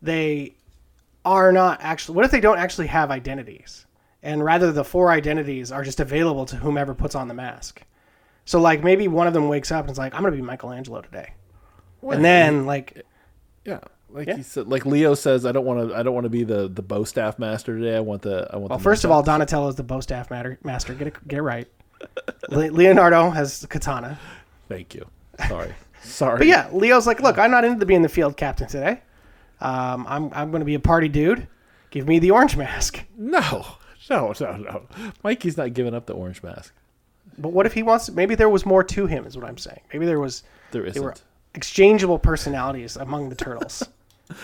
they 0.00 0.54
are 1.24 1.52
not 1.52 1.80
actually 1.82 2.16
what 2.16 2.24
if 2.24 2.30
they 2.30 2.40
don't 2.40 2.58
actually 2.58 2.86
have 2.86 3.10
identities 3.10 3.86
and 4.22 4.44
rather 4.44 4.72
the 4.72 4.84
four 4.84 5.10
identities 5.10 5.70
are 5.70 5.84
just 5.84 6.00
available 6.00 6.46
to 6.46 6.56
whomever 6.56 6.94
puts 6.94 7.14
on 7.14 7.28
the 7.28 7.34
mask. 7.34 7.82
So 8.46 8.58
like 8.60 8.82
maybe 8.82 9.06
one 9.08 9.26
of 9.26 9.34
them 9.34 9.48
wakes 9.48 9.70
up 9.70 9.84
and 9.84 9.90
is 9.92 9.98
like 9.98 10.14
I'm 10.14 10.22
going 10.22 10.32
to 10.32 10.36
be 10.36 10.42
Michelangelo 10.42 11.02
today. 11.02 11.34
And 12.02 12.24
then 12.24 12.64
like 12.64 13.04
yeah, 13.64 13.80
like 14.08 14.28
Yeah. 14.28 14.36
he 14.36 14.42
said, 14.42 14.68
like 14.68 14.86
Leo 14.86 15.14
says, 15.14 15.44
I 15.44 15.52
don't 15.52 15.64
want 15.66 15.88
to 15.90 15.94
I 15.94 16.02
don't 16.02 16.14
want 16.14 16.24
to 16.24 16.30
be 16.30 16.44
the 16.44 16.68
the 16.68 16.82
bow 16.82 17.04
staff 17.04 17.38
master 17.38 17.76
today. 17.78 17.96
I 17.96 18.00
want 18.00 18.22
the 18.22 18.48
I 18.52 18.56
want. 18.56 18.70
well 18.70 18.78
the 18.78 18.82
first 18.84 19.04
of 19.04 19.10
all 19.10 19.22
Donatello 19.22 19.68
is 19.68 19.74
the 19.74 19.82
bow 19.82 20.00
staff 20.00 20.30
matter, 20.30 20.58
master. 20.64 20.94
Get 20.94 21.08
it 21.08 21.28
get 21.28 21.38
it 21.38 21.42
right. 21.42 21.68
Le- 22.48 22.70
Leonardo 22.70 23.30
has 23.30 23.66
katana. 23.68 24.18
Thank 24.68 24.94
you. 24.94 25.06
Sorry. 25.48 25.74
Sorry. 26.02 26.38
But 26.38 26.46
yeah, 26.46 26.68
Leo's 26.72 27.06
like, 27.06 27.20
look, 27.20 27.38
I'm 27.38 27.50
not 27.50 27.64
into 27.64 27.84
being 27.86 28.02
the 28.02 28.08
field 28.08 28.36
captain 28.36 28.68
today. 28.68 29.00
Um, 29.60 30.06
I'm 30.08 30.30
I'm 30.32 30.50
going 30.50 30.60
to 30.60 30.66
be 30.66 30.74
a 30.74 30.80
party 30.80 31.08
dude. 31.08 31.48
Give 31.90 32.06
me 32.06 32.18
the 32.18 32.30
orange 32.30 32.56
mask. 32.56 33.02
No. 33.16 33.66
No, 34.08 34.32
no, 34.38 34.56
no. 34.56 34.82
Mikey's 35.24 35.56
not 35.56 35.72
giving 35.74 35.92
up 35.94 36.06
the 36.06 36.12
orange 36.12 36.40
mask. 36.42 36.72
But 37.38 37.50
what 37.50 37.66
if 37.66 37.72
he 37.74 37.82
wants? 37.82 38.10
Maybe 38.10 38.34
there 38.34 38.48
was 38.48 38.64
more 38.66 38.82
to 38.84 39.06
him, 39.06 39.26
is 39.26 39.36
what 39.36 39.46
I'm 39.46 39.58
saying. 39.58 39.80
Maybe 39.92 40.06
there 40.06 40.20
was 40.20 40.42
There 40.70 40.82
they 40.82 40.88
isn't. 40.90 41.02
were 41.02 41.14
exchangeable 41.54 42.18
personalities 42.18 42.96
among 42.96 43.28
the 43.28 43.34
turtles. 43.34 43.82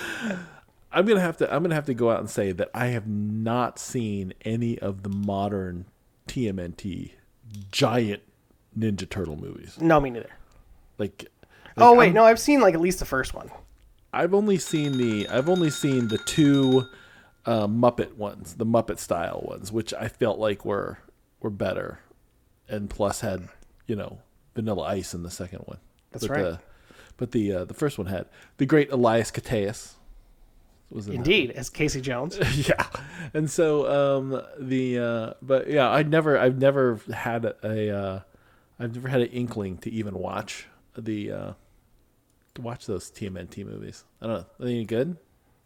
I'm 0.95 1.07
gonna 1.07 1.21
have 1.21 1.39
to 1.39 1.53
I'm 1.55 1.63
gonna 1.63 1.75
have 1.75 1.87
to 1.87 1.95
go 1.95 2.11
out 2.11 2.21
and 2.21 2.29
say 2.29 2.53
that 2.53 2.69
I 2.75 2.89
have 2.89 3.07
not 3.07 3.79
seen 3.79 4.35
any 4.45 4.79
of 4.79 5.03
the 5.03 5.09
modern 5.09 5.87
TMNT 6.29 7.13
giant 7.71 8.23
Ninja 8.79 9.09
Turtle 9.09 9.37
movies. 9.37 9.79
no, 9.81 10.01
me 10.01 10.11
neither. 10.11 10.31
Like, 10.99 11.27
Oh 11.79 11.95
wait, 11.95 12.07
I'm- 12.07 12.15
no, 12.15 12.25
I've 12.25 12.39
seen 12.41 12.61
like 12.61 12.75
at 12.75 12.81
least 12.81 12.99
the 12.99 13.05
first 13.07 13.33
one. 13.35 13.51
I've 14.13 14.35
only 14.35 14.59
seen 14.59 14.99
the 14.99 15.27
I've 15.29 15.49
only 15.49 15.71
seen 15.71 16.09
the 16.09 16.19
two 16.19 16.87
uh, 17.47 17.67
Muppet 17.67 18.17
ones, 18.17 18.55
the 18.55 18.67
Muppet 18.67 18.99
style 18.99 19.43
ones, 19.47 19.73
which 19.73 19.95
I 19.95 20.09
felt 20.09 20.39
like 20.39 20.65
were 20.67 20.99
were 21.41 21.51
better, 21.51 22.01
and 22.73 22.91
plus 22.91 23.21
had 23.21 23.49
you 23.87 23.95
know 23.95 24.19
Vanilla 24.57 24.83
Ice 24.89 25.15
in 25.15 25.23
the 25.23 25.31
second 25.31 25.61
one. 25.61 25.79
That's 26.11 26.27
But 26.27 26.37
right. 26.37 26.43
The, 26.43 26.59
but 27.17 27.31
the 27.31 27.53
uh, 27.53 27.65
the 27.67 27.75
first 27.75 27.99
one 27.99 28.09
had 28.09 28.27
the 28.57 28.67
great 28.67 28.91
Elias 28.91 29.31
Koteas. 29.31 29.93
Was 30.91 31.07
in 31.09 31.15
Indeed, 31.15 31.53
as 31.53 31.71
Casey 31.71 32.01
Jones. 32.03 32.39
yeah 32.69 32.87
and 33.33 33.51
so 33.51 34.21
um 34.21 34.43
the 34.59 34.99
uh 34.99 35.33
but 35.41 35.71
yeah 35.71 35.89
i 35.89 36.03
never 36.03 36.37
i've 36.39 36.59
never 36.59 37.01
had 37.15 37.47
a 37.47 37.89
uh 37.97 38.21
i've 38.79 38.95
never 38.95 39.09
had 39.09 39.23
an 39.23 39.29
inkling 39.29 39.79
to 39.79 39.91
even 39.91 40.13
watch 40.13 40.67
the 40.99 41.33
uh 41.33 41.53
to 42.55 42.61
watch 42.61 42.85
those 42.85 43.11
tmnt 43.11 43.65
movies 43.65 44.05
i 44.21 44.27
don't 44.27 44.35
know 44.37 44.47
are 44.61 44.67
they 44.67 44.73
any 44.75 44.85
good 44.85 45.17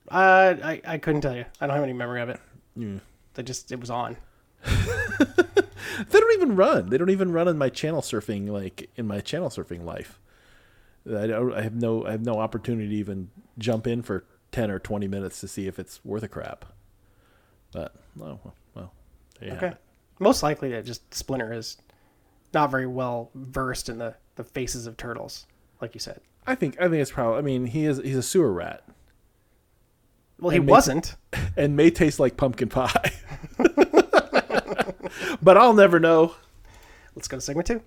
Uh, 0.09 0.55
I, 0.63 0.81
I 0.87 0.99
couldn't 0.99 1.23
tell 1.23 1.35
you. 1.35 1.45
I 1.61 1.67
don't 1.67 1.75
have 1.75 1.83
any 1.83 1.93
memory 1.93 2.21
of 2.23 2.29
it. 2.29 2.39
Mm. 2.79 3.01
They 3.35 3.43
just 3.43 3.73
it 3.73 3.81
was 3.81 3.91
on. 3.91 4.17
they 6.11 6.21
don't 6.21 6.33
even 6.35 6.57
run 6.57 6.89
they 6.91 6.99
don't 6.99 7.11
even 7.11 7.33
run 7.33 7.49
in 7.49 7.57
my 7.59 7.69
channel 7.69 8.01
surfing 8.01 8.49
like 8.49 8.89
in 8.97 9.07
my 9.07 9.21
channel 9.21 9.49
surfing 9.49 9.85
life 9.85 10.19
i 11.09 11.27
don't 11.27 11.53
i 11.55 11.63
have 11.63 11.75
no 11.75 12.05
i 12.07 12.11
have 12.11 12.25
no 12.25 12.35
opportunity 12.39 12.89
to 12.89 12.95
even 12.95 13.31
jump 13.59 13.87
in 13.87 14.03
for 14.03 14.25
10 14.53 14.71
or 14.71 14.79
20 14.79 15.07
minutes 15.09 15.41
to 15.41 15.49
see 15.49 15.67
if 15.67 15.79
it's 15.79 16.05
worth 16.05 16.23
a 16.23 16.29
crap 16.29 16.65
but 17.73 17.95
oh 18.21 18.39
well, 18.45 18.55
well 18.75 18.93
there 19.41 19.49
you 19.49 19.55
have 19.55 19.63
Okay. 19.63 19.77
Most 20.19 20.43
likely 20.43 20.71
that 20.71 20.87
just 20.87 21.13
Splinter 21.13 21.53
is 21.53 21.77
not 22.55 22.71
very 22.71 22.87
well 22.87 23.31
versed 23.35 23.91
in 23.91 23.99
the, 23.99 24.15
the 24.37 24.45
faces 24.45 24.87
of 24.87 24.97
turtles, 24.97 25.45
like 25.83 25.93
you 25.95 26.01
said. 26.01 26.21
i 26.47 26.55
think 26.55 26.81
i 26.81 26.85
think 26.89 27.03
it's 27.03 27.11
probably 27.11 27.39
i 27.39 27.43
mean 27.43 27.67
he 27.67 27.85
is 27.85 27.99
he's 27.99 28.17
a 28.17 28.23
sewer 28.23 28.51
rat 28.51 28.83
Well, 30.41 30.51
he 30.51 30.59
make- 30.61 30.71
wasn't. 30.71 31.17
and 31.57 31.77
may 31.77 31.91
taste 31.91 32.19
like 32.19 32.37
pumpkin 32.39 32.69
pie. 32.71 33.13
but 35.43 35.57
I'll 35.57 35.75
never 35.75 36.01
know. 36.01 36.35
Let's 37.15 37.29
go 37.29 37.37
to 37.37 37.41
segment 37.41 37.67
two. 37.67 37.83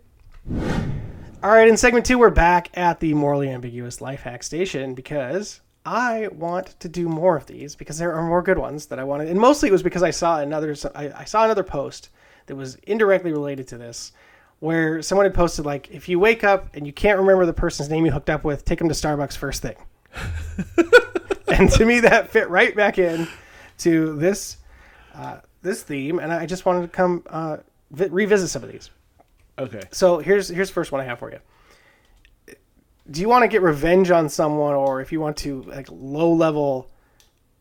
All 1.41 1.51
right, 1.51 1.67
in 1.67 1.77
segment 1.77 2.05
two, 2.05 2.17
we're 2.17 2.29
back 2.29 2.69
at 2.73 2.99
the 2.99 3.13
morally 3.13 3.49
ambiguous 3.49 4.01
life 4.01 4.21
hack 4.21 4.43
station 4.43 4.93
because 4.93 5.61
I 5.85 6.27
want 6.33 6.79
to 6.81 6.89
do 6.89 7.07
more 7.07 7.37
of 7.37 7.45
these 7.45 7.75
because 7.75 7.97
there 7.97 8.13
are 8.13 8.27
more 8.27 8.41
good 8.41 8.57
ones 8.57 8.87
that 8.87 8.99
I 8.99 9.03
wanted, 9.03 9.29
and 9.29 9.39
mostly 9.39 9.69
it 9.69 9.71
was 9.71 9.83
because 9.83 10.03
I 10.03 10.11
saw 10.11 10.39
another 10.39 10.75
I, 10.95 11.11
I 11.15 11.23
saw 11.23 11.45
another 11.45 11.63
post 11.63 12.09
that 12.47 12.55
was 12.55 12.75
indirectly 12.83 13.31
related 13.31 13.67
to 13.69 13.77
this, 13.77 14.11
where 14.59 15.01
someone 15.01 15.25
had 15.25 15.33
posted 15.33 15.65
like, 15.65 15.89
if 15.91 16.09
you 16.09 16.19
wake 16.19 16.43
up 16.43 16.75
and 16.75 16.85
you 16.85 16.91
can't 16.91 17.19
remember 17.19 17.45
the 17.45 17.53
person's 17.53 17.89
name 17.89 18.05
you 18.05 18.11
hooked 18.11 18.29
up 18.29 18.43
with, 18.43 18.65
take 18.65 18.79
them 18.79 18.89
to 18.89 18.93
Starbucks 18.93 19.37
first 19.37 19.61
thing. 19.61 19.75
and 21.47 21.71
to 21.71 21.85
me, 21.85 22.01
that 22.01 22.29
fit 22.29 22.49
right 22.49 22.75
back 22.75 22.97
in 22.97 23.27
to 23.79 24.15
this 24.17 24.57
uh, 25.13 25.37
this 25.61 25.83
theme, 25.83 26.19
and 26.19 26.31
I 26.31 26.45
just 26.45 26.65
wanted 26.65 26.81
to 26.83 26.87
come 26.87 27.23
uh, 27.27 27.57
vi- 27.91 28.07
revisit 28.07 28.49
some 28.49 28.63
of 28.63 28.71
these. 28.71 28.89
Okay. 29.57 29.81
So 29.91 30.19
here's 30.19 30.47
here's 30.47 30.69
the 30.69 30.73
first 30.73 30.91
one 30.91 31.01
I 31.01 31.05
have 31.05 31.19
for 31.19 31.31
you. 31.31 31.39
Do 33.09 33.21
you 33.21 33.27
want 33.27 33.43
to 33.43 33.47
get 33.47 33.61
revenge 33.61 34.11
on 34.11 34.29
someone, 34.29 34.75
or 34.75 35.01
if 35.01 35.11
you 35.11 35.19
want 35.19 35.37
to 35.37 35.63
like 35.63 35.87
low 35.91 36.31
level? 36.33 36.89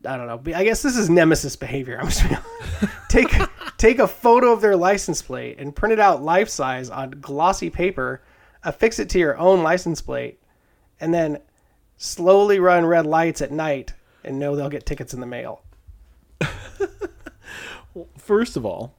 I 0.05 0.15
don't 0.15 0.27
know. 0.27 0.55
I 0.55 0.63
guess 0.63 0.81
this 0.81 0.95
is 0.95 1.09
nemesis 1.09 1.55
behavior. 1.55 1.99
I'm 1.99 2.07
just 2.07 2.23
take 3.09 3.33
take 3.77 3.99
a 3.99 4.07
photo 4.07 4.53
of 4.53 4.61
their 4.61 4.77
license 4.77 5.21
plate 5.21 5.57
and 5.59 5.75
print 5.75 5.93
it 5.93 5.99
out 5.99 6.21
life 6.21 6.49
size 6.49 6.89
on 6.89 7.11
glossy 7.11 7.69
paper, 7.69 8.21
affix 8.63 8.99
it 8.99 9.09
to 9.09 9.19
your 9.19 9.37
own 9.37 9.61
license 9.61 10.01
plate, 10.01 10.39
and 11.01 11.13
then 11.13 11.39
slowly 11.97 12.59
run 12.59 12.85
red 12.85 13.05
lights 13.05 13.41
at 13.41 13.51
night 13.51 13.93
and 14.23 14.39
know 14.39 14.55
they'll 14.55 14.69
get 14.69 14.85
tickets 14.85 15.13
in 15.13 15.19
the 15.19 15.25
mail. 15.25 15.61
First 18.29 18.55
of 18.55 18.63
all, 18.63 18.93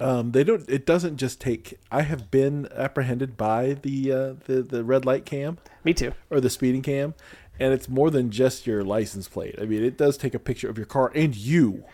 um, 0.00 0.32
they 0.32 0.44
don't. 0.44 0.66
It 0.66 0.86
doesn't 0.86 1.18
just 1.18 1.42
take. 1.42 1.78
I 1.92 2.00
have 2.02 2.30
been 2.30 2.68
apprehended 2.74 3.36
by 3.36 3.74
the 3.74 4.12
uh, 4.12 4.34
the 4.46 4.62
the 4.62 4.82
red 4.82 5.04
light 5.04 5.26
cam 5.26 5.58
Me 5.84 5.92
too. 5.92 6.12
or 6.30 6.40
the 6.40 6.48
speeding 6.48 6.80
cam, 6.80 7.12
and 7.60 7.74
it's 7.74 7.86
more 7.86 8.10
than 8.10 8.30
just 8.30 8.66
your 8.66 8.82
license 8.82 9.28
plate. 9.28 9.56
I 9.60 9.66
mean, 9.66 9.84
it 9.84 9.98
does 9.98 10.16
take 10.16 10.32
a 10.32 10.38
picture 10.38 10.70
of 10.70 10.78
your 10.78 10.86
car 10.86 11.12
and 11.14 11.36
you. 11.36 11.84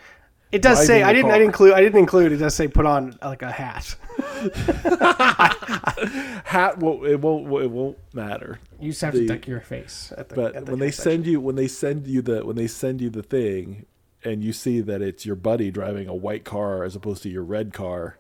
It 0.53 0.63
does 0.63 0.87
say 0.87 1.03
I 1.03 1.13
didn't. 1.13 1.33
I 1.33 1.39
didn't 1.39 1.49
include. 1.49 1.73
I 1.73 1.81
didn't 1.81 1.99
include. 1.99 2.31
It 2.31 2.37
does 2.37 2.55
say 2.55 2.69
put 2.69 2.87
on 2.87 3.19
like 3.21 3.43
a 3.43 3.51
hat. 3.51 3.97
Hat 6.45 6.79
won't. 6.79 7.05
It 7.07 7.21
won't. 7.21 7.53
It 7.61 7.71
won't 7.73 7.99
matter. 8.15 8.61
You 8.79 8.91
just 8.93 9.01
have 9.01 9.15
The- 9.15 9.23
to 9.23 9.27
duck 9.27 9.49
your 9.49 9.61
face 9.61 10.13
at 10.17 10.29
the. 10.29 10.37
But 10.37 10.55
at 10.55 10.67
the 10.67 10.71
when 10.71 10.79
they 10.79 10.91
gas 10.91 10.97
send 10.99 11.27
you 11.27 11.41
when 11.41 11.57
they 11.57 11.67
send 11.67 12.07
you 12.07 12.23
the 12.23 12.47
when 12.47 12.55
they 12.55 12.69
send 12.69 13.01
you 13.01 13.11
the 13.11 13.25
thing 13.25 13.87
and 14.25 14.43
you 14.45 14.53
see 14.53 14.81
that 14.81 15.03
it's 15.03 15.27
your 15.27 15.37
buddy 15.37 15.71
driving 15.71 16.09
a 16.09 16.15
white 16.15 16.45
car 16.45 16.85
as 16.85 16.95
opposed 16.97 17.23
to 17.25 17.29
your 17.29 17.43
red 17.43 17.73
car, 17.73 18.19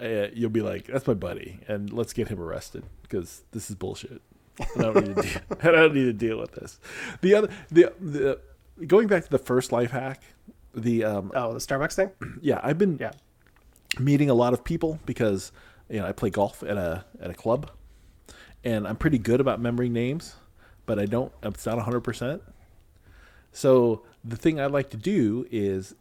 uh, 0.00 0.28
you'll 0.32 0.50
be 0.50 0.62
like, 0.62 0.86
"That's 0.86 1.06
my 1.06 1.14
buddy," 1.14 1.60
and 1.68 1.92
let's 1.92 2.12
get 2.12 2.28
him 2.28 2.40
arrested 2.40 2.84
because 3.02 3.42
this 3.52 3.68
is 3.70 3.76
bullshit. 3.76 4.22
I 4.76 4.82
don't 4.82 4.94
need 5.06 5.16
to 5.16 5.22
deal, 5.22 5.40
I 5.62 5.70
don't 5.70 5.94
need 5.94 6.04
to 6.04 6.12
deal 6.12 6.38
with 6.38 6.52
this. 6.52 6.78
The 7.20 7.34
other 7.34 7.48
the 7.70 7.92
the 8.00 8.40
going 8.86 9.08
back 9.08 9.24
to 9.24 9.30
the 9.30 9.38
first 9.38 9.72
life 9.72 9.90
hack, 9.90 10.22
the 10.74 11.04
um 11.04 11.32
oh, 11.34 11.52
the 11.52 11.58
Starbucks 11.60 11.94
thing. 11.94 12.10
yeah 12.40 12.60
I've 12.62 12.78
been 12.78 12.96
Yeah. 12.98 13.12
meeting 13.98 14.30
a 14.30 14.34
lot 14.34 14.52
of 14.52 14.64
people 14.64 14.98
because 15.06 15.52
you 15.88 15.98
know 16.00 16.06
I 16.06 16.12
play 16.12 16.30
golf 16.30 16.62
at 16.62 16.76
a 16.76 17.04
at 17.20 17.30
a 17.30 17.34
club, 17.34 17.70
and 18.64 18.86
I'm 18.88 18.96
pretty 18.96 19.18
good 19.18 19.40
about 19.40 19.58
remembering 19.58 19.92
names, 19.92 20.34
but 20.86 20.98
I 20.98 21.06
don't. 21.06 21.32
It's 21.42 21.66
not 21.66 21.78
hundred 21.80 22.00
percent. 22.00 22.42
So 23.52 24.02
the 24.24 24.36
thing 24.36 24.60
I 24.60 24.66
like 24.66 24.90
to 24.90 24.96
do 24.96 25.46
is, 25.50 25.94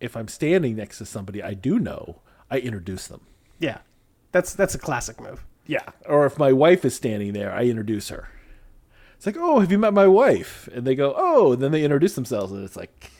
if 0.00 0.16
I'm 0.16 0.28
standing 0.28 0.76
next 0.76 0.98
to 0.98 1.06
somebody 1.06 1.42
I 1.42 1.54
do 1.54 1.78
know, 1.78 2.20
I 2.50 2.58
introduce 2.58 3.06
them. 3.06 3.22
Yeah, 3.58 3.78
that's 4.32 4.54
that's 4.54 4.74
a 4.74 4.78
classic 4.78 5.20
move. 5.20 5.44
Yeah. 5.66 5.84
Or 6.06 6.26
if 6.26 6.38
my 6.38 6.52
wife 6.52 6.84
is 6.84 6.94
standing 6.94 7.32
there, 7.32 7.52
I 7.52 7.64
introduce 7.64 8.08
her. 8.08 8.28
It's 9.16 9.26
like, 9.26 9.36
oh, 9.38 9.60
have 9.60 9.70
you 9.70 9.78
met 9.78 9.94
my 9.94 10.08
wife? 10.08 10.68
And 10.74 10.84
they 10.84 10.96
go, 10.96 11.14
oh, 11.16 11.52
and 11.52 11.62
then 11.62 11.70
they 11.70 11.84
introduce 11.84 12.14
themselves, 12.16 12.50
and 12.52 12.64
it's 12.64 12.76
like, 12.76 13.12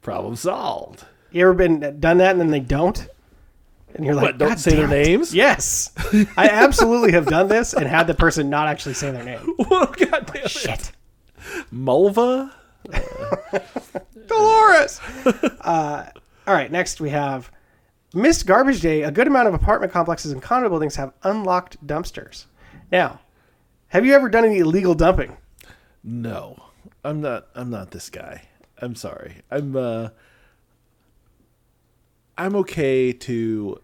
problem 0.00 0.34
solved. 0.36 1.04
You 1.30 1.42
ever 1.42 1.54
been 1.54 1.84
uh, 1.84 1.90
done 1.90 2.18
that 2.18 2.32
and 2.32 2.40
then 2.40 2.50
they 2.50 2.60
don't, 2.60 3.06
and 3.94 4.04
you're 4.04 4.14
like, 4.14 4.24
What? 4.24 4.38
Don't 4.38 4.48
"God 4.50 4.60
say 4.60 4.74
their 4.76 4.84
it." 4.86 5.06
names. 5.06 5.34
Yes, 5.34 5.90
I 6.36 6.48
absolutely 6.48 7.12
have 7.12 7.26
done 7.26 7.48
this 7.48 7.72
and 7.72 7.86
had 7.86 8.06
the 8.06 8.14
person 8.14 8.50
not 8.50 8.68
actually 8.68 8.94
say 8.94 9.10
their 9.10 9.24
name. 9.24 9.40
oh, 9.58 9.86
God 9.86 10.30
damn 10.32 10.44
it. 10.44 10.50
Shit, 10.50 10.92
Mulva. 11.72 12.52
Dolores. 14.26 15.00
uh, 15.60 16.10
all 16.46 16.54
right, 16.54 16.70
next 16.70 17.00
we 17.00 17.10
have 17.10 17.50
missed 18.14 18.46
garbage 18.46 18.80
day. 18.80 19.02
A 19.02 19.10
good 19.10 19.26
amount 19.26 19.48
of 19.48 19.54
apartment 19.54 19.92
complexes 19.92 20.32
and 20.32 20.42
condo 20.42 20.68
buildings 20.68 20.96
have 20.96 21.12
unlocked 21.22 21.84
dumpsters. 21.86 22.46
Now, 22.90 23.20
have 23.88 24.04
you 24.06 24.14
ever 24.14 24.28
done 24.28 24.44
any 24.44 24.58
illegal 24.58 24.94
dumping? 24.94 25.36
No, 26.02 26.62
I'm 27.04 27.20
not. 27.20 27.48
I'm 27.54 27.70
not 27.70 27.90
this 27.90 28.10
guy. 28.10 28.42
I'm 28.80 28.94
sorry. 28.94 29.42
I'm. 29.50 29.76
uh 29.76 30.08
I'm 32.38 32.56
okay 32.56 33.12
to, 33.12 33.80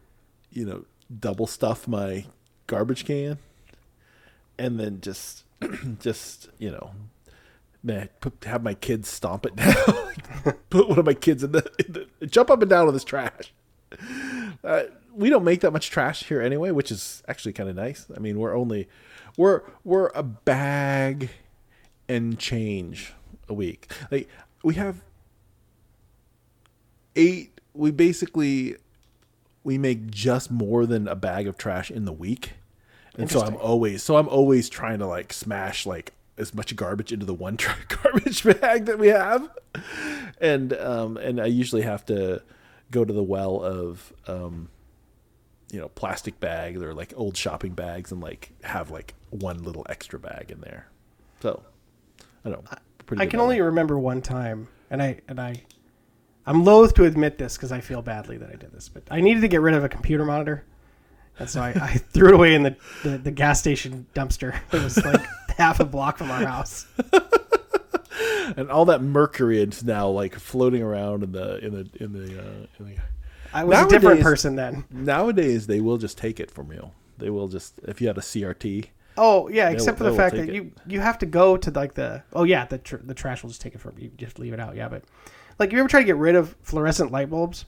you 0.50 0.64
know, 0.64 0.84
double 1.20 1.46
stuff 1.46 1.86
my 1.86 2.24
garbage 2.66 3.04
can, 3.04 3.38
and 4.58 4.80
then 4.80 5.00
just, 5.00 5.44
just 6.00 6.48
you 6.58 6.70
know, 6.70 6.92
man, 7.82 8.08
put, 8.20 8.44
have 8.44 8.62
my 8.62 8.74
kids 8.74 9.08
stomp 9.08 9.46
it 9.46 9.56
down. 9.56 10.54
put 10.70 10.88
one 10.88 10.98
of 10.98 11.06
my 11.06 11.14
kids 11.14 11.42
in 11.42 11.52
the, 11.52 11.70
in 11.86 12.06
the 12.20 12.26
jump 12.26 12.50
up 12.50 12.60
and 12.60 12.70
down 12.70 12.88
on 12.88 12.94
this 12.94 13.04
trash. 13.04 13.52
Uh, 14.62 14.84
we 15.14 15.30
don't 15.30 15.44
make 15.44 15.60
that 15.60 15.72
much 15.72 15.90
trash 15.90 16.24
here 16.24 16.40
anyway, 16.40 16.70
which 16.70 16.90
is 16.90 17.22
actually 17.28 17.52
kind 17.52 17.68
of 17.68 17.76
nice. 17.76 18.06
I 18.14 18.20
mean, 18.20 18.38
we're 18.38 18.56
only 18.56 18.88
we're 19.36 19.62
we're 19.84 20.08
a 20.14 20.22
bag 20.22 21.30
and 22.08 22.38
change 22.38 23.12
a 23.48 23.54
week. 23.54 23.90
Like 24.10 24.28
we 24.62 24.74
have 24.74 25.02
eight. 27.16 27.60
We 27.74 27.90
basically 27.90 28.76
we 29.64 29.78
make 29.78 30.10
just 30.10 30.50
more 30.50 30.86
than 30.86 31.08
a 31.08 31.16
bag 31.16 31.46
of 31.46 31.56
trash 31.56 31.90
in 31.90 32.04
the 32.04 32.12
week, 32.12 32.54
and 33.16 33.30
so 33.30 33.40
I'm 33.40 33.56
always 33.56 34.02
so 34.02 34.16
I'm 34.16 34.28
always 34.28 34.68
trying 34.68 34.98
to 35.00 35.06
like 35.06 35.32
smash 35.32 35.86
like 35.86 36.12
as 36.38 36.54
much 36.54 36.74
garbage 36.76 37.12
into 37.12 37.26
the 37.26 37.34
one 37.34 37.58
garbage 37.88 38.44
bag 38.44 38.86
that 38.86 38.98
we 38.98 39.08
have, 39.08 39.50
and 40.40 40.72
um 40.74 41.16
and 41.16 41.40
I 41.40 41.46
usually 41.46 41.82
have 41.82 42.06
to 42.06 42.42
go 42.90 43.04
to 43.04 43.12
the 43.12 43.22
well 43.22 43.62
of 43.62 44.12
um 44.26 44.68
you 45.72 45.78
know 45.78 45.88
plastic 45.90 46.40
bags 46.40 46.82
or 46.82 46.94
like 46.94 47.12
old 47.16 47.36
shopping 47.36 47.72
bags 47.72 48.12
and 48.12 48.20
like 48.20 48.52
have 48.62 48.90
like 48.90 49.14
one 49.30 49.62
little 49.62 49.84
extra 49.88 50.18
bag 50.18 50.50
in 50.50 50.60
there. 50.60 50.88
So 51.40 51.62
I 52.44 52.50
don't. 52.50 52.66
I 53.16 53.26
can 53.26 53.40
only 53.40 53.56
way. 53.56 53.66
remember 53.66 53.98
one 53.98 54.22
time, 54.22 54.68
and 54.90 55.02
I 55.02 55.20
and 55.28 55.40
I, 55.40 55.62
I'm 56.46 56.64
loath 56.64 56.94
to 56.94 57.04
admit 57.04 57.38
this 57.38 57.56
because 57.56 57.72
I 57.72 57.80
feel 57.80 58.02
badly 58.02 58.36
that 58.38 58.50
I 58.50 58.56
did 58.56 58.72
this, 58.72 58.88
but 58.88 59.02
I 59.10 59.20
needed 59.20 59.40
to 59.40 59.48
get 59.48 59.60
rid 59.60 59.74
of 59.74 59.84
a 59.84 59.88
computer 59.88 60.24
monitor, 60.24 60.64
and 61.38 61.48
so 61.48 61.60
I, 61.60 61.70
I 61.70 61.94
threw 62.12 62.28
it 62.28 62.34
away 62.34 62.54
in 62.54 62.62
the, 62.62 62.76
the 63.02 63.18
the 63.18 63.30
gas 63.30 63.60
station 63.60 64.06
dumpster. 64.14 64.58
It 64.72 64.82
was 64.82 65.02
like 65.04 65.22
half 65.58 65.80
a 65.80 65.84
block 65.84 66.16
from 66.16 66.30
our 66.30 66.46
house. 66.46 66.86
and 68.56 68.70
all 68.70 68.86
that 68.86 69.02
mercury 69.02 69.60
is 69.60 69.84
now 69.84 70.08
like 70.08 70.34
floating 70.34 70.82
around 70.82 71.22
in 71.22 71.32
the 71.32 71.58
in 71.58 71.72
the 71.72 71.90
in 72.02 72.12
the, 72.12 72.40
uh, 72.40 72.66
in 72.78 72.86
the 72.86 72.96
I 73.52 73.64
was 73.64 73.78
a 73.78 73.88
different 73.88 74.22
person 74.22 74.56
then. 74.56 74.84
nowadays 74.90 75.66
they 75.66 75.80
will 75.80 75.98
just 75.98 76.16
take 76.16 76.40
it 76.40 76.50
from 76.50 76.72
you. 76.72 76.92
They 77.18 77.30
will 77.30 77.48
just 77.48 77.78
if 77.86 78.00
you 78.00 78.06
had 78.06 78.16
a 78.16 78.22
CRT, 78.22 78.86
Oh 79.16 79.48
yeah, 79.48 79.70
except 79.70 79.98
for 79.98 80.04
the 80.04 80.14
fact 80.14 80.36
that 80.36 80.48
it. 80.48 80.54
you 80.54 80.72
you 80.86 81.00
have 81.00 81.18
to 81.18 81.26
go 81.26 81.56
to 81.56 81.70
like 81.72 81.94
the 81.94 82.22
oh 82.32 82.44
yeah 82.44 82.64
the 82.64 82.78
tr- 82.78 82.96
the 83.04 83.14
trash 83.14 83.42
will 83.42 83.50
just 83.50 83.60
take 83.60 83.74
it 83.74 83.80
from 83.80 83.94
you 83.98 84.10
just 84.16 84.38
leave 84.38 84.52
it 84.52 84.60
out 84.60 84.76
yeah 84.76 84.88
but 84.88 85.02
like 85.58 85.72
you 85.72 85.78
ever 85.80 85.88
try 85.88 86.00
to 86.00 86.06
get 86.06 86.16
rid 86.16 86.36
of 86.36 86.56
fluorescent 86.62 87.10
light 87.10 87.28
bulbs 87.28 87.64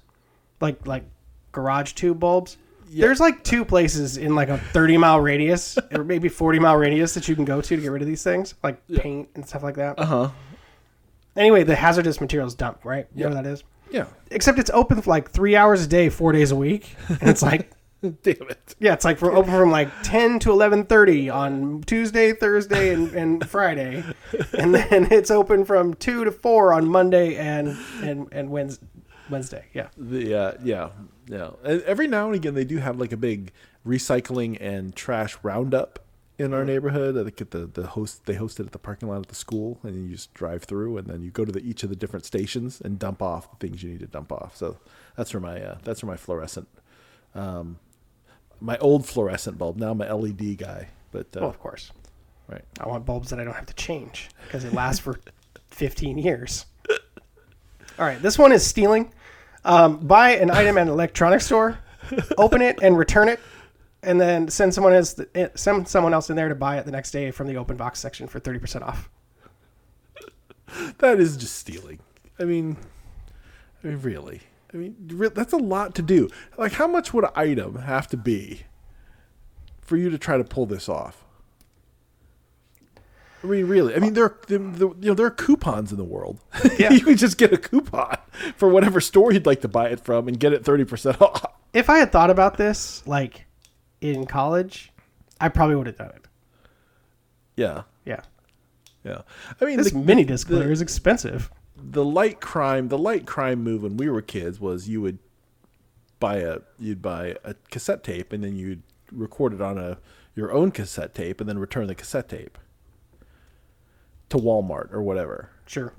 like 0.61 0.87
like 0.87 1.05
garage 1.51 1.93
tube 1.95 2.21
bulbs 2.21 2.57
Yeah. 2.93 3.07
there's 3.07 3.21
like 3.21 3.45
two 3.45 3.65
places 3.65 4.17
in 4.17 4.35
like 4.35 4.49
a 4.49 4.59
30 4.59 4.97
mile 4.97 5.21
radius 5.21 5.79
or 5.93 6.03
maybe 6.03 6.29
40 6.29 6.59
mile 6.59 6.77
radius 6.77 7.15
that 7.15 7.29
you 7.29 7.37
can 7.37 7.45
go 7.45 7.61
to 7.61 7.77
to 7.77 7.81
get 7.81 7.89
rid 7.91 8.03
of 8.03 8.09
these 8.09 8.25
things 8.25 8.55
like 8.65 8.85
paint 8.89 9.29
and 9.37 9.47
stuff 9.47 9.63
like 9.63 9.77
that 9.77 9.99
Uh 9.99 10.05
huh. 10.07 10.29
anyway 11.37 11.63
the 11.63 11.77
hazardous 11.77 12.21
materials 12.21 12.55
dump 12.55 12.85
right 12.85 13.07
you 13.15 13.23
know 13.25 13.31
Yeah. 13.31 13.35
what 13.37 13.45
that 13.45 13.51
is 13.51 13.65
Yeah. 13.91 14.07
except 14.31 14.59
it's 14.59 14.71
open 14.71 15.01
for 15.03 15.11
like 15.11 15.31
three 15.31 15.55
hours 15.57 15.85
a 15.85 15.87
day 15.87 16.09
four 16.09 16.33
days 16.33 16.51
a 16.51 16.57
week 16.57 16.95
and 17.09 17.29
it's 17.31 17.43
like 17.43 17.71
Damn 18.03 18.49
it. 18.49 18.75
Yeah, 18.79 18.95
it's 18.95 19.05
like 19.05 19.19
from 19.19 19.37
open 19.37 19.53
from 19.53 19.71
like 19.71 19.91
ten 20.03 20.39
to 20.39 20.51
eleven 20.53 20.85
thirty 20.87 21.29
on 21.29 21.83
Tuesday, 21.83 22.33
Thursday, 22.33 22.95
and, 22.95 23.13
and 23.13 23.47
Friday, 23.47 24.03
and 24.59 24.75
then 24.75 25.09
it's 25.13 25.31
open 25.31 25.67
from 25.67 25.93
two 25.93 26.25
to 26.25 26.33
four 26.33 26.73
on 26.73 26.89
Monday 26.89 27.37
and 27.37 27.77
and 28.03 28.27
and 28.33 28.49
Wednesday. 28.49 28.87
Wednesday, 29.31 29.65
yeah. 29.75 29.89
The 29.97 30.35
uh, 30.35 30.53
yeah 30.63 30.91
yeah. 31.27 31.51
And 31.65 31.83
every 31.83 32.07
now 32.07 32.27
and 32.27 32.35
again 32.35 32.55
they 32.55 32.65
do 32.65 32.79
have 32.79 32.99
like 32.99 33.13
a 33.13 33.17
big 33.17 33.53
recycling 33.87 34.59
and 34.61 34.95
trash 34.95 35.37
roundup 35.43 35.99
in 36.39 36.55
our 36.55 36.65
neighborhood. 36.65 37.19
I 37.19 37.25
think 37.25 37.41
at 37.41 37.51
the 37.51 37.67
the 37.67 37.87
host 37.89 38.27
they 38.27 38.35
host 38.35 38.61
it 38.61 38.67
at 38.67 38.73
the 38.73 38.79
parking 38.79 39.09
lot 39.09 39.19
at 39.19 39.29
the 39.29 39.35
school, 39.35 39.79
and 39.83 39.95
you 39.95 40.15
just 40.15 40.33
drive 40.35 40.65
through, 40.65 40.97
and 40.99 41.07
then 41.07 41.23
you 41.23 41.31
go 41.31 41.45
to 41.45 41.53
the, 41.53 41.61
each 41.61 41.83
of 41.83 41.91
the 41.91 41.97
different 41.97 42.25
stations 42.25 42.81
and 42.81 42.99
dump 42.99 43.23
off 43.23 43.51
the 43.51 43.67
things 43.67 43.83
you 43.83 43.91
need 43.91 44.01
to 44.01 44.07
dump 44.07 44.33
off. 44.33 44.57
So 44.57 44.79
that's 45.17 45.33
where 45.35 45.41
my 45.41 45.61
uh, 45.61 45.79
that's 45.85 46.03
where 46.03 46.11
my 46.11 46.17
fluorescent, 46.17 46.69
um, 47.35 47.79
my 48.61 48.79
old 48.79 49.07
fluorescent 49.07 49.59
bulb. 49.59 49.77
Now 49.77 49.91
I'm 49.91 50.01
a 50.01 50.15
LED 50.15 50.57
guy, 50.59 50.89
but 51.13 51.27
uh, 51.37 51.41
Well, 51.41 51.51
of 51.51 51.61
course, 51.61 51.93
right. 52.49 52.65
I 52.81 52.89
want 52.89 53.05
bulbs 53.05 53.31
that 53.31 53.39
I 53.39 53.45
don't 53.45 53.55
have 53.55 53.67
to 53.67 53.75
change 53.75 54.31
because 54.47 54.65
it 54.65 54.73
lasts 54.73 55.01
for 55.01 55.21
fifteen 55.69 56.17
years. 56.19 56.67
All 57.99 58.07
right, 58.07 58.21
this 58.23 58.39
one 58.39 58.51
is 58.51 58.67
stealing. 58.67 59.13
Um, 59.65 59.99
buy 59.99 60.37
an 60.37 60.51
item 60.51 60.79
at 60.79 60.83
an 60.83 60.89
electronics 60.89 61.47
store, 61.47 61.79
open 62.39 62.63
it 62.63 62.79
and 62.83 62.97
return 62.97 63.29
it, 63.29 63.41
and 64.03 64.21
then 64.21 64.49
send 64.49 64.73
someone 64.73 64.95
else 64.95 65.21
send 65.55 65.87
someone 65.87 66.15
else 66.15 66.31
in 66.31 66.37
there 66.37 66.49
to 66.49 66.55
buy 66.55 66.79
it 66.79 66.87
the 66.87 66.93
next 66.93 67.11
day 67.11 67.31
from 67.31 67.47
the 67.47 67.57
open 67.57 67.77
box 67.77 67.99
section 67.99 68.27
for 68.27 68.39
thirty 68.41 68.59
percent 68.59 68.85
off. 68.85 69.11
That 70.99 71.21
is 71.21 71.37
just 71.37 71.57
stealing. 71.57 71.99
I 72.39 72.45
mean, 72.45 72.77
I 73.83 73.89
mean, 73.89 74.01
really. 74.01 74.41
I 74.73 74.77
mean, 74.77 74.95
that's 75.35 75.53
a 75.53 75.59
lot 75.59 75.95
to 75.97 76.03
do. 76.03 76.29
Like, 76.57 76.73
how 76.73 76.87
much 76.87 77.13
would 77.13 77.25
an 77.25 77.31
item 77.35 77.77
have 77.77 78.07
to 78.09 78.17
be 78.17 78.63
for 79.81 79.97
you 79.97 80.11
to 80.11 80.19
try 80.19 80.37
to 80.37 80.45
pull 80.45 80.67
this 80.67 80.89
off? 80.89 81.25
I 83.43 83.47
mean, 83.47 83.67
really. 83.67 83.95
I 83.95 83.99
mean, 83.99 84.13
there, 84.15 84.37
there, 84.49 84.59
there 84.59 84.89
you 84.89 85.09
know, 85.11 85.15
there 85.15 85.27
are 85.27 85.31
coupons 85.31 85.93
in 85.93 85.99
the 85.99 86.05
world. 86.05 86.41
Yeah. 86.79 86.91
you 86.93 87.01
can 87.01 87.17
just 87.17 87.39
get 87.39 87.53
a 87.53 87.57
coupon 87.59 88.17
for 88.57 88.69
whatever 88.69 89.01
store 89.01 89.33
you'd 89.33 89.47
like 89.47 89.63
to 89.63 89.69
buy 89.69 89.89
it 89.89 90.01
from 90.01 90.29
and 90.29 90.39
get 90.39 90.53
it 90.53 90.65
thirty 90.65 90.85
percent 90.85 91.21
off. 91.23 91.45
if 91.73 91.89
I 91.89 91.99
had 91.99 92.13
thought 92.13 92.29
about 92.31 92.57
this 92.59 93.03
like 93.07 93.47
in 94.01 94.27
college, 94.27 94.93
I 95.41 95.49
probably 95.49 95.77
would 95.77 95.87
have 95.87 95.97
done 95.97 96.11
it. 96.11 96.27
Yeah, 97.57 97.83
Yeah. 98.05 98.21
yeah. 99.05 99.23
I 99.61 99.65
mean, 99.65 99.77
This 99.79 99.91
the, 99.93 99.99
mini 99.99 100.25
disc 100.25 100.47
the- 100.49 100.57
player 100.57 100.71
is 100.71 100.81
expensive. 100.81 101.51
the 101.77 102.05
light 102.05 102.41
crime 102.41 102.89
the 102.89 102.99
light 102.99 103.27
crime 103.27 103.63
move 103.63 103.83
when 103.83 103.97
we 103.97 104.09
were 104.11 104.23
kids 104.23 104.61
was 104.61 104.89
you 104.89 105.01
would 105.01 105.19
buy 106.19 106.37
a 106.37 106.59
you'd 106.79 107.01
buy 107.01 107.37
a 107.45 107.55
cassette 107.71 108.05
tape 108.05 108.33
and 108.35 108.45
then 108.45 108.57
you'd 108.57 108.83
record 109.11 109.55
it 109.55 109.61
on 109.63 109.79
a 109.79 109.97
your 110.35 110.53
own 110.53 110.71
cassette 110.71 111.15
tape 111.15 111.41
and 111.41 111.49
then 111.49 111.59
return 111.59 111.87
the 111.87 111.95
cassette 111.95 112.29
tape 112.29 112.59
to 114.31 114.39
Walmart 114.39 114.93
or 114.93 115.03
whatever. 115.03 115.51
Sure. 115.67 115.93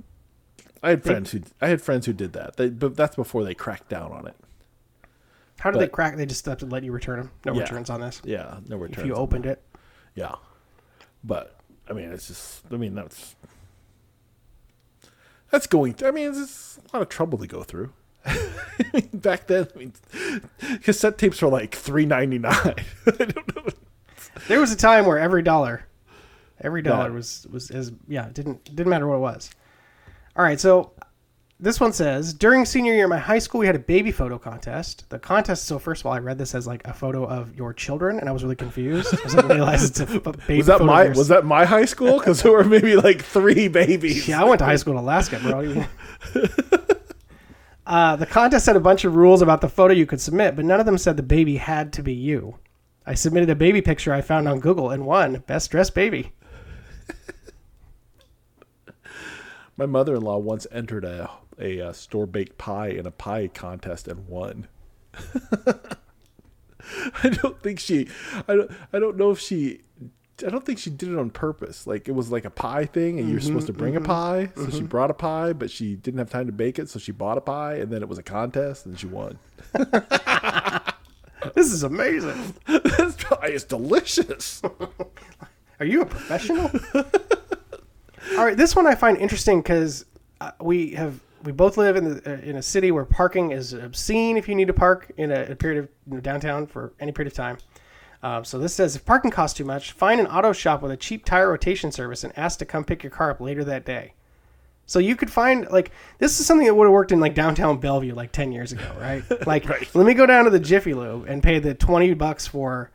I 0.83 0.89
had 0.91 1.03
friends 1.03 1.31
who 1.31 1.41
I 1.61 1.67
had 1.67 1.81
friends 1.81 2.05
who 2.07 2.13
did 2.13 2.33
that. 2.33 2.57
They, 2.57 2.69
but 2.69 2.95
that's 2.97 3.15
before 3.15 3.43
they 3.43 3.53
cracked 3.53 3.87
down 3.89 4.11
on 4.11 4.25
it. 4.27 4.35
How 5.59 5.69
did 5.69 5.79
they 5.79 5.85
But- 5.85 5.91
crack? 5.91 6.15
They 6.17 6.25
just 6.25 6.43
have 6.47 6.57
to 6.59 6.65
let 6.65 6.83
you 6.83 6.91
return 6.91 7.19
them. 7.19 7.31
No 7.45 7.53
Yeah. 7.53 7.61
returns 7.61 7.89
on 7.91 8.01
this. 8.01 8.19
Yeah, 8.25 8.57
no 8.67 8.77
returns. 8.77 8.99
If 9.01 9.05
you 9.05 9.13
opened 9.13 9.45
it. 9.45 9.61
Yeah. 10.15 10.35
But 11.23 11.55
I 11.87 11.93
mean, 11.93 12.11
it's 12.11 12.27
just. 12.27 12.63
I 12.71 12.77
mean, 12.77 12.95
that's 12.95 13.35
that's 15.51 15.67
going. 15.67 15.95
I 16.03 16.11
mean, 16.11 16.29
it's 16.31 16.79
a 16.91 16.97
lot 16.97 17.01
of 17.03 17.09
trouble 17.09 17.37
to 17.37 17.47
go 17.47 17.63
through. 17.63 17.91
Back 19.13 19.47
then, 19.47 19.67
I 19.75 19.77
mean, 19.77 19.93
cassette 20.83 21.17
tapes 21.17 21.41
were 21.41 21.49
like 21.49 21.75
three 21.75 22.05
ninety 22.05 22.39
nine. 22.39 22.55
I 23.05 23.11
don't 23.11 23.55
know. 23.55 23.63
There 24.47 24.59
was 24.59 24.71
a 24.71 24.75
time 24.77 25.05
where 25.05 25.19
every 25.19 25.41
dollar, 25.43 25.85
every 26.61 26.81
dollar 26.81 27.09
That- 27.09 27.13
was 27.15 27.47
was 27.51 27.71
as 27.71 27.91
yeah. 28.07 28.27
It 28.27 28.33
didn't 28.33 28.63
didn't 28.75 28.89
matter 28.89 29.07
what 29.07 29.15
it 29.15 29.19
was. 29.19 29.49
All 30.35 30.43
right, 30.45 30.59
so 30.59 30.93
this 31.59 31.79
one 31.79 31.93
says 31.93 32.33
during 32.33 32.65
senior 32.65 32.93
year 32.93 33.03
in 33.03 33.09
my 33.09 33.19
high 33.19 33.37
school 33.37 33.59
we 33.59 33.67
had 33.67 33.75
a 33.75 33.79
baby 33.79 34.11
photo 34.11 34.39
contest. 34.39 35.07
The 35.09 35.19
contest. 35.19 35.65
So 35.65 35.77
first 35.77 36.01
of 36.01 36.05
all, 36.07 36.13
I 36.13 36.19
read 36.19 36.37
this 36.37 36.55
as 36.55 36.65
like 36.65 36.81
a 36.87 36.93
photo 36.93 37.25
of 37.25 37.55
your 37.55 37.73
children, 37.73 38.19
and 38.19 38.27
I 38.27 38.31
was 38.31 38.43
really 38.43 38.55
confused. 38.55 39.13
I 39.13 39.27
didn't 39.29 39.47
realize 39.49 39.83
it's 39.83 39.99
a 39.99 40.05
baby. 40.47 40.57
Was 40.57 40.67
that 40.67 40.81
my 40.81 41.09
was 41.09 41.27
that 41.27 41.45
my 41.45 41.65
high 41.65 41.85
school? 41.85 42.17
Because 42.17 42.41
there 42.41 42.51
were 42.51 42.63
maybe 42.63 42.95
like 42.95 43.21
three 43.23 43.67
babies. 43.67 44.27
Yeah, 44.27 44.41
I 44.41 44.45
went 44.45 44.59
to 44.59 44.65
high 44.65 44.77
school 44.77 44.93
in 44.93 44.99
Alaska, 44.99 45.39
bro. 45.39 45.85
uh, 47.85 48.15
the 48.15 48.25
contest 48.25 48.65
had 48.65 48.75
a 48.75 48.79
bunch 48.79 49.05
of 49.05 49.15
rules 49.15 49.41
about 49.41 49.61
the 49.61 49.69
photo 49.69 49.93
you 49.93 50.05
could 50.05 50.21
submit, 50.21 50.55
but 50.55 50.65
none 50.65 50.79
of 50.79 50.85
them 50.85 50.97
said 50.97 51.17
the 51.17 51.23
baby 51.23 51.57
had 51.57 51.91
to 51.93 52.03
be 52.03 52.13
you. 52.13 52.57
I 53.05 53.15
submitted 53.15 53.49
a 53.49 53.55
baby 53.55 53.81
picture 53.81 54.13
I 54.13 54.21
found 54.21 54.47
on 54.47 54.59
Google 54.59 54.91
and 54.91 55.05
won 55.05 55.43
Best 55.47 55.71
Dressed 55.71 55.95
Baby. 55.95 56.31
My 59.77 59.85
mother 59.85 60.15
in 60.15 60.21
law 60.21 60.37
once 60.37 60.67
entered 60.71 61.05
a 61.05 61.29
a, 61.59 61.81
uh 61.81 61.93
store 61.93 62.25
baked 62.25 62.57
pie 62.57 62.87
in 62.89 63.05
a 63.05 63.11
pie 63.11 63.47
contest 63.47 64.07
and 64.07 64.27
won. 64.27 64.67
I 67.23 67.29
don't 67.29 67.61
think 67.61 67.79
she. 67.79 68.07
I 68.47 68.55
don't. 68.55 68.71
I 68.93 68.99
don't 68.99 69.17
know 69.17 69.31
if 69.31 69.39
she. 69.39 69.81
I 70.45 70.49
don't 70.49 70.65
think 70.65 70.79
she 70.79 70.89
did 70.89 71.09
it 71.09 71.19
on 71.19 71.29
purpose. 71.29 71.85
Like 71.85 72.07
it 72.07 72.13
was 72.13 72.31
like 72.31 72.45
a 72.45 72.49
pie 72.49 72.85
thing, 72.85 73.19
and 73.19 73.27
you 73.27 73.35
were 73.35 73.41
supposed 73.41 73.67
to 73.67 73.73
bring 73.73 73.95
a 73.95 74.01
mm-hmm, 74.01 74.11
mm-hmm, 74.11 74.51
pie. 74.51 74.63
So 74.63 74.69
she 74.69 74.77
mm-hmm. 74.77 74.87
brought 74.87 75.11
a 75.11 75.13
pie, 75.13 75.53
but 75.53 75.69
she 75.69 75.95
didn't 75.95 76.17
have 76.17 76.31
time 76.31 76.47
to 76.47 76.51
bake 76.51 76.79
it, 76.79 76.89
so 76.89 76.97
she 76.99 77.11
bought 77.11 77.37
a 77.37 77.41
pie, 77.41 77.75
and 77.75 77.91
then 77.91 78.01
it 78.01 78.09
was 78.09 78.17
a 78.17 78.23
contest, 78.23 78.85
and 78.85 78.99
she 78.99 79.07
won. 79.07 79.37
This 81.55 81.71
is 81.71 81.83
amazing. 81.83 82.53
this 82.67 83.15
pie 83.15 83.47
is 83.47 83.63
delicious. 83.63 84.61
Are 85.81 85.85
you 85.85 86.01
a 86.01 86.05
professional? 86.05 86.69
All 88.37 88.45
right, 88.45 88.55
this 88.55 88.75
one 88.75 88.85
I 88.85 88.93
find 88.93 89.17
interesting 89.17 89.63
because 89.63 90.05
uh, 90.39 90.51
we 90.61 90.91
have 90.91 91.19
we 91.41 91.51
both 91.51 91.75
live 91.75 91.95
in 91.95 92.03
the, 92.03 92.33
uh, 92.33 92.37
in 92.41 92.57
a 92.57 92.61
city 92.61 92.91
where 92.91 93.03
parking 93.03 93.51
is 93.51 93.73
obscene. 93.73 94.37
If 94.37 94.47
you 94.47 94.53
need 94.53 94.67
to 94.67 94.73
park 94.73 95.11
in 95.17 95.31
a, 95.31 95.45
a 95.45 95.55
period 95.55 95.79
of 95.79 95.89
you 96.05 96.13
know, 96.13 96.19
downtown 96.19 96.67
for 96.67 96.93
any 96.99 97.11
period 97.11 97.31
of 97.31 97.35
time, 97.35 97.57
um, 98.21 98.45
so 98.45 98.59
this 98.59 98.75
says 98.75 98.95
if 98.95 99.05
parking 99.05 99.31
costs 99.31 99.57
too 99.57 99.65
much, 99.65 99.93
find 99.93 100.21
an 100.21 100.27
auto 100.27 100.53
shop 100.53 100.83
with 100.83 100.91
a 100.91 100.97
cheap 100.97 101.25
tire 101.25 101.49
rotation 101.49 101.91
service 101.91 102.23
and 102.23 102.31
ask 102.37 102.59
to 102.59 102.65
come 102.65 102.83
pick 102.83 103.01
your 103.01 103.09
car 103.09 103.31
up 103.31 103.41
later 103.41 103.63
that 103.63 103.83
day. 103.83 104.13
So 104.85 104.99
you 104.99 105.15
could 105.15 105.31
find 105.31 105.67
like 105.71 105.89
this 106.19 106.39
is 106.39 106.45
something 106.45 106.67
that 106.67 106.75
would 106.75 106.85
have 106.85 106.93
worked 106.93 107.11
in 107.11 107.19
like 107.19 107.33
downtown 107.33 107.79
Bellevue 107.79 108.13
like 108.13 108.31
ten 108.31 108.51
years 108.51 108.71
ago, 108.71 108.95
right? 108.99 109.23
Like 109.47 109.67
let 109.95 110.05
me 110.05 110.13
go 110.13 110.27
down 110.27 110.43
to 110.45 110.51
the 110.51 110.59
Jiffy 110.59 110.93
Lube 110.93 111.25
and 111.27 111.41
pay 111.41 111.57
the 111.57 111.73
twenty 111.73 112.13
bucks 112.13 112.45
for 112.45 112.91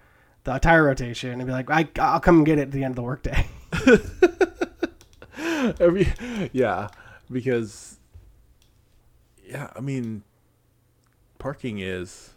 the 0.46 0.58
tire 0.58 0.84
rotation 0.84 1.32
and 1.32 1.46
be 1.46 1.52
like, 1.52 1.70
I, 1.70 1.86
I'll 2.00 2.20
come 2.20 2.42
get 2.44 2.58
it 2.58 2.62
at 2.62 2.70
the 2.72 2.82
end 2.84 2.92
of 2.92 2.96
the 2.96 3.02
workday. 3.02 3.46
Every, 5.80 6.12
yeah, 6.52 6.88
because 7.30 7.98
yeah, 9.44 9.70
I 9.76 9.80
mean, 9.80 10.22
parking 11.38 11.78
is 11.80 12.30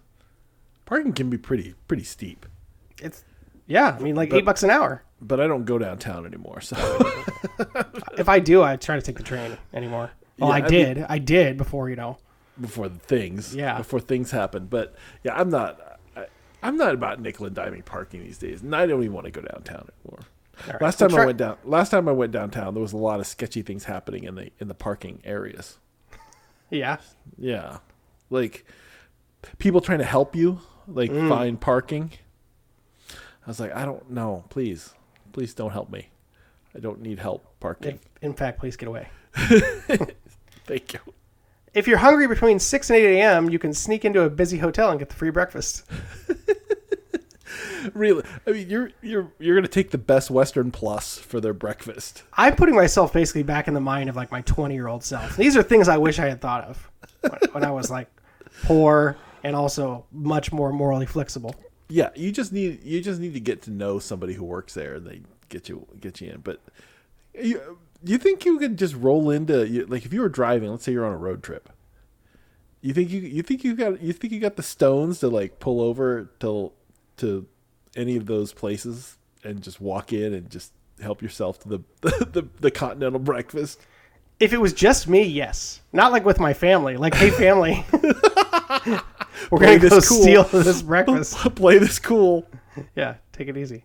parking 0.86 1.14
can 1.14 1.30
be 1.30 1.38
pretty 1.38 1.76
pretty 1.88 2.04
steep. 2.04 2.46
It's 3.02 3.24
yeah, 3.68 3.96
I 3.98 4.02
mean 4.04 4.16
like 4.16 4.30
But- 4.32 4.40
eight 4.40 4.46
bucks 4.46 4.64
an 4.64 4.70
hour. 4.70 5.04
But 5.22 5.42
I 5.42 5.48
don't 5.48 5.66
go 5.66 5.78
downtown 5.78 6.26
anymore, 6.26 6.62
so 6.62 6.78
If 8.18 8.30
I 8.30 8.40
do, 8.40 8.64
I 8.64 8.78
try 8.78 8.96
to 8.96 9.02
take 9.02 9.18
the 9.18 9.24
train 9.24 9.58
anymore. 9.74 10.12
Well, 10.38 10.50
Yeah, 10.50 10.56
I 10.56 10.58
I 10.60 10.62
mean- 10.62 10.72
did. 10.72 11.06
I 11.10 11.18
did 11.20 11.58
before 11.58 11.90
you 11.90 11.98
know. 11.98 12.18
before 12.60 12.88
the 12.88 13.00
things, 13.00 13.54
Yeah. 13.54 13.78
before 13.78 14.00
things 14.00 14.32
happen. 14.32 14.68
But 14.68 14.96
yeah, 15.24 15.36
I'm 15.36 15.50
not. 15.50 15.89
I'm 16.62 16.76
not 16.78 16.94
about 16.94 17.22
nickel 17.22 17.46
and 17.46 17.56
diming 17.56 17.86
parking 17.86 18.22
these 18.24 18.38
days, 18.38 18.62
and 18.62 18.76
I 18.76 18.86
don't 18.86 19.02
even 19.02 19.14
want 19.14 19.26
to 19.26 19.32
go 19.32 19.42
downtown 19.42 19.90
anymore. 20.04 20.20
Right, 20.68 20.82
Last 20.82 21.00
we'll 21.00 21.10
time 21.10 21.16
try- 21.16 21.24
I 21.24 21.26
went 21.28 21.38
down, 21.38 21.58
last 21.64 21.90
time 21.90 22.10
I 22.10 22.12
went 22.12 22.32
downtown, 22.34 22.74
there 22.74 22.82
was 22.82 22.92
a 22.94 22.98
lot 22.98 23.20
of 23.22 23.28
sketchy 23.28 23.62
things 23.62 23.86
happening 23.86 24.26
in 24.26 24.36
the 24.36 24.52
in 24.60 24.68
the 24.68 24.74
parking 24.74 25.22
areas. 25.24 25.78
Yeah, 26.70 26.98
Yeah, 27.38 27.78
like 28.30 28.66
people 29.58 29.80
trying 29.82 30.00
to 30.00 30.06
help 30.06 30.36
you, 30.36 30.60
like 30.88 31.12
Mm. 31.12 31.30
find 31.30 31.62
parking. 31.62 32.12
I 33.12 33.48
was 33.48 33.60
like, 33.60 33.74
I 33.74 33.86
don't 33.86 34.12
know. 34.12 34.44
Please, 34.50 34.94
please 35.32 35.54
don't 35.54 35.72
help 35.72 35.90
me. 35.90 36.10
I 36.76 36.80
don't 36.80 37.02
need 37.02 37.20
help 37.20 37.46
parking. 37.60 37.96
if, 37.96 38.02
in 38.22 38.34
fact, 38.34 38.60
please 38.60 38.76
get 38.76 38.88
away. 38.90 39.08
Thank 39.34 40.94
you. 40.94 41.00
If 41.80 41.88
you're 41.88 42.00
hungry 42.00 42.28
between 42.28 42.60
six 42.60 42.90
and 42.90 43.00
eight 43.00 43.20
a.m., 43.20 43.50
you 43.50 43.58
can 43.58 43.74
sneak 43.74 44.04
into 44.04 44.24
a 44.24 44.30
busy 44.30 44.58
hotel 44.58 44.90
and 44.90 45.00
get 45.00 45.08
the 45.08 45.16
free 45.16 45.30
breakfast. 45.30 45.86
really, 47.94 48.22
I 48.46 48.52
mean, 48.52 48.70
you're 48.70 48.92
you're 49.02 49.32
you're 49.40 49.56
gonna 49.56 49.70
take 49.70 49.92
the 49.92 49.98
best 49.98 50.30
Western 50.30 50.72
Plus 50.72 51.18
for 51.18 51.40
their 51.40 51.54
breakfast. 51.54 52.24
I'm 52.34 52.58
putting 52.58 52.76
myself 52.76 53.14
basically 53.14 53.44
back 53.44 53.70
in 53.70 53.74
the 53.76 53.80
mind 53.80 54.10
of 54.10 54.18
like 54.18 54.30
my 54.30 54.42
20 54.42 54.74
year 54.74 54.90
old 54.90 55.06
self. 55.06 55.38
These 55.38 55.56
are 55.56 55.64
things 55.64 55.88
I 55.88 55.96
wish 55.96 56.20
I 56.20 56.28
had 56.28 56.42
thought 56.42 56.66
of 56.66 56.92
when, 57.22 57.40
when 57.54 57.64
I 57.64 57.72
was 57.72 57.90
like 57.90 58.10
poor 58.64 59.16
and 59.46 59.56
also 59.56 60.04
much 60.12 60.52
more 60.52 60.74
morally 60.74 61.06
flexible. 61.06 61.56
Yeah, 61.88 62.10
you 62.14 62.34
just 62.34 62.52
need 62.52 62.84
you 62.84 63.00
just 63.00 63.22
need 63.22 63.36
to 63.36 63.40
get 63.40 63.62
to 63.62 63.72
know 63.72 64.00
somebody 64.00 64.34
who 64.34 64.44
works 64.44 64.74
there, 64.74 64.96
and 64.96 65.08
they 65.08 65.22
get 65.48 65.70
you 65.70 65.88
get 66.02 66.20
you 66.20 66.32
in. 66.32 66.42
But 66.42 66.60
you 67.42 67.80
you 68.04 68.18
think 68.18 68.46
you 68.46 68.58
could 68.60 68.78
just 68.78 68.96
roll 68.96 69.30
into 69.30 69.68
you- 69.68 69.86
like 69.86 70.06
if 70.06 70.14
you 70.14 70.22
were 70.22 70.30
driving, 70.30 70.70
let's 70.72 70.84
say 70.84 70.92
you're 70.92 71.06
on 71.06 71.14
a 71.14 71.18
road 71.18 71.44
trip. 71.44 71.70
You 72.82 72.94
think 72.94 73.10
you 73.10 73.20
you 73.22 73.42
think 73.44 73.64
you 73.64 73.76
got 73.76 74.02
you 74.02 74.14
think 74.14 74.32
you 74.34 74.40
got 74.40 74.56
the 74.56 74.64
stones 74.64 75.20
to 75.20 75.28
like 75.28 75.60
pull 75.60 75.82
over 75.82 76.30
till 76.40 76.74
to 77.18 77.46
any 77.96 78.16
of 78.16 78.26
those 78.26 78.54
places 78.54 79.18
and 79.44 79.62
just 79.62 79.82
walk 79.82 80.14
in 80.14 80.34
and 80.34 80.50
just 80.50 80.72
help 81.02 81.22
yourself 81.22 81.60
to 81.60 81.68
the 81.70 81.80
the, 82.02 82.48
the 82.60 82.72
continental 82.72 83.20
breakfast. 83.20 83.82
If 84.40 84.54
it 84.54 84.62
was 84.62 84.72
just 84.72 85.10
me, 85.10 85.24
yes. 85.24 85.82
Not 85.92 86.14
like 86.14 86.24
with 86.24 86.40
my 86.40 86.54
family. 86.54 86.96
Like, 86.96 87.14
hey, 87.14 87.30
family, 87.30 87.86
we're 89.52 89.60
to 89.60 89.80
this 89.80 89.90
go 89.90 90.00
cool. 90.00 90.22
steal 90.22 90.44
this 90.46 90.82
breakfast. 90.82 91.36
Play 91.56 91.78
this 91.78 92.00
cool. 92.00 92.48
Yeah, 92.96 93.16
take 93.34 93.50
it 93.50 93.58
easy. 93.58 93.84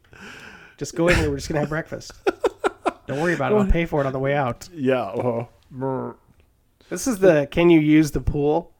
Just 0.76 0.94
go 0.94 1.08
in 1.08 1.16
here. 1.16 1.28
We're 1.30 1.36
just 1.36 1.48
going 1.48 1.56
to 1.56 1.60
have 1.60 1.68
breakfast. 1.68 2.12
Don't 3.06 3.20
worry 3.20 3.34
about 3.34 3.52
it. 3.52 3.56
I'll 3.56 3.66
pay 3.66 3.84
for 3.86 4.00
it 4.00 4.06
on 4.06 4.12
the 4.12 4.18
way 4.18 4.34
out. 4.34 4.68
Yeah. 4.72 5.02
uh, 5.02 5.46
brr. 5.70 6.14
This 6.90 7.06
is 7.06 7.18
the 7.18 7.46
can 7.50 7.70
you 7.70 7.80
use 7.80 8.10
the 8.10 8.20
pool? 8.20 8.70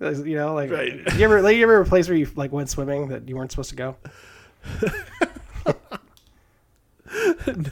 You 0.00 0.36
know, 0.36 0.54
like 0.54 0.70
Right. 0.70 0.92
you 1.14 1.24
ever 1.24 1.40
like, 1.42 1.56
you 1.56 1.62
ever 1.62 1.80
a 1.80 1.84
place 1.86 2.08
where 2.08 2.16
you 2.18 2.28
like 2.36 2.52
went 2.52 2.68
swimming 2.70 3.08
that 3.08 3.28
you 3.28 3.36
weren't 3.36 3.50
supposed 3.50 3.70
to 3.70 3.76
go? 3.76 3.96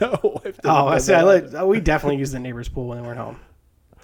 no. 0.01 0.41
I've 0.45 0.61
Oh, 0.65 0.89
I 0.89 0.99
see. 0.99 1.13
I 1.13 1.23
that. 1.25 1.53
let, 1.53 1.67
we 1.67 1.81
definitely 1.81 2.19
used 2.19 2.33
the 2.33 2.39
neighbor's 2.39 2.69
pool 2.69 2.87
when 2.89 2.99
they 2.99 3.05
weren't 3.07 3.19
home. 3.19 3.39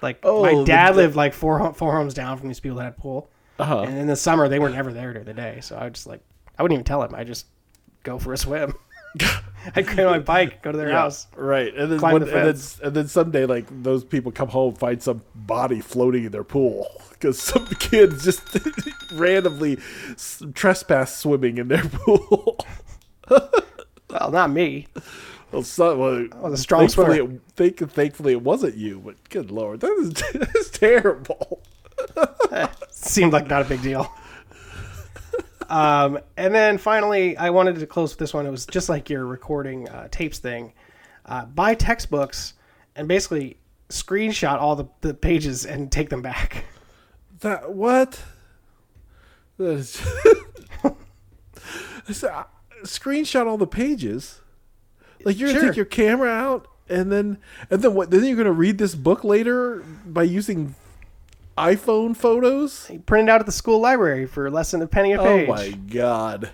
Like 0.01 0.19
Oh, 0.23 0.41
my 0.43 0.63
dad 0.65 0.91
the- 0.93 0.97
lived 0.97 1.15
like 1.15 1.33
four 1.33 1.73
four 1.73 1.93
homes 1.93 2.13
down 2.13 2.37
from 2.37 2.47
these 2.47 2.59
people 2.59 2.77
that 2.77 2.83
had 2.85 2.97
pool, 2.97 3.29
Uh-huh. 3.59 3.81
and 3.81 3.97
in 3.97 4.07
the 4.07 4.15
summer 4.15 4.47
they 4.49 4.59
were 4.59 4.69
never 4.69 4.91
there 4.91 5.13
during 5.13 5.25
the 5.27 5.33
day. 5.33 5.59
So 5.61 5.75
I 5.75 5.83
would 5.85 5.93
just 5.93 6.07
like 6.07 6.21
I 6.57 6.63
wouldn't 6.63 6.75
even 6.75 6.85
tell 6.85 7.01
him. 7.03 7.13
I 7.15 7.23
just 7.23 7.45
go 8.03 8.17
for 8.19 8.33
a 8.33 8.37
swim. 8.37 8.73
I'd 9.75 9.85
get 9.87 9.99
on 9.99 10.11
my 10.11 10.19
bike, 10.19 10.61
go 10.63 10.71
to 10.71 10.77
their 10.77 10.89
Yeah, 10.89 11.01
house. 11.01 11.27
right. 11.35 11.73
And 11.75 11.91
then 11.91 11.99
one, 12.01 12.21
the 12.21 12.27
and 12.37 12.47
then 12.57 12.63
and 12.83 12.95
then 12.95 13.07
someday, 13.07 13.45
like 13.45 13.65
those 13.83 14.03
people 14.03 14.31
come 14.31 14.49
home, 14.49 14.75
find 14.75 15.01
some 15.01 15.21
body 15.35 15.79
floating 15.81 16.25
in 16.25 16.31
their 16.31 16.43
pool 16.43 16.87
because 17.11 17.39
some 17.39 17.65
kids 17.79 18.23
just 18.23 18.41
randomly 19.13 19.77
trespass 20.53 21.15
swimming 21.17 21.57
in 21.57 21.67
their 21.67 21.83
pool. 21.83 22.57
Well, 24.09 24.29
not 24.31 24.51
me. 24.51 24.87
well, 25.51 25.63
so, 25.63 25.97
well, 25.97 26.27
was 26.41 26.53
a 26.59 26.61
strong 26.61 26.81
thankfully, 26.81 27.17
swimmer. 27.19 27.33
it, 27.35 27.41
thank, 27.77 27.91
thankfully, 27.91 28.33
it 28.33 28.41
wasn't 28.41 28.75
you. 28.75 28.99
But 28.99 29.29
good 29.29 29.51
lord, 29.51 29.79
that 29.81 29.91
is 29.99 30.09
that 30.13 30.51
is 30.55 30.69
terrible. 30.69 31.61
Seemed 32.89 33.31
like 33.33 33.47
not 33.47 33.61
a 33.61 33.65
big 33.65 33.81
deal. 33.81 34.11
Um, 35.71 36.19
and 36.35 36.53
then 36.53 36.77
finally, 36.77 37.37
I 37.37 37.49
wanted 37.49 37.79
to 37.79 37.87
close 37.87 38.11
with 38.11 38.19
this 38.19 38.33
one. 38.33 38.45
It 38.45 38.51
was 38.51 38.65
just 38.65 38.89
like 38.89 39.09
your 39.09 39.25
recording 39.25 39.87
uh, 39.87 40.09
tapes 40.11 40.37
thing. 40.37 40.73
Uh, 41.25 41.45
buy 41.45 41.75
textbooks 41.75 42.55
and 42.93 43.07
basically 43.07 43.55
screenshot 43.87 44.59
all 44.59 44.75
the, 44.75 44.85
the 44.99 45.13
pages 45.13 45.65
and 45.65 45.89
take 45.89 46.09
them 46.09 46.21
back. 46.21 46.65
That 47.39 47.73
what? 47.73 48.21
That 49.57 49.71
is, 49.71 50.01
uh, 50.83 52.43
screenshot 52.83 53.47
all 53.47 53.57
the 53.57 53.65
pages. 53.65 54.41
Like 55.23 55.39
you're 55.39 55.49
gonna 55.49 55.59
Sure. 55.61 55.69
take 55.69 55.77
your 55.77 55.85
camera 55.85 56.29
out 56.29 56.67
and 56.89 57.11
then 57.11 57.37
and 57.69 57.81
then 57.81 57.93
what? 57.93 58.11
Then 58.11 58.25
you're 58.25 58.37
gonna 58.37 58.51
read 58.51 58.77
this 58.77 58.93
book 58.93 59.23
later 59.23 59.83
by 60.05 60.23
using 60.23 60.75
iPhone 61.57 62.15
photos. 62.15 62.87
You 62.89 62.99
print 62.99 63.29
it 63.29 63.31
out 63.31 63.39
at 63.39 63.45
the 63.45 63.51
school 63.51 63.79
library 63.79 64.25
for 64.25 64.49
less 64.49 64.71
than 64.71 64.81
a 64.81 64.87
penny 64.87 65.13
a 65.13 65.21
oh 65.21 65.23
page. 65.23 65.49
Oh 65.49 65.53
my 65.53 65.69
god, 65.71 66.49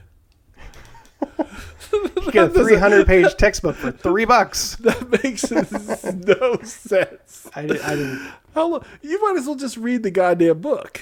You 1.91 2.31
get 2.31 2.45
a 2.45 2.49
300 2.53 3.05
page 3.07 3.35
textbook 3.35 3.75
for 3.75 3.91
three 4.03 4.25
bucks. 4.25 4.75
that 4.77 5.23
makes 5.23 5.49
no 6.51 6.61
sense. 6.63 7.49
I, 7.55 7.61
did, 7.65 7.81
I 7.81 7.95
didn't. 7.95 8.31
How 8.53 8.67
lo- 8.67 8.83
you 9.01 9.21
might 9.23 9.37
as 9.37 9.45
well 9.45 9.55
just 9.55 9.77
read 9.77 10.03
the 10.03 10.11
goddamn 10.11 10.59
book. 10.59 11.01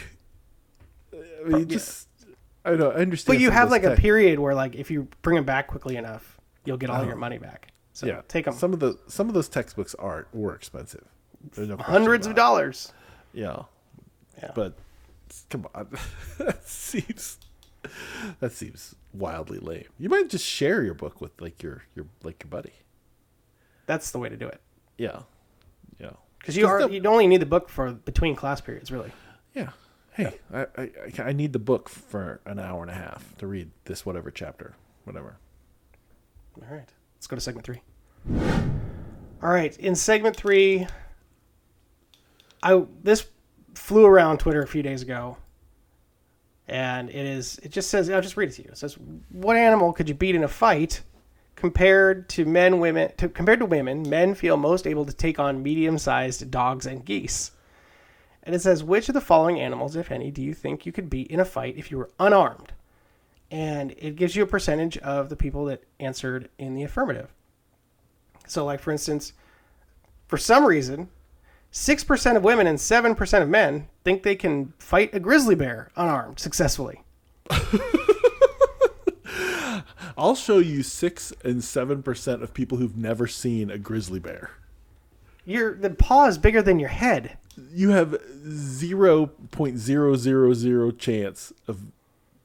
I 1.13 1.47
mean, 1.47 1.67
just 1.67 2.07
I 2.63 2.71
know 2.75 2.91
I 2.91 2.95
understand. 2.95 3.37
But 3.37 3.41
you 3.41 3.51
have 3.51 3.71
like 3.71 3.83
a 3.83 3.95
period 3.95 4.39
where, 4.39 4.55
like, 4.55 4.75
if 4.75 4.89
you 4.91 5.07
bring 5.21 5.35
them 5.35 5.45
back 5.45 5.67
quickly 5.67 5.95
enough, 5.95 6.39
you'll 6.65 6.77
get 6.77 6.89
all 6.89 7.01
oh. 7.01 7.05
your 7.05 7.15
money 7.15 7.37
back. 7.37 7.71
So 7.93 8.07
Oh. 8.07 8.09
yeah, 8.09 8.21
take 8.27 8.45
them. 8.45 8.53
Some 8.55 8.73
of 8.73 8.79
the 8.79 8.97
some 9.07 9.27
of 9.29 9.33
those 9.33 9.47
textbooks 9.47 9.95
aren't 9.95 10.33
were 10.33 10.53
expensive. 10.53 11.05
No 11.57 11.77
Hundreds 11.77 12.25
of 12.25 12.31
it. 12.33 12.35
dollars. 12.35 12.91
Yeah. 13.33 13.63
Yeah. 14.41 14.51
But 14.55 14.73
come 15.49 15.67
on. 15.73 15.87
that 16.39 16.67
seems 16.67 17.37
that 18.39 18.51
seems 18.51 18.95
wildly 19.13 19.59
lame. 19.59 19.85
You 19.99 20.09
might 20.09 20.29
just 20.29 20.45
share 20.45 20.83
your 20.83 20.93
book 20.93 21.21
with 21.21 21.39
like 21.41 21.61
your 21.63 21.83
your 21.95 22.05
like 22.23 22.43
your 22.43 22.49
buddy. 22.49 22.73
That's 23.85 24.11
the 24.11 24.19
way 24.19 24.29
to 24.29 24.37
do 24.37 24.47
it. 24.47 24.61
Yeah. 24.97 25.19
Yeah. 25.99 26.11
Because 26.39 26.57
you 26.57 26.67
are 26.67 26.87
the- 26.87 26.93
you 26.93 27.03
only 27.05 27.27
need 27.27 27.41
the 27.41 27.45
book 27.45 27.69
for 27.69 27.91
between 27.91 28.35
class 28.35 28.61
periods, 28.61 28.91
really. 28.91 29.11
Yeah. 29.53 29.69
Hey, 30.11 30.39
I, 30.53 30.61
I 30.77 30.81
I- 31.17 31.23
I 31.23 31.31
need 31.33 31.53
the 31.53 31.59
book 31.59 31.89
for 31.89 32.39
an 32.45 32.57
hour 32.59 32.81
and 32.81 32.89
a 32.91 32.95
half 32.95 33.37
to 33.37 33.47
read 33.47 33.69
this 33.85 34.05
whatever 34.05 34.31
chapter, 34.31 34.73
whatever. 35.03 35.37
All 36.61 36.73
right, 36.73 36.87
let's 37.15 37.27
go 37.27 37.35
to 37.35 37.41
segment 37.41 37.65
three. 37.65 37.81
All 39.43 39.49
right, 39.51 39.77
in 39.77 39.93
segment 39.95 40.35
three, 40.37 40.87
I 42.63 42.83
this 43.03 43.27
flew 43.75 44.05
around 44.05 44.39
Twitter 44.39 44.61
a 44.61 44.67
few 44.67 44.81
days 44.81 45.01
ago, 45.01 45.37
and 46.67 47.09
it 47.09 47.15
is 47.15 47.59
it 47.63 47.71
just 47.71 47.89
says 47.89 48.09
I'll 48.09 48.21
just 48.21 48.37
read 48.37 48.49
it 48.49 48.53
to 48.53 48.63
you. 48.63 48.69
It 48.69 48.77
says, 48.77 48.97
"What 49.29 49.55
animal 49.55 49.93
could 49.93 50.09
you 50.09 50.15
beat 50.15 50.35
in 50.35 50.43
a 50.43 50.47
fight?" 50.47 51.01
Compared 51.55 52.27
to 52.29 52.43
men, 52.43 52.79
women, 52.81 53.13
to, 53.15 53.29
compared 53.29 53.59
to 53.59 53.65
women, 53.65 54.09
men 54.09 54.35
feel 54.35 54.57
most 54.57 54.85
able 54.85 55.05
to 55.05 55.13
take 55.13 55.39
on 55.39 55.63
medium-sized 55.63 56.51
dogs 56.51 56.85
and 56.85 57.05
geese. 57.05 57.51
And 58.43 58.53
it 58.53 58.59
says, 58.59 58.83
which 58.83 59.07
of 59.07 59.13
the 59.13 59.21
following 59.21 59.61
animals, 59.61 59.95
if 59.95 60.11
any, 60.11 60.31
do 60.31 60.41
you 60.41 60.53
think 60.53 60.85
you 60.85 60.91
could 60.91 61.09
beat 61.09 61.27
in 61.27 61.39
a 61.39 61.45
fight 61.45 61.77
if 61.77 61.91
you 61.91 61.97
were 61.97 62.09
unarmed? 62.19 62.73
and 63.51 63.91
it 63.97 64.15
gives 64.15 64.35
you 64.35 64.43
a 64.43 64.47
percentage 64.47 64.97
of 64.99 65.29
the 65.29 65.35
people 65.35 65.65
that 65.65 65.83
answered 65.99 66.49
in 66.57 66.75
the 66.75 66.83
affirmative. 66.83 67.33
So, 68.47 68.65
like 68.65 68.79
for 68.79 68.91
instance, 68.91 69.33
for 70.27 70.37
some 70.37 70.65
reason, 70.65 71.09
six 71.77 72.05
percent 72.05 72.37
of 72.37 72.43
women 72.43 72.65
and 72.67 72.79
seven 72.79 73.13
percent 73.15 73.43
of 73.43 73.49
men 73.49 73.87
think 74.05 74.23
they 74.23 74.35
can 74.35 74.71
fight 74.79 75.13
a 75.13 75.19
grizzly 75.19 75.55
bear 75.55 75.91
unarmed 75.97 76.39
successfully. 76.39 77.01
I'll 80.17 80.35
show 80.35 80.59
you 80.59 80.81
six 80.81 81.33
and 81.43 81.61
seven 81.61 82.01
percent 82.01 82.41
of 82.41 82.53
people 82.53 82.77
who've 82.77 82.95
never 82.97 83.27
seen 83.27 83.69
a 83.69 83.77
grizzly 83.77 84.19
bear. 84.19 84.51
Your 85.45 85.75
the 85.75 85.89
paw 85.89 86.27
is 86.27 86.37
bigger 86.37 86.61
than 86.61 86.79
your 86.79 86.89
head. 86.89 87.37
You 87.73 87.89
have 87.89 88.17
zero 88.49 89.27
point 89.51 89.77
zero 89.77 90.15
zero 90.15 90.53
zero 90.53 90.91
chance 90.91 91.51
of 91.67 91.81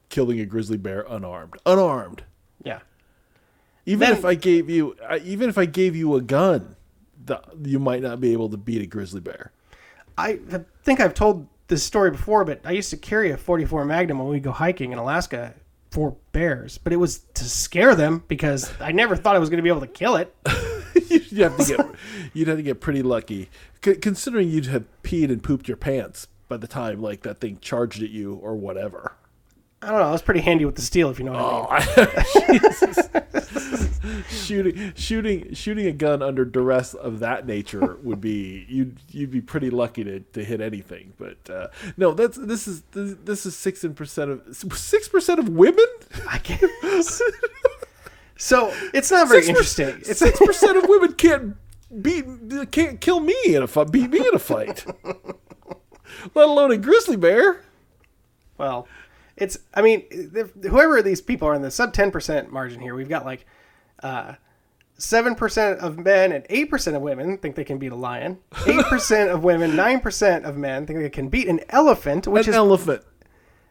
killing 0.09 0.39
a 0.41 0.45
grizzly 0.45 0.77
bear 0.77 1.05
unarmed. 1.09 1.53
Unarmed. 1.65 2.23
Yeah, 2.63 2.79
Even 3.85 4.09
Then- 4.09 4.17
if 4.17 4.25
I 4.25 4.35
gave 4.35 4.69
you, 4.69 4.95
even 5.23 5.49
if 5.49 5.57
I 5.57 5.65
gave 5.65 5.95
you 5.95 6.15
a 6.15 6.21
gun, 6.21 6.75
the, 7.25 7.41
you 7.63 7.79
might 7.79 8.01
not 8.01 8.19
be 8.19 8.33
able 8.33 8.49
to 8.49 8.57
beat 8.57 8.81
a 8.81 8.85
grizzly 8.85 9.21
bear. 9.21 9.51
I 10.17 10.39
think 10.83 10.99
I've 10.99 11.13
told 11.13 11.47
this 11.67 11.83
story 11.83 12.11
before, 12.11 12.45
but 12.45 12.61
I 12.65 12.71
used 12.71 12.89
to 12.91 12.97
carry 12.97 13.31
a 13.31 13.37
44 13.37 13.85
Magnum 13.85 14.19
when 14.19 14.27
we 14.27 14.39
go 14.39 14.51
hiking 14.51 14.91
in 14.91 14.97
Alaska 14.97 15.53
for 15.89 16.15
bears, 16.31 16.77
but 16.77 16.93
it 16.93 16.97
was 16.97 17.19
to 17.33 17.43
scare 17.43 17.95
them 17.95 18.23
because 18.27 18.71
I 18.79 18.91
never 18.91 19.15
thought 19.15 19.35
I 19.35 19.39
was 19.39 19.49
going 19.49 19.57
to 19.57 19.63
be 19.63 19.69
able 19.69 19.81
to 19.81 19.87
kill 19.87 20.15
it. 20.15 20.35
you'd 21.09 21.39
have 21.39 21.57
to 21.57 21.65
get, 21.65 21.85
you'd 22.33 22.47
have 22.47 22.57
to 22.57 22.63
get 22.63 22.81
pretty 22.81 23.01
lucky, 23.01 23.49
C- 23.83 23.95
considering 23.95 24.49
you'd 24.49 24.67
have 24.67 24.85
peed 25.03 25.31
and 25.31 25.43
pooped 25.43 25.67
your 25.67 25.77
pants 25.77 26.27
by 26.47 26.57
the 26.57 26.67
time 26.67 27.01
like 27.01 27.21
that 27.21 27.39
thing 27.39 27.57
charged 27.61 28.03
at 28.03 28.09
you 28.09 28.35
or 28.35 28.55
whatever. 28.55 29.13
I 29.81 29.89
don't 29.89 29.99
know. 29.99 30.05
I 30.05 30.11
was 30.11 30.21
pretty 30.21 30.41
handy 30.41 30.65
with 30.65 30.75
the 30.75 30.81
steel, 30.81 31.09
if 31.09 31.17
you 31.17 31.25
know 31.25 31.33
what 31.33 31.41
I 31.71 31.85
oh, 31.97 32.01
mean. 32.01 32.09
Oh, 32.25 32.69
Jesus. 33.33 33.89
shooting, 34.29 34.93
shooting, 34.95 35.53
shooting 35.53 35.87
a 35.87 35.91
gun 35.91 36.21
under 36.21 36.45
duress 36.45 36.93
of 36.93 37.19
that 37.19 37.45
nature 37.45 37.97
would 38.03 38.21
be 38.21 38.65
you'd 38.69 38.97
you'd 39.09 39.31
be 39.31 39.41
pretty 39.41 39.69
lucky 39.69 40.03
to, 40.03 40.19
to 40.19 40.43
hit 40.43 40.61
anything. 40.61 41.13
But 41.17 41.49
uh, 41.49 41.67
no, 41.97 42.13
that's 42.13 42.37
this 42.37 42.67
is 42.67 42.81
this, 42.91 43.15
this 43.23 43.45
is 43.45 43.55
six 43.55 43.85
percent 43.95 44.31
of 44.31 44.55
six 44.77 45.07
percent 45.07 45.39
of 45.39 45.49
women. 45.49 45.85
I 46.29 46.39
guess. 46.39 47.21
so 48.37 48.73
it's 48.93 49.11
not 49.11 49.27
very 49.27 49.47
interesting. 49.47 50.03
Six 50.03 50.39
percent 50.39 50.77
of 50.77 50.87
women 50.87 51.13
can't 51.13 51.55
beat 52.01 52.25
can't 52.71 53.01
kill 53.01 53.19
me 53.19 53.35
in 53.45 53.63
a 53.63 53.67
fight. 53.67 53.91
Beat 53.91 54.09
me 54.09 54.19
in 54.19 54.35
a 54.35 54.39
fight. 54.39 54.85
Let 56.35 56.47
alone 56.47 56.71
a 56.71 56.77
grizzly 56.77 57.15
bear. 57.15 57.61
well, 58.57 58.87
it's. 59.37 59.57
I 59.73 59.81
mean, 59.81 60.05
whoever 60.61 61.01
these 61.01 61.21
people 61.21 61.47
are 61.47 61.53
in 61.55 61.61
the 61.61 61.71
sub 61.71 61.93
ten 61.93 62.11
percent 62.11 62.51
margin 62.51 62.79
here, 62.79 62.95
we've 62.95 63.09
got 63.09 63.25
like 63.25 63.45
Uh, 64.03 64.33
seven 64.97 65.35
percent 65.35 65.79
of 65.79 65.97
men 65.97 66.31
and 66.31 66.45
eight 66.49 66.69
percent 66.69 66.95
of 66.95 67.01
women 67.01 67.37
think 67.37 67.55
they 67.55 67.63
can 67.63 67.77
beat 67.77 67.91
a 67.91 67.95
lion. 67.95 68.39
Eight 68.67 68.85
percent 68.85 69.29
of 69.29 69.43
women, 69.43 69.75
nine 69.75 69.99
percent 69.99 70.45
of 70.45 70.57
men 70.57 70.85
think 70.85 70.99
they 70.99 71.09
can 71.09 71.29
beat 71.29 71.47
an 71.47 71.59
elephant, 71.69 72.27
which 72.27 72.47
An 72.47 72.51
is 72.51 72.55
elephant. 72.57 73.03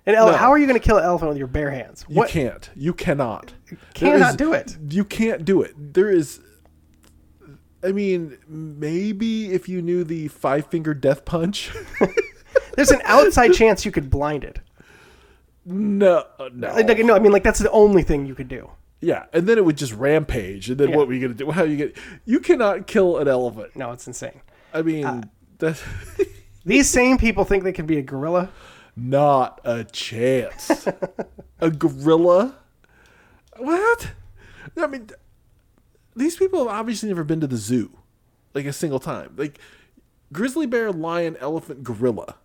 an 0.06 0.14
ele- 0.14 0.32
no. 0.32 0.36
How 0.36 0.50
are 0.50 0.58
you 0.58 0.66
going 0.66 0.78
to 0.80 0.84
kill 0.84 0.98
an 0.98 1.04
elephant 1.04 1.28
with 1.30 1.38
your 1.38 1.46
bare 1.46 1.70
hands? 1.70 2.04
You 2.08 2.24
can't. 2.24 2.68
You 2.74 2.92
cannot. 2.92 3.52
cannot 3.94 4.30
is- 4.30 4.36
do 4.36 4.52
it? 4.52 4.76
You 4.88 5.04
can't 5.04 5.44
do 5.44 5.62
it. 5.62 5.74
There 5.94 6.10
is. 6.10 6.40
I 7.82 7.92
mean, 7.92 8.36
maybe 8.46 9.52
if 9.52 9.68
you 9.68 9.80
knew 9.80 10.04
the 10.04 10.28
five 10.28 10.66
finger 10.66 10.94
death 10.94 11.24
punch. 11.24 11.70
There's 12.76 12.90
an 12.90 13.00
outside 13.04 13.52
chance 13.54 13.84
you 13.84 13.90
could 13.92 14.10
blind 14.10 14.44
it. 14.44 14.60
no, 15.64 16.24
no. 16.52 16.72
Like, 16.74 16.98
no, 17.00 17.14
I 17.14 17.18
mean 17.18 17.32
like 17.32 17.42
that's 17.44 17.58
the 17.58 17.70
only 17.70 18.02
thing 18.02 18.26
you 18.26 18.34
could 18.34 18.48
do. 18.48 18.70
Yeah, 19.00 19.24
and 19.32 19.46
then 19.46 19.56
it 19.58 19.64
would 19.64 19.76
just 19.78 19.94
rampage. 19.94 20.68
And 20.70 20.78
then 20.78 20.90
Yeah. 20.90 20.96
what 20.96 21.06
were 21.08 21.14
you 21.14 21.20
gonna 21.22 21.34
do? 21.34 21.50
How 21.50 21.62
you 21.64 21.76
get? 21.76 21.96
You 22.26 22.40
cannot 22.40 22.86
kill 22.86 23.16
an 23.18 23.28
elephant. 23.28 23.74
No, 23.76 23.92
it's 23.92 24.06
insane. 24.06 24.40
I 24.74 24.82
mean, 24.82 25.04
Uh, 25.04 25.22
that's 25.58 25.82
These 26.64 26.90
same 26.90 27.16
people 27.16 27.44
think 27.44 27.64
they 27.64 27.72
can 27.72 27.86
be 27.86 27.96
a 27.96 28.02
gorilla. 28.02 28.50
not 28.96 29.60
a 29.64 29.84
chance. 29.84 30.86
a 31.60 31.70
gorilla? 31.70 32.56
What? 33.56 34.12
I 34.76 34.86
mean, 34.86 35.08
these 36.14 36.36
people 36.36 36.58
have 36.60 36.68
obviously 36.68 37.08
never 37.08 37.24
been 37.24 37.40
to 37.40 37.46
the 37.46 37.56
zoo, 37.56 37.90
like 38.54 38.66
a 38.66 38.72
single 38.72 38.98
time. 39.00 39.32
Like 39.36 39.58
grizzly 40.32 40.66
bear, 40.66 40.92
lion, 40.92 41.36
elephant, 41.40 41.82
gorilla. 41.82 42.36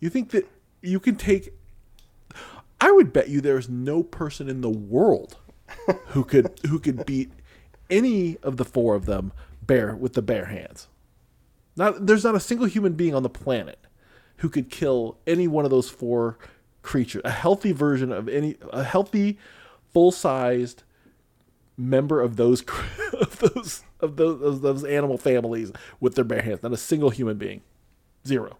You 0.00 0.10
think 0.10 0.30
that 0.30 0.46
you 0.82 1.00
can 1.00 1.16
take? 1.16 1.54
I 2.80 2.90
would 2.90 3.12
bet 3.12 3.30
you 3.30 3.40
there 3.40 3.56
is 3.58 3.68
no 3.70 4.02
person 4.02 4.48
in 4.50 4.60
the 4.60 4.68
world 4.70 5.38
who 6.08 6.24
could 6.24 6.58
who 6.68 6.78
could 6.78 7.04
beat 7.06 7.30
any 7.90 8.36
of 8.42 8.56
the 8.56 8.64
four 8.64 8.94
of 8.94 9.06
them 9.06 9.32
bare 9.62 9.94
with 9.94 10.14
the 10.14 10.22
bare 10.22 10.46
hands. 10.46 10.88
Not 11.76 12.06
there's 12.06 12.24
not 12.24 12.34
a 12.34 12.40
single 12.40 12.66
human 12.66 12.94
being 12.94 13.14
on 13.14 13.22
the 13.22 13.28
planet 13.30 13.78
who 14.38 14.48
could 14.48 14.70
kill 14.70 15.18
any 15.26 15.48
one 15.48 15.64
of 15.64 15.70
those 15.70 15.88
four 15.88 16.38
creatures. 16.82 17.22
A 17.24 17.30
healthy 17.30 17.72
version 17.72 18.12
of 18.12 18.28
any 18.28 18.56
a 18.70 18.84
healthy 18.84 19.38
full-sized 19.92 20.82
member 21.76 22.20
of 22.20 22.36
those 22.36 22.62
of 23.12 23.38
those 23.38 23.82
of 24.00 24.16
those 24.16 24.42
of 24.42 24.60
those 24.62 24.84
animal 24.84 25.18
families 25.18 25.72
with 26.00 26.14
their 26.14 26.24
bare 26.24 26.42
hands. 26.42 26.62
Not 26.62 26.72
a 26.72 26.76
single 26.76 27.10
human 27.10 27.36
being. 27.36 27.62
Zero. 28.26 28.56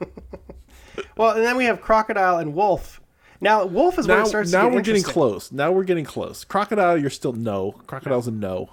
Well, 1.16 1.32
and 1.32 1.44
then 1.44 1.56
we 1.56 1.66
have 1.66 1.82
crocodile 1.82 2.38
and 2.38 2.54
wolf. 2.54 3.00
Now, 3.40 3.64
wolf 3.64 3.98
is 3.98 4.06
Now, 4.06 4.22
it 4.22 4.26
starts. 4.26 4.52
now 4.52 4.64
to 4.64 4.68
get 4.68 4.74
we're 4.74 4.82
getting 4.82 5.02
close. 5.02 5.50
Now 5.50 5.72
we're 5.72 5.84
getting 5.84 6.04
close. 6.04 6.44
Crocodile, 6.44 6.98
you're 6.98 7.10
still 7.10 7.32
no. 7.32 7.72
Crocodile's 7.86 8.28
a 8.28 8.30
no. 8.30 8.70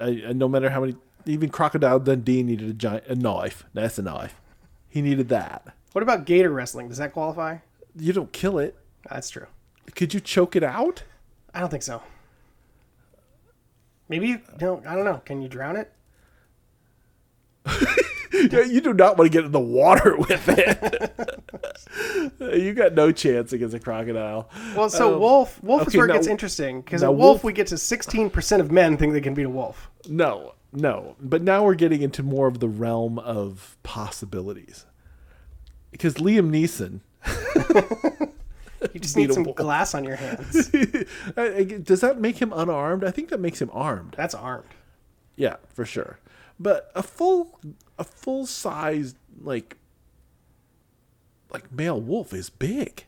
Uh, 0.00 0.04
and 0.04 0.38
no 0.38 0.48
matter 0.48 0.68
how 0.68 0.80
many, 0.80 0.96
even 1.24 1.48
Crocodile 1.48 1.98
Dundee 1.98 2.42
needed 2.42 2.68
a 2.68 2.74
giant 2.74 3.06
a 3.06 3.14
knife. 3.14 3.64
That's 3.72 3.98
a 3.98 4.02
knife. 4.02 4.40
He 4.88 5.00
needed 5.00 5.28
that. 5.30 5.74
What 5.92 6.02
about 6.02 6.26
gator 6.26 6.50
wrestling? 6.50 6.88
Does 6.88 6.98
that 6.98 7.12
qualify? 7.12 7.58
You 7.96 8.12
don't 8.12 8.32
kill 8.32 8.58
it. 8.58 8.76
That's 9.08 9.30
true. 9.30 9.46
Could 9.94 10.12
you 10.12 10.20
choke 10.20 10.56
it 10.56 10.62
out? 10.62 11.04
I 11.54 11.60
don't 11.60 11.70
think 11.70 11.82
so. 11.82 12.02
Maybe 14.08 14.28
you 14.28 14.40
don't. 14.58 14.86
I 14.86 14.94
don't 14.94 15.04
know. 15.04 15.22
Can 15.24 15.40
you 15.40 15.48
drown 15.48 15.76
it? 15.76 15.92
Yeah, 18.50 18.62
you 18.62 18.80
do 18.80 18.94
not 18.94 19.18
want 19.18 19.30
to 19.30 19.38
get 19.38 19.44
in 19.44 19.52
the 19.52 19.60
water 19.60 20.16
with 20.28 20.48
it. 20.48 21.30
you 22.40 22.72
got 22.74 22.94
no 22.94 23.12
chance 23.12 23.52
against 23.52 23.74
a 23.74 23.80
crocodile. 23.80 24.48
Well, 24.76 24.88
so 24.90 25.18
wolf. 25.18 25.62
Wolf 25.62 25.82
is 25.82 25.86
Um, 25.86 25.88
okay, 25.88 25.98
where 25.98 26.06
it 26.08 26.12
gets 26.12 26.26
interesting 26.26 26.80
because 26.80 27.02
now 27.02 27.08
a 27.08 27.12
wolf, 27.12 27.20
wolf- 27.20 27.44
we 27.44 27.52
get 27.52 27.66
to 27.68 27.78
sixteen 27.78 28.30
percent 28.30 28.60
of 28.62 28.70
men 28.70 28.96
think 28.96 29.12
they 29.12 29.20
can 29.20 29.34
beat 29.34 29.46
a 29.46 29.50
wolf. 29.50 29.90
No, 30.08 30.54
no. 30.72 31.16
But 31.20 31.42
now 31.42 31.64
we're 31.64 31.74
getting 31.74 32.02
into 32.02 32.22
more 32.22 32.46
of 32.46 32.60
the 32.60 32.68
realm 32.68 33.18
of 33.18 33.76
possibilities. 33.82 34.86
Because 35.90 36.14
Liam 36.14 36.50
Neeson, 36.50 37.00
You 38.92 38.98
just 39.00 39.16
need 39.16 39.32
some 39.32 39.44
glass 39.44 39.94
on 39.94 40.04
your 40.04 40.16
hands. 40.16 40.68
Does 41.84 42.00
that 42.00 42.16
make 42.18 42.38
him 42.38 42.52
unarmed? 42.52 43.04
I 43.04 43.10
think 43.10 43.28
that 43.28 43.38
makes 43.40 43.60
him 43.62 43.70
armed. 43.72 44.14
That's 44.16 44.34
armed. 44.34 44.68
Yeah, 45.36 45.56
for 45.72 45.84
sure. 45.84 46.18
But 46.58 46.90
a 46.94 47.02
full, 47.02 47.60
a 47.98 48.04
full 48.04 48.46
sized 48.46 49.16
like, 49.40 49.76
like 51.52 51.70
male 51.72 52.00
wolf 52.00 52.32
is 52.32 52.50
big. 52.50 53.04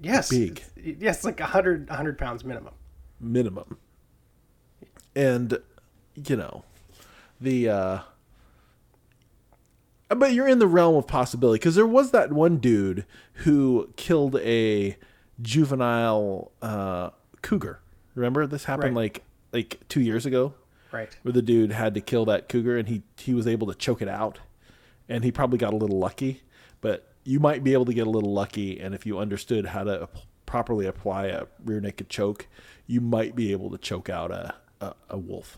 Yes. 0.00 0.30
Big. 0.30 0.62
Yes, 0.76 1.24
like 1.24 1.38
100, 1.40 1.88
100 1.88 2.18
pounds 2.18 2.44
minimum. 2.44 2.74
minimum. 3.20 3.76
And 5.14 5.58
you 6.14 6.36
know, 6.36 6.64
the 7.40 7.68
uh 7.68 7.98
but 10.08 10.32
you're 10.34 10.48
in 10.48 10.58
the 10.58 10.66
realm 10.66 10.94
of 10.96 11.06
possibility 11.06 11.58
because 11.58 11.74
there 11.74 11.86
was 11.86 12.10
that 12.10 12.32
one 12.32 12.58
dude 12.58 13.06
who 13.34 13.88
killed 13.96 14.36
a 14.36 14.96
juvenile 15.40 16.52
uh 16.60 17.10
cougar. 17.42 17.80
Remember 18.14 18.46
this 18.46 18.64
happened 18.64 18.94
Right. 18.96 19.02
like 19.14 19.22
like 19.52 19.88
2 19.88 20.00
years 20.00 20.24
ago 20.26 20.54
Right. 20.90 21.14
where 21.22 21.32
the 21.32 21.42
dude 21.42 21.72
had 21.72 21.94
to 21.94 22.00
kill 22.00 22.24
that 22.26 22.48
cougar 22.48 22.76
and 22.76 22.88
he 22.88 23.02
he 23.18 23.32
was 23.34 23.46
able 23.46 23.66
to 23.68 23.74
choke 23.74 24.02
it 24.02 24.08
out 24.08 24.40
and 25.08 25.24
he 25.24 25.32
probably 25.32 25.58
got 25.58 25.72
a 25.72 25.76
little 25.76 25.98
lucky, 25.98 26.42
but 26.82 27.08
you 27.24 27.40
might 27.40 27.64
be 27.64 27.72
able 27.72 27.86
to 27.86 27.94
get 27.94 28.06
a 28.06 28.10
little 28.10 28.32
lucky 28.34 28.78
and 28.78 28.94
if 28.94 29.06
you 29.06 29.18
understood 29.18 29.64
how 29.66 29.84
to 29.84 30.08
properly 30.44 30.84
apply 30.84 31.26
a 31.26 31.44
rear 31.64 31.80
naked 31.80 32.10
choke, 32.10 32.46
you 32.86 33.00
might 33.00 33.34
be 33.34 33.52
able 33.52 33.70
to 33.70 33.78
choke 33.78 34.10
out 34.10 34.30
a 34.30 34.54
a, 34.82 34.94
a 35.10 35.18
wolf. 35.18 35.56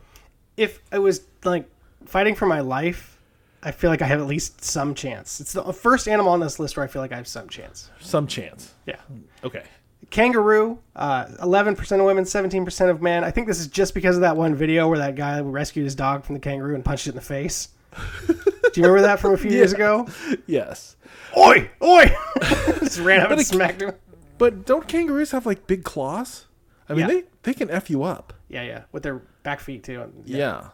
If 0.56 0.80
I 0.92 1.00
was 1.00 1.22
like 1.42 1.68
fighting 2.04 2.34
for 2.34 2.46
my 2.46 2.60
life, 2.60 3.18
I 3.62 3.72
feel 3.72 3.90
like 3.90 4.02
I 4.02 4.06
have 4.06 4.20
at 4.20 4.26
least 4.26 4.62
some 4.62 4.94
chance. 4.94 5.40
It's 5.40 5.54
the 5.54 5.72
first 5.72 6.06
animal 6.06 6.32
on 6.32 6.40
this 6.40 6.58
list 6.60 6.76
where 6.76 6.84
I 6.84 6.86
feel 6.86 7.02
like 7.02 7.12
I 7.12 7.16
have 7.16 7.26
some 7.26 7.48
chance. 7.48 7.90
Some 8.00 8.26
chance. 8.26 8.74
Yeah. 8.86 9.00
Okay. 9.42 9.64
Kangaroo, 10.10 10.78
uh, 10.94 11.24
11% 11.42 11.98
of 11.98 12.04
women, 12.04 12.24
17% 12.24 12.90
of 12.90 13.00
men. 13.00 13.24
I 13.24 13.30
think 13.30 13.48
this 13.48 13.58
is 13.58 13.66
just 13.66 13.94
because 13.94 14.16
of 14.16 14.20
that 14.20 14.36
one 14.36 14.54
video 14.54 14.86
where 14.86 14.98
that 14.98 15.16
guy 15.16 15.40
rescued 15.40 15.84
his 15.84 15.94
dog 15.94 16.24
from 16.24 16.34
the 16.34 16.40
kangaroo 16.40 16.74
and 16.74 16.84
punched 16.84 17.06
it 17.06 17.10
in 17.10 17.16
the 17.16 17.22
face. 17.22 17.70
Do 18.74 18.80
you 18.80 18.86
remember 18.86 19.06
that 19.06 19.20
from 19.20 19.32
a 19.32 19.36
few 19.36 19.50
years 19.50 19.72
ago? 19.78 20.06
Yes. 20.46 20.96
Oi! 21.36 21.70
Oi! 21.82 22.14
Just 22.80 22.98
ran 23.00 23.20
up 23.20 23.30
and 23.30 23.40
it- 23.40 23.46
smacked 23.46 23.80
him. 23.82 23.92
But 24.36 24.66
don't 24.66 24.86
kangaroos 24.88 25.30
have 25.30 25.46
like 25.46 25.66
big 25.66 25.84
claws? 25.84 26.46
I 26.88 26.92
mean, 26.94 27.00
Yeah. 27.02 27.06
they 27.06 27.24
they 27.44 27.54
can 27.54 27.70
f 27.70 27.88
you 27.88 28.02
up. 28.02 28.32
Yeah, 28.48 28.62
yeah. 28.62 28.82
With 28.92 29.02
their 29.04 29.22
back 29.44 29.60
feet, 29.60 29.84
too. 29.84 30.12
Yeah. 30.24 30.70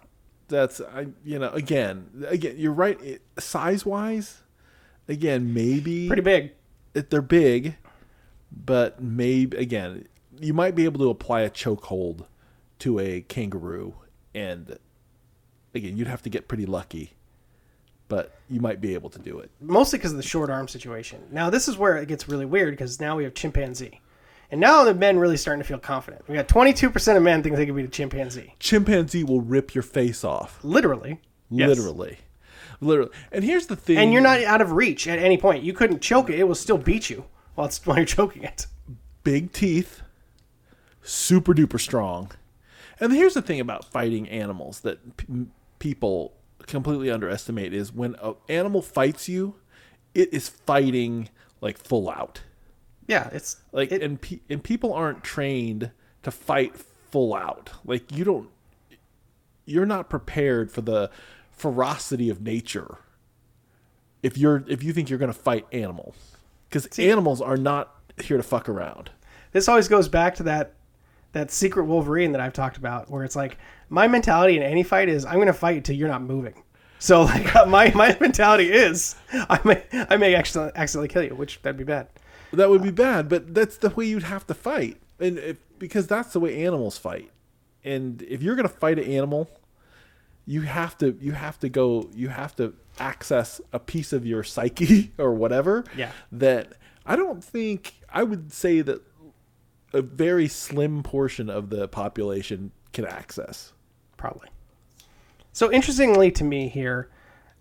That's 0.48 0.80
I 0.80 1.09
you 1.24 1.38
know, 1.38 1.51
again, 1.51 2.24
again, 2.26 2.55
you're 2.59 2.72
right 2.72 3.20
size 3.38 3.84
wise, 3.86 4.42
again, 5.09 5.53
maybe 5.55 6.09
Pretty 6.09 6.22
big. 6.22 6.53
it, 6.94 7.11
they're 7.11 7.22
big, 7.22 7.76
but 8.51 9.01
maybe 9.01 9.57
again, 9.59 10.09
you 10.40 10.53
might 10.55 10.74
be 10.74 10.84
able 10.86 10.98
to 11.01 11.11
apply 11.11 11.42
a 11.42 11.51
chokehold 11.51 12.24
to 12.80 12.98
a 12.98 13.20
kangaroo, 13.20 13.94
and 14.34 14.76
again, 15.74 15.96
you'd 15.96 16.09
have 16.09 16.22
to 16.22 16.30
get 16.30 16.48
pretty 16.48 16.66
lucky, 16.66 17.12
but 18.11 18.35
you 18.51 18.61
might 18.61 18.83
be 18.83 18.93
able 18.93 19.09
to 19.09 19.19
do 19.19 19.39
it. 19.39 19.51
mostly 19.61 19.99
because 19.99 20.11
of 20.13 20.19
the 20.19 20.23
short 20.23 20.51
arm 20.51 20.69
situation. 20.69 21.23
Now 21.33 21.49
this 21.49 21.67
is 21.69 21.79
where 21.79 21.97
it 21.97 22.09
gets 22.09 22.29
really 22.29 22.45
weird 22.45 22.73
because 22.75 23.01
now 23.01 23.17
we 23.17 23.25
have 23.25 23.33
chimpanzee, 23.33 24.03
and 24.51 24.61
now 24.61 24.85
the 24.85 24.93
men 24.93 25.19
really 25.19 25.39
starting 25.39 25.63
to 25.63 25.67
feel 25.67 25.79
confident. 25.79 26.29
We 26.29 26.35
got 26.35 26.47
twenty 26.49 26.75
two 26.75 26.91
percent 26.91 27.17
of 27.17 27.25
men 27.25 27.43
think 27.43 27.57
they 27.57 27.65
can 27.65 27.75
beat 27.75 27.87
a 27.87 27.89
chimpanzee, 27.89 28.55
Chimpanzee 28.59 29.25
will 29.25 29.41
rip 29.41 29.75
your 29.75 29.83
face 29.83 30.23
off, 30.25 30.59
literally. 30.63 31.21
Yes. 31.49 31.69
literally, 31.69 32.19
literally. 32.81 33.11
And 33.33 33.43
here's 33.43 33.67
the 33.67 33.75
thing, 33.77 33.97
And 33.99 34.13
you're 34.13 34.23
not 34.23 34.43
out 34.45 34.61
of 34.61 34.73
reach 34.73 35.09
at 35.09 35.19
any 35.19 35.37
point. 35.39 35.65
You 35.65 35.73
couldn't 35.73 36.01
choke 36.03 36.29
it; 36.31 36.39
it 36.39 36.45
will 36.45 36.55
still 36.55 36.79
beat 36.79 37.09
you 37.09 37.25
while 37.55 37.67
it's 37.67 37.85
while 37.87 37.97
you're 37.97 38.07
choking 38.07 38.43
it. 38.45 38.67
big 39.25 39.53
teeth, 39.53 40.03
super 41.03 41.55
duper 41.55 41.81
strong. 41.81 42.31
And 43.01 43.13
here's 43.13 43.35
the 43.35 43.41
thing 43.43 43.61
about 43.61 43.85
fighting 43.87 44.29
animals 44.29 44.81
that 44.81 45.17
p- 45.17 45.47
people 45.79 46.35
completely 46.67 47.11
underestimate 47.11 47.73
is 47.75 47.93
when 47.93 48.15
an 48.23 48.35
animal 48.49 48.83
fights 48.83 49.29
you, 49.29 49.57
it 50.15 50.33
is 50.33 50.49
fighting 50.49 51.29
like 51.61 51.79
full 51.79 52.09
out. 52.11 52.41
Yeah, 53.07 53.29
it's 53.33 53.57
Like 53.73 53.91
it- 53.93 54.03
and 54.03 54.21
pe- 54.21 54.41
and 54.49 54.63
people 54.63 54.93
aren't 54.93 55.23
trained 55.25 55.91
to 56.23 56.31
fight 56.31 56.77
full 56.77 57.35
out. 57.35 57.71
Like 57.85 58.11
you 58.17 58.25
don't 58.25 58.49
you're 59.65 59.87
not 59.87 60.09
prepared 60.11 60.71
for 60.73 60.81
the 60.81 61.11
ferocity 61.53 62.29
of 62.31 62.41
nature. 62.41 62.99
If 64.23 64.37
you're 64.39 64.65
if 64.69 64.83
you 64.83 64.93
think 64.93 65.09
you're 65.11 65.19
going 65.19 65.33
to 65.33 65.39
fight 65.39 65.67
animals 65.73 66.17
cuz 66.71 66.87
animals 66.99 67.41
are 67.41 67.57
not 67.57 67.95
here 68.23 68.37
to 68.37 68.43
fuck 68.43 68.69
around. 68.69 69.11
this 69.53 69.69
always 69.69 69.89
goes 69.89 70.09
back 70.09 70.35
to 70.37 70.43
that 70.45 70.75
that 71.33 71.51
secret 71.51 71.85
Wolverine 71.85 72.33
that 72.33 72.41
I've 72.41 72.53
talked 72.53 72.76
about, 72.76 73.11
where 73.11 73.24
it's 73.24 73.37
like 73.37 73.59
my 73.89 74.09
mentality 74.09 74.57
in 74.57 74.62
any 74.62 74.83
fight 74.83 75.09
is 75.09 75.24
I'm 75.24 75.35
going 75.35 75.47
to 75.47 75.53
fight 75.53 75.78
until 75.78 75.97
you're 75.97 76.09
not 76.09 76.22
moving. 76.22 76.62
So 76.99 77.22
like 77.24 77.55
uh, 77.57 77.66
my 77.66 77.93
my 77.95 78.16
mentality 78.20 78.70
is 78.70 79.16
I 79.33 79.59
may 79.64 79.83
I 79.93 80.16
may 80.16 80.35
accidentally 80.35 80.72
accidentally 80.76 81.09
kill 81.09 81.24
you, 81.24 81.35
which 81.35 81.61
that'd 81.62 81.76
be 81.76 81.85
bad. 81.85 82.09
That 82.53 82.68
would 82.68 82.83
be 82.83 82.91
bad, 82.91 83.28
but 83.28 83.55
that's 83.55 83.76
the 83.76 83.91
way 83.91 84.07
you'd 84.07 84.24
have 84.24 84.47
to 84.49 84.55
fight, 84.55 85.01
and 85.20 85.39
if, 85.39 85.57
because 85.78 86.07
that's 86.07 86.33
the 86.33 86.41
way 86.41 86.64
animals 86.64 86.99
fight. 86.99 87.31
And 87.85 88.22
if 88.22 88.43
you're 88.43 88.57
gonna 88.57 88.68
fight 88.68 88.99
an 88.99 89.05
animal, 89.05 89.49
you 90.47 90.62
have 90.62 90.99
to 90.99 91.16
you 91.20 91.33
have 91.33 91.59
to 91.61 91.68
go 91.68 92.11
you 92.14 92.28
have 92.28 92.57
to 92.57 92.74
access 92.99 93.61
a 93.72 93.78
piece 93.78 94.12
of 94.12 94.26
your 94.26 94.43
psyche 94.43 95.12
or 95.18 95.33
whatever. 95.33 95.85
Yeah. 95.97 96.11
That 96.33 96.72
I 97.07 97.16
don't 97.16 97.43
think 97.43 97.95
I 98.12 98.24
would 98.24 98.53
say 98.53 98.81
that 98.83 99.01
a 99.93 100.03
very 100.03 100.49
slim 100.49 101.03
portion 101.03 101.51
of 101.51 101.70
the 101.70 101.88
population 101.88 102.72
can 102.93 103.05
access. 103.05 103.72
Probably. 104.16 104.49
So 105.53 105.72
interestingly 105.72 106.30
to 106.32 106.45
me 106.45 106.68
here, 106.68 107.11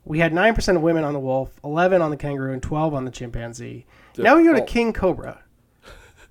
we 0.05 0.19
had 0.19 0.33
nine 0.33 0.55
percent 0.55 0.77
of 0.77 0.83
women 0.83 1.03
on 1.03 1.13
the 1.13 1.19
wolf, 1.19 1.59
eleven 1.63 2.01
on 2.01 2.11
the 2.11 2.17
kangaroo, 2.17 2.53
and 2.53 2.61
twelve 2.61 2.93
on 2.93 3.05
the 3.05 3.11
chimpanzee. 3.11 3.85
Now 4.17 4.35
we 4.35 4.43
go 4.43 4.53
to 4.53 4.61
oh. 4.61 4.65
king 4.65 4.93
cobra, 4.93 5.43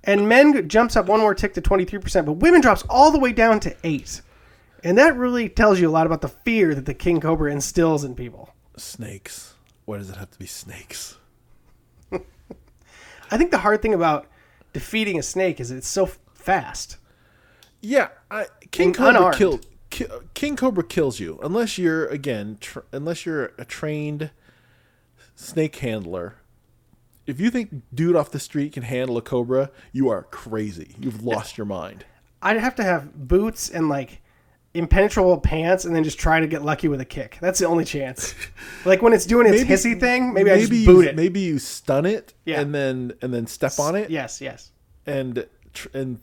and 0.03 0.27
men 0.27 0.67
jumps 0.67 0.95
up 0.95 1.07
one 1.07 1.19
more 1.19 1.33
tick 1.33 1.53
to 1.55 1.61
twenty 1.61 1.85
three 1.85 1.99
percent, 1.99 2.25
but 2.25 2.33
women 2.33 2.61
drops 2.61 2.83
all 2.89 3.11
the 3.11 3.19
way 3.19 3.31
down 3.31 3.59
to 3.61 3.75
eight, 3.83 4.21
and 4.83 4.97
that 4.97 5.15
really 5.15 5.49
tells 5.49 5.79
you 5.79 5.89
a 5.89 5.91
lot 5.91 6.05
about 6.05 6.21
the 6.21 6.29
fear 6.29 6.75
that 6.75 6.85
the 6.85 6.93
king 6.93 7.19
cobra 7.19 7.51
instills 7.51 8.03
in 8.03 8.15
people. 8.15 8.53
Snakes. 8.77 9.55
Why 9.85 9.97
does 9.97 10.09
it 10.09 10.17
have 10.17 10.31
to 10.31 10.39
be 10.39 10.45
snakes? 10.45 11.17
I 12.11 13.37
think 13.37 13.51
the 13.51 13.57
hard 13.57 13.81
thing 13.81 13.93
about 13.93 14.27
defeating 14.73 15.17
a 15.17 15.23
snake 15.23 15.59
is 15.59 15.71
it's 15.71 15.87
so 15.87 16.05
fast. 16.33 16.97
Yeah, 17.81 18.09
I, 18.29 18.47
King 18.71 18.93
Cobra 18.93 19.33
kill, 19.33 19.59
ki- 19.89 20.07
King 20.33 20.55
Cobra 20.55 20.83
kills 20.83 21.19
you 21.19 21.39
unless 21.41 21.77
you're 21.77 22.07
again 22.07 22.57
tr- 22.59 22.79
unless 22.91 23.25
you're 23.25 23.53
a 23.57 23.65
trained 23.65 24.31
snake 25.35 25.77
handler. 25.77 26.35
If 27.25 27.39
you 27.39 27.51
think 27.51 27.83
dude 27.93 28.15
off 28.15 28.31
the 28.31 28.39
street 28.39 28.73
can 28.73 28.83
handle 28.83 29.17
a 29.17 29.21
cobra, 29.21 29.71
you 29.91 30.09
are 30.09 30.23
crazy. 30.23 30.95
You've 30.99 31.23
lost 31.23 31.57
your 31.57 31.65
mind. 31.65 32.05
I'd 32.41 32.57
have 32.57 32.75
to 32.75 32.83
have 32.83 33.27
boots 33.27 33.69
and 33.69 33.87
like 33.87 34.21
impenetrable 34.73 35.39
pants, 35.39 35.85
and 35.85 35.95
then 35.95 36.03
just 36.03 36.19
try 36.19 36.39
to 36.39 36.47
get 36.47 36.63
lucky 36.63 36.87
with 36.87 37.01
a 37.01 37.05
kick. 37.05 37.37
That's 37.41 37.59
the 37.59 37.65
only 37.65 37.85
chance. 37.85 38.35
like 38.85 39.01
when 39.01 39.13
it's 39.13 39.25
doing 39.25 39.47
its 39.47 39.63
Maybe- 39.63 39.69
hissy 39.73 39.99
thing, 39.99 40.33
maybe, 40.33 40.51
I 40.51 40.59
just 40.59 40.71
you, 40.71 40.85
boot 40.85 41.05
it. 41.07 41.15
Maybe 41.15 41.39
you 41.39 41.59
stun 41.59 42.05
it 42.05 42.33
Yeah. 42.45 42.61
and 42.61 42.73
then 42.73 43.13
and 43.21 43.33
then 43.33 43.47
step 43.47 43.79
on 43.79 43.95
it 43.95 44.09
Yes, 44.09 44.41
yes. 44.41 44.71
and 45.05 45.47
tr- 45.73 45.87
and 45.93 46.19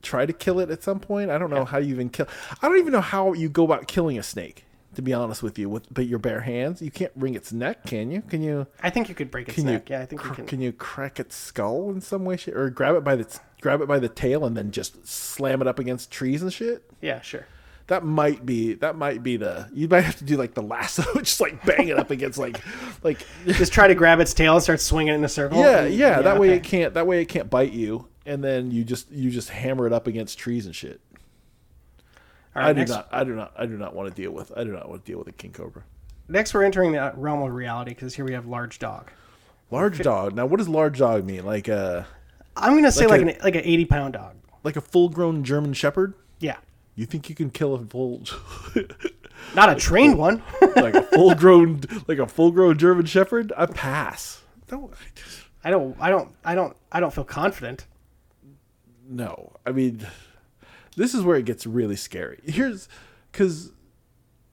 try 0.00 0.26
to 0.26 0.32
kill 0.32 0.60
it 0.60 0.70
at 0.70 0.82
some 0.82 1.00
point. 1.00 1.30
I 1.30 1.38
don't 1.38 1.50
know 1.50 1.64
how 1.64 1.78
you 1.78 1.92
even 1.94 2.08
kill. 2.08 2.26
I 2.62 2.68
don't 2.68 2.78
even 2.78 2.92
know 2.92 3.00
how 3.00 3.32
you 3.32 3.48
go 3.48 3.64
about 3.64 3.86
killing 3.88 4.18
a 4.18 4.22
snake. 4.22 4.64
To 4.96 5.00
be 5.00 5.14
honest 5.14 5.42
with 5.42 5.58
you, 5.58 5.70
with 5.70 5.84
but 5.90 6.06
your 6.06 6.18
bare 6.18 6.42
hands, 6.42 6.82
you 6.82 6.90
can't 6.90 7.12
wring 7.16 7.34
its 7.34 7.50
neck, 7.50 7.86
can 7.86 8.10
you? 8.10 8.20
Can 8.20 8.42
you? 8.42 8.66
I 8.82 8.90
think 8.90 9.08
you 9.08 9.14
could 9.14 9.30
break 9.30 9.48
its 9.48 9.54
Can 9.54 9.64
you? 9.66 9.72
neck. 9.72 9.88
yeah, 9.88 10.00
I 10.02 10.04
think 10.04 10.22
you 10.22 10.28
cr- 10.28 10.34
can. 10.34 10.46
Can 10.46 10.60
you 10.60 10.70
crack 10.70 11.18
its 11.18 11.34
skull 11.34 11.88
in 11.88 12.02
some 12.02 12.26
way, 12.26 12.36
or 12.54 12.68
grab 12.68 12.96
it 12.96 13.02
by 13.02 13.16
the 13.16 13.26
grab 13.62 13.80
it 13.80 13.88
by 13.88 13.98
the 13.98 14.10
tail 14.10 14.44
and 14.44 14.54
then 14.54 14.70
just 14.70 15.06
slam 15.08 15.62
it 15.62 15.66
up 15.66 15.78
against 15.78 16.10
trees 16.10 16.42
and 16.42 16.52
shit? 16.52 16.82
Yeah, 17.00 17.22
sure. 17.22 17.46
That 17.88 18.04
might 18.04 18.46
be 18.46 18.74
that 18.74 18.96
might 18.96 19.22
be 19.22 19.36
the 19.36 19.68
you 19.72 19.88
might 19.88 20.02
have 20.02 20.16
to 20.16 20.24
do 20.24 20.36
like 20.36 20.54
the 20.54 20.62
lasso, 20.62 21.02
just 21.18 21.40
like 21.40 21.64
bang 21.66 21.88
it 21.88 21.98
up 21.98 22.10
against 22.10 22.38
like 22.38 22.60
like 23.02 23.26
Just 23.46 23.72
try 23.72 23.88
to 23.88 23.94
grab 23.94 24.20
its 24.20 24.32
tail 24.34 24.54
and 24.54 24.62
start 24.62 24.80
swinging 24.80 25.12
it 25.12 25.16
in 25.16 25.24
a 25.24 25.28
circle. 25.28 25.58
yeah 25.58 25.82
and- 25.82 25.94
yeah. 25.94 26.22
That 26.22 26.38
way 26.40 26.50
it 26.50 26.62
can't 26.62 26.94
that 26.94 27.06
way 27.06 27.20
it 27.20 27.26
can't 27.26 27.50
bite 27.50 27.72
you, 27.72 28.06
and 28.24 28.42
then 28.42 28.70
you 28.70 28.84
just 28.84 29.10
you 29.10 29.30
just 29.30 29.48
hammer 29.50 29.86
it 29.86 29.92
up 29.92 30.06
against 30.06 30.38
trees 30.38 30.64
and 30.66 30.74
shit. 30.74 31.00
Right, 32.54 32.66
I 32.66 32.72
do 32.72 32.80
next, 32.80 32.90
not 32.90 33.08
I 33.10 33.24
do 33.24 33.34
not 33.34 33.52
I 33.56 33.66
do 33.66 33.76
not 33.78 33.94
want 33.94 34.14
to 34.14 34.22
deal 34.22 34.30
with 34.30 34.52
I 34.56 34.64
do 34.64 34.72
not 34.72 34.88
want 34.88 35.04
to 35.04 35.10
deal 35.10 35.18
with 35.18 35.28
a 35.28 35.32
king 35.32 35.52
cobra. 35.52 35.82
next, 36.28 36.52
we're 36.54 36.64
entering 36.64 36.92
the 36.92 37.12
realm 37.16 37.42
of 37.42 37.52
reality 37.54 37.92
because 37.92 38.14
here 38.14 38.24
we 38.24 38.32
have 38.34 38.46
large 38.46 38.78
dog. 38.78 39.10
Large 39.70 40.00
dog. 40.00 40.34
Now, 40.34 40.44
what 40.44 40.58
does 40.58 40.68
large 40.68 40.98
dog 40.98 41.24
mean? 41.24 41.44
Like 41.46 41.68
uh 41.68 42.02
i'm 42.56 42.74
gonna 42.74 42.92
say 42.92 43.06
Like 43.06 43.22
like, 43.22 43.36
a- 43.36 43.38
an 43.38 43.44
like 43.44 43.54
an 43.54 43.62
80 43.64 43.84
pound 43.86 44.12
dog. 44.14 44.36
like 44.64 44.76
a 44.76 44.82
full 44.82 45.08
grown 45.08 45.42
German 45.44 45.72
Shepherd? 45.72 46.12
Yeah, 46.40 46.58
You 46.94 47.06
think 47.06 47.28
you 47.28 47.34
can 47.34 47.50
kill 47.50 47.74
a 47.74 47.78
full 47.84 48.22
not 49.54 49.70
a 49.70 49.74
trained 49.74 50.18
one. 50.18 50.42
like 50.76 50.94
a 50.94 51.02
full 51.02 51.34
grown 51.34 51.80
like 52.06 52.18
a 52.18 52.26
full 52.26 52.50
grown 52.50 52.76
German 52.78 53.06
Shepherd? 53.06 53.52
I 53.56 53.66
pass. 53.66 54.42
Don't 54.68 54.92
I 55.64 55.70
don't. 55.70 55.96
I 56.00 56.10
don't. 56.10 56.34
I 56.44 56.54
don't. 56.54 56.76
I 56.90 57.00
don't 57.00 57.12
feel 57.14 57.24
confident. 57.24 57.86
no. 59.08 59.52
I 59.64 59.72
mean, 59.72 60.06
this 60.96 61.14
is 61.14 61.22
where 61.22 61.36
it 61.36 61.44
gets 61.44 61.66
really 61.66 61.96
scary. 61.96 62.40
Here's 62.44 62.88
because 63.30 63.72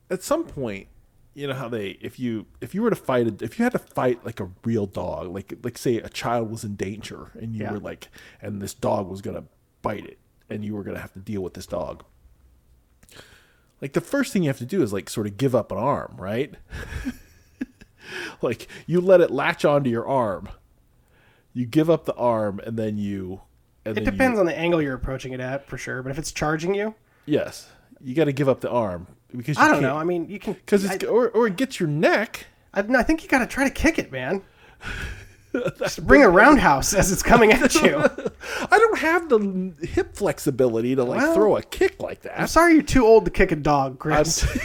at 0.10 0.22
some 0.24 0.46
point, 0.46 0.88
you 1.34 1.48
know 1.48 1.54
how 1.54 1.68
they 1.70 1.98
if 2.02 2.20
you 2.20 2.46
if 2.62 2.74
you 2.76 2.82
were 2.82 2.90
to 2.90 2.96
fight 2.96 3.28
a, 3.28 3.44
if 3.44 3.58
you 3.60 3.64
had 3.64 3.72
to 3.74 3.80
fight 3.80 4.26
like 4.26 4.40
a 4.40 4.50
real 4.64 4.86
dog, 4.86 5.30
like 5.34 5.54
like 5.64 5.78
say 5.78 5.98
a 5.98 6.10
child 6.10 6.50
was 6.52 6.64
in 6.64 6.76
danger 6.76 7.32
and 7.40 7.56
you 7.56 7.64
Yeah. 7.64 7.72
were 7.74 7.80
like 7.80 8.08
and 8.42 8.62
this 8.62 8.74
dog 8.74 9.08
was 9.10 9.22
gonna 9.22 9.44
bite 9.82 10.06
it 10.06 10.20
and 10.50 10.64
you 10.64 10.76
were 10.76 10.84
gonna 10.84 11.00
have 11.00 11.14
to 11.14 11.20
deal 11.20 11.42
with 11.42 11.54
this 11.54 11.66
dog. 11.68 12.04
Like 13.82 13.94
the 13.94 14.02
first 14.02 14.34
thing 14.34 14.44
you 14.44 14.50
have 14.50 14.58
to 14.60 14.66
do 14.66 14.82
is 14.84 14.92
like 14.92 15.10
sort 15.10 15.26
of 15.28 15.38
give 15.38 15.56
up 15.56 15.72
an 15.72 15.78
arm, 15.78 16.16
right? 16.18 16.54
like 18.42 18.68
you 18.88 19.02
let 19.02 19.22
it 19.22 19.32
latch 19.32 19.66
onto 19.66 19.90
your 19.90 20.08
arm. 20.08 20.50
You 21.54 21.66
give 21.66 21.90
up 21.90 22.06
the 22.06 22.14
arm 22.16 22.60
and 22.66 22.78
then 22.78 22.98
you 22.98 23.42
and 23.86 23.94
It 23.98 24.04
then 24.04 24.06
you- 24.06 24.12
depends 24.12 24.40
on 24.40 24.46
the 24.46 24.58
angle 24.58 24.82
you're 24.82 24.94
approaching 24.96 25.34
it 25.34 25.40
at, 25.40 25.66
for 25.66 25.78
sure. 25.78 26.02
But 26.04 26.12
if 26.12 26.18
it's 26.20 26.32
charging 26.32 26.76
you, 26.76 26.96
Yes, 27.26 27.70
you 28.02 28.16
got 28.16 28.26
to 28.26 28.32
give 28.34 28.50
up 28.50 28.62
the 28.62 28.70
arm 28.70 29.06
because 29.36 29.58
you 29.58 29.64
I 29.64 29.68
don't 29.68 29.82
know. 29.84 29.96
I 29.98 30.04
mean, 30.04 30.28
you 30.30 30.40
can 30.40 30.54
because 30.54 30.86
I, 30.90 30.96
it's 30.96 31.04
or 31.04 31.30
or 31.30 31.48
it 31.48 31.56
gets 31.58 31.80
your 31.80 31.90
neck. 31.90 32.48
I, 32.74 32.82
no, 32.84 32.98
I 33.00 33.04
think 33.04 33.24
you 33.24 33.30
got 33.30 33.40
to 33.40 33.48
try 33.48 33.64
to 33.66 33.70
kick 33.70 34.00
it, 34.00 34.12
man. 34.12 34.42
Bring 36.04 36.24
a 36.24 36.30
roundhouse 36.30 36.94
as 36.94 37.12
it's 37.12 37.24
coming 37.24 37.52
at 37.52 37.74
you. 37.76 37.98
I 38.72 38.78
don't 38.78 39.00
have 39.00 39.30
the 39.30 39.74
hip 39.88 40.16
flexibility 40.16 40.96
to 40.96 41.04
like 41.04 41.20
Well, 41.22 41.34
throw 41.34 41.58
a 41.58 41.64
kick 41.64 42.02
like 42.02 42.22
that. 42.22 42.34
I'm 42.36 42.42
that. 42.44 42.50
sorry 42.50 42.74
you're 42.74 42.84
too 42.84 43.06
old 43.06 43.26
to 43.26 43.32
kick 43.32 43.52
a 43.52 43.56
dog, 43.56 43.92
I'm- 43.92 43.98
Chris. 43.98 44.46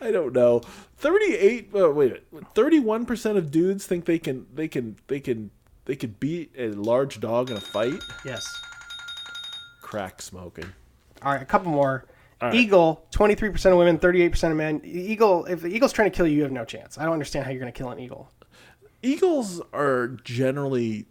I 0.00 0.10
don't 0.10 0.32
know. 0.34 0.60
Thirty-eight. 0.98 1.70
Uh, 1.74 1.90
wait, 1.90 2.22
thirty-one 2.54 3.06
percent 3.06 3.38
of 3.38 3.50
dudes 3.50 3.86
think 3.86 4.04
they 4.04 4.18
can 4.18 4.46
they 4.54 4.68
can 4.68 4.96
they 5.06 5.20
can 5.20 5.50
they 5.86 5.96
could 5.96 6.18
beat 6.20 6.52
a 6.58 6.68
large 6.70 7.20
dog 7.20 7.50
in 7.50 7.56
a 7.56 7.60
fight. 7.60 8.00
yes. 8.24 8.46
Crack 9.82 10.20
smoking. 10.22 10.66
All 11.22 11.32
right, 11.32 11.42
a 11.42 11.46
couple 11.46 11.70
more. 11.70 12.04
Right. 12.46 12.54
Eagle, 12.54 13.06
23% 13.12 13.72
of 13.72 13.78
women, 13.78 13.98
38% 13.98 14.50
of 14.50 14.56
men. 14.56 14.80
Eagle, 14.84 15.44
if 15.46 15.60
the 15.62 15.68
eagle's 15.68 15.92
trying 15.92 16.10
to 16.10 16.16
kill 16.16 16.26
you, 16.26 16.36
you 16.36 16.42
have 16.42 16.52
no 16.52 16.64
chance. 16.64 16.98
I 16.98 17.04
don't 17.04 17.12
understand 17.12 17.44
how 17.44 17.50
you're 17.50 17.60
going 17.60 17.72
to 17.72 17.76
kill 17.76 17.90
an 17.90 17.98
eagle. 17.98 18.30
Eagles 19.02 19.60
are 19.72 20.08
generally 20.24 21.06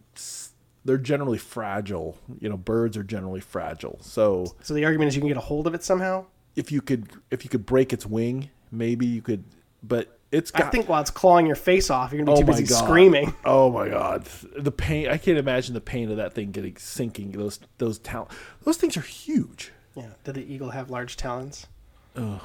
they're 0.86 0.98
generally 0.98 1.38
fragile. 1.38 2.18
You 2.40 2.50
know, 2.50 2.58
birds 2.58 2.98
are 2.98 3.04
generally 3.04 3.40
fragile. 3.40 4.00
So 4.02 4.56
So 4.62 4.74
the 4.74 4.86
argument 4.86 5.10
is 5.10 5.16
you 5.16 5.22
can 5.22 5.28
get 5.30 5.38
a 5.38 5.42
hold 5.42 5.68
of 5.68 5.74
it 5.74 5.84
somehow. 5.84 6.26
if 6.56 6.72
you 6.72 6.82
could 6.82 7.10
if 7.32 7.44
you 7.44 7.50
could 7.50 7.66
break 7.66 7.94
its 7.94 8.06
wing, 8.06 8.50
maybe 8.72 9.06
you 9.06 9.22
could. 9.22 9.44
But 9.82 10.18
it's 10.32 10.50
got. 10.50 10.64
I 10.68 10.70
think 10.72 10.90
while 10.90 11.02
it's 11.02 11.12
clawing 11.12 11.46
your 11.46 11.56
face 11.56 11.90
off, 11.92 12.12
you're 12.12 12.26
going 12.26 12.36
to 12.36 12.42
oh 12.42 12.46
be 12.46 12.52
too 12.54 12.64
busy 12.64 12.74
god! 12.74 12.84
screaming. 12.84 13.34
Oh 13.46 13.70
my 13.72 13.88
god! 13.90 14.26
The 14.58 14.72
pain. 14.72 15.08
I 15.10 15.18
can't 15.18 15.38
imagine 15.38 15.74
the 15.76 15.82
pain 15.82 16.10
of 16.10 16.18
that 16.18 16.34
thing 16.34 16.52
getting 16.52 16.76
sinking. 16.78 17.32
Those 17.34 17.60
those 17.78 18.00
tal- 18.00 18.30
Those 18.64 18.78
things 18.78 18.98
are 18.98 19.02
huge. 19.02 19.72
Yeah. 19.96 20.08
Did 20.24 20.36
the 20.36 20.54
eagle 20.54 20.70
have 20.72 20.90
large 20.90 21.18
talons? 21.18 21.68
Oh. 22.16 22.42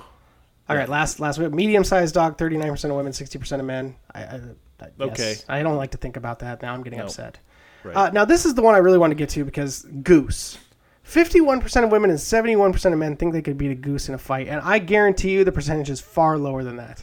All 0.69 0.77
right, 0.77 0.89
last 0.89 1.19
last 1.19 1.39
week, 1.39 1.51
medium 1.53 1.83
sized 1.83 2.15
dog, 2.15 2.37
39% 2.37 2.85
of 2.91 2.97
women, 2.97 3.13
60% 3.13 3.59
of 3.59 3.65
men. 3.65 3.97
I, 4.15 4.21
I, 4.23 4.41
yes. 4.81 4.91
Okay. 5.01 5.35
I 5.49 5.63
don't 5.63 5.77
like 5.77 5.93
to 5.93 5.97
think 5.99 6.17
about 6.19 6.41
that. 6.41 6.61
Now 6.61 6.75
I'm 6.75 6.83
getting 6.83 7.01
upset. 7.01 7.39
Right. 7.85 7.97
Uh, 7.97 8.11
now 8.11 8.25
this 8.27 8.45
is 8.45 8.55
the 8.55 8.61
one 8.61 8.75
I 8.75 8.79
really 8.79 8.99
want 8.99 9.11
to 9.13 9.15
get 9.15 9.31
to 9.31 9.45
because 9.45 9.83
goose. 10.03 10.59
51% 11.07 11.85
of 11.85 11.91
women 11.91 12.11
and 12.11 12.19
71% 12.19 12.93
of 12.93 12.99
men 12.99 13.17
think 13.17 13.33
they 13.33 13.41
could 13.41 13.57
beat 13.57 13.71
a 13.71 13.75
goose 13.75 14.11
in 14.11 14.15
a 14.15 14.19
fight, 14.19 14.47
and 14.47 14.61
I 14.61 14.79
guarantee 14.79 15.31
you 15.31 15.43
the 15.43 15.53
percentage 15.53 15.89
is 15.89 16.03
far 16.03 16.37
lower 16.37 16.63
than 16.63 16.77
that. 16.77 17.03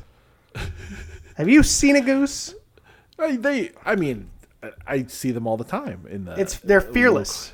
Have 1.37 1.49
you 1.49 1.63
seen 1.63 1.95
a 1.95 2.01
goose? 2.01 2.53
I, 3.17 3.35
they. 3.37 3.71
I 3.83 3.95
mean, 3.95 4.29
I- 4.61 4.71
I 4.85 5.03
see 5.07 5.31
them 5.31 5.47
all 5.47 5.57
the 5.57 5.63
time 5.63 6.05
in 6.07 6.25
the. 6.25 6.39
It's 6.39 6.59
they're 6.59 6.81
fearless. 6.81 7.51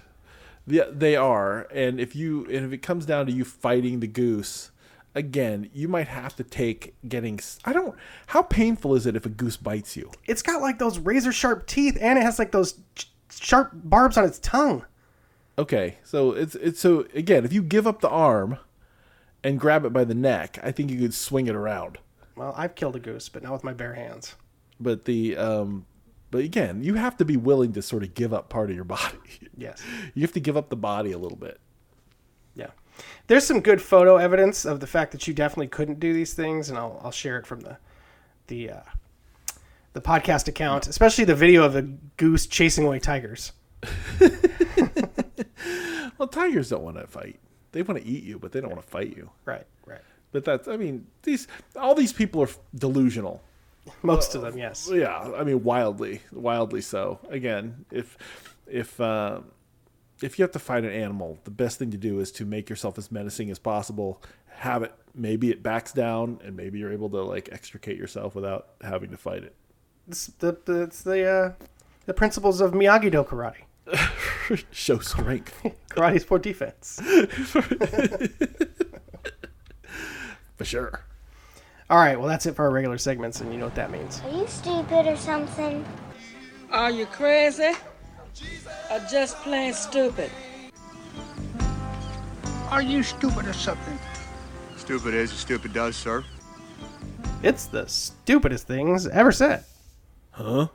Yeah, 0.71 0.85
they 0.91 1.15
are. 1.15 1.67
And 1.73 1.99
if 1.99 2.15
you 2.15 2.45
and 2.45 2.65
if 2.65 2.71
it 2.71 2.79
comes 2.79 3.05
down 3.05 3.25
to 3.25 3.31
you 3.31 3.43
fighting 3.43 3.99
the 3.99 4.07
goose, 4.07 4.71
again, 5.13 5.69
you 5.73 5.87
might 5.87 6.07
have 6.07 6.35
to 6.37 6.43
take 6.43 6.95
getting. 7.07 7.39
I 7.65 7.73
don't. 7.73 7.95
How 8.27 8.41
painful 8.41 8.95
is 8.95 9.05
it 9.05 9.15
if 9.15 9.25
a 9.25 9.29
goose 9.29 9.57
bites 9.57 9.97
you? 9.97 10.11
It's 10.25 10.41
got 10.41 10.61
like 10.61 10.79
those 10.79 10.97
razor 10.97 11.31
sharp 11.31 11.67
teeth, 11.67 11.97
and 11.99 12.17
it 12.17 12.21
has 12.21 12.39
like 12.39 12.51
those 12.51 12.75
ch- 12.95 13.09
sharp 13.29 13.71
barbs 13.73 14.17
on 14.17 14.23
its 14.25 14.39
tongue. 14.39 14.85
Okay, 15.57 15.97
so 16.03 16.31
it's 16.31 16.55
it's 16.55 16.79
so 16.79 17.05
again, 17.13 17.43
if 17.43 17.51
you 17.51 17.61
give 17.61 17.85
up 17.85 18.01
the 18.01 18.09
arm 18.09 18.57
and 19.43 19.59
grab 19.59 19.83
it 19.85 19.91
by 19.91 20.03
the 20.03 20.15
neck, 20.15 20.57
I 20.63 20.71
think 20.71 20.89
you 20.89 20.99
could 20.99 21.13
swing 21.13 21.47
it 21.47 21.55
around. 21.55 21.97
Well, 22.35 22.53
I've 22.55 22.75
killed 22.75 22.95
a 22.95 22.99
goose, 22.99 23.27
but 23.27 23.43
not 23.43 23.51
with 23.51 23.63
my 23.63 23.73
bare 23.73 23.95
hands. 23.95 24.35
But 24.79 25.05
the 25.05 25.35
um, 25.37 25.85
but 26.31 26.43
again, 26.43 26.83
you 26.83 26.95
have 26.95 27.17
to 27.17 27.25
be 27.25 27.37
willing 27.37 27.73
to 27.73 27.81
sort 27.81 28.03
of 28.03 28.13
give 28.13 28.33
up 28.33 28.49
part 28.49 28.69
of 28.69 28.75
your 28.75 28.83
body. 28.99 29.17
Yes. 29.57 29.81
you 30.13 30.21
have 30.23 30.33
to 30.33 30.39
give 30.39 30.57
up 30.57 30.69
the 30.69 30.75
body 30.75 31.11
a 31.11 31.17
little 31.17 31.37
bit. 31.37 31.59
Yeah. 32.55 32.71
There's 33.27 33.45
some 33.45 33.61
good 33.61 33.81
photo 33.81 34.17
evidence 34.17 34.65
of 34.65 34.79
the 34.79 34.87
fact 34.87 35.11
that 35.11 35.27
you 35.27 35.33
definitely 35.33 35.67
couldn't 35.67 35.99
do 35.99 36.13
these 36.13 36.33
things, 36.33 36.69
and 36.69 36.77
I'll 36.77 36.99
I'll 37.03 37.11
share 37.11 37.37
it 37.37 37.45
from 37.45 37.61
the 37.61 37.77
the 38.47 38.69
uh, 38.71 38.81
the 39.93 40.01
podcast 40.01 40.47
account, 40.47 40.87
especially 40.87 41.25
the 41.25 41.35
video 41.35 41.63
of 41.63 41.75
a 41.75 41.83
goose 42.17 42.45
chasing 42.47 42.85
away 42.85 42.99
tigers. 42.99 43.53
Well, 46.21 46.27
tigers 46.27 46.69
don't 46.69 46.83
want 46.83 46.97
to 46.97 47.07
fight. 47.07 47.39
They 47.71 47.81
want 47.81 47.99
to 47.99 48.07
eat 48.07 48.23
you, 48.23 48.37
but 48.37 48.51
they 48.51 48.61
don't 48.61 48.69
want 48.69 48.83
to 48.83 48.87
fight 48.87 49.17
you. 49.17 49.31
Right, 49.43 49.65
right. 49.87 50.01
But 50.31 50.45
that's, 50.45 50.67
I 50.67 50.77
mean, 50.77 51.07
these 51.23 51.47
all 51.75 51.95
these 51.95 52.13
people 52.13 52.43
are 52.43 52.49
delusional. 52.75 53.41
Most 54.03 54.35
of 54.35 54.41
them, 54.41 54.57
yes. 54.57 54.89
Yeah, 54.91 55.17
I 55.35 55.43
mean, 55.43 55.63
wildly, 55.63 56.21
wildly 56.31 56.81
so. 56.81 57.19
Again, 57.29 57.85
if 57.91 58.17
if 58.67 58.99
uh, 58.99 59.41
if 60.21 60.37
you 60.37 60.43
have 60.43 60.51
to 60.51 60.59
fight 60.59 60.83
an 60.83 60.91
animal, 60.91 61.39
the 61.43 61.51
best 61.51 61.79
thing 61.79 61.91
to 61.91 61.97
do 61.97 62.19
is 62.19 62.31
to 62.33 62.45
make 62.45 62.69
yourself 62.69 62.97
as 62.97 63.11
menacing 63.11 63.49
as 63.49 63.59
possible. 63.59 64.21
Have 64.47 64.83
it. 64.83 64.93
Maybe 65.13 65.49
it 65.49 65.63
backs 65.63 65.91
down, 65.91 66.39
and 66.43 66.55
maybe 66.55 66.79
you're 66.79 66.91
able 66.93 67.09
to 67.09 67.21
like 67.21 67.49
extricate 67.51 67.97
yourself 67.97 68.35
without 68.35 68.69
having 68.81 69.09
to 69.11 69.17
fight 69.17 69.43
it. 69.43 69.55
It's 70.07 70.27
the 70.27 70.57
the, 70.65 70.83
it's 70.83 71.01
the, 71.03 71.25
uh, 71.27 71.53
the 72.05 72.13
principles 72.13 72.61
of 72.61 72.71
Miyagi 72.71 73.11
Do 73.11 73.23
karate. 73.23 73.63
Show 74.71 74.99
strength. 74.99 75.65
Karate's 75.89 76.23
for 76.23 76.39
defense. 76.39 76.99
For 80.57 80.65
sure. 80.65 81.05
All 81.91 81.97
right, 81.97 82.17
well 82.17 82.29
that's 82.29 82.45
it 82.45 82.55
for 82.55 82.63
our 82.63 82.71
regular 82.71 82.97
segments, 82.97 83.41
and 83.41 83.51
you 83.51 83.59
know 83.59 83.65
what 83.65 83.75
that 83.75 83.91
means. 83.91 84.21
Are 84.21 84.31
you 84.31 84.47
stupid 84.47 85.07
or 85.07 85.17
something? 85.17 85.83
Are 86.71 86.89
you 86.89 87.05
crazy? 87.05 87.73
Or 88.89 88.99
just 89.11 89.35
plain 89.39 89.73
stupid? 89.73 90.31
Are 92.69 92.81
you 92.81 93.03
stupid 93.03 93.45
or 93.45 93.51
something? 93.51 93.99
Stupid 94.77 95.13
is, 95.13 95.33
stupid 95.33 95.73
does, 95.73 95.97
sir. 95.97 96.23
It's 97.43 97.65
the 97.65 97.85
stupidest 97.87 98.67
things 98.67 99.05
ever 99.05 99.33
said. 99.33 99.65
Huh? 100.31 100.69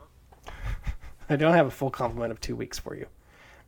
I 1.31 1.35
don't 1.35 1.55
have 1.55 1.65
a 1.65 1.71
full 1.71 1.89
complement 1.89 2.31
of 2.31 2.39
two 2.41 2.55
weeks 2.55 2.77
for 2.77 2.95
you 2.95 3.07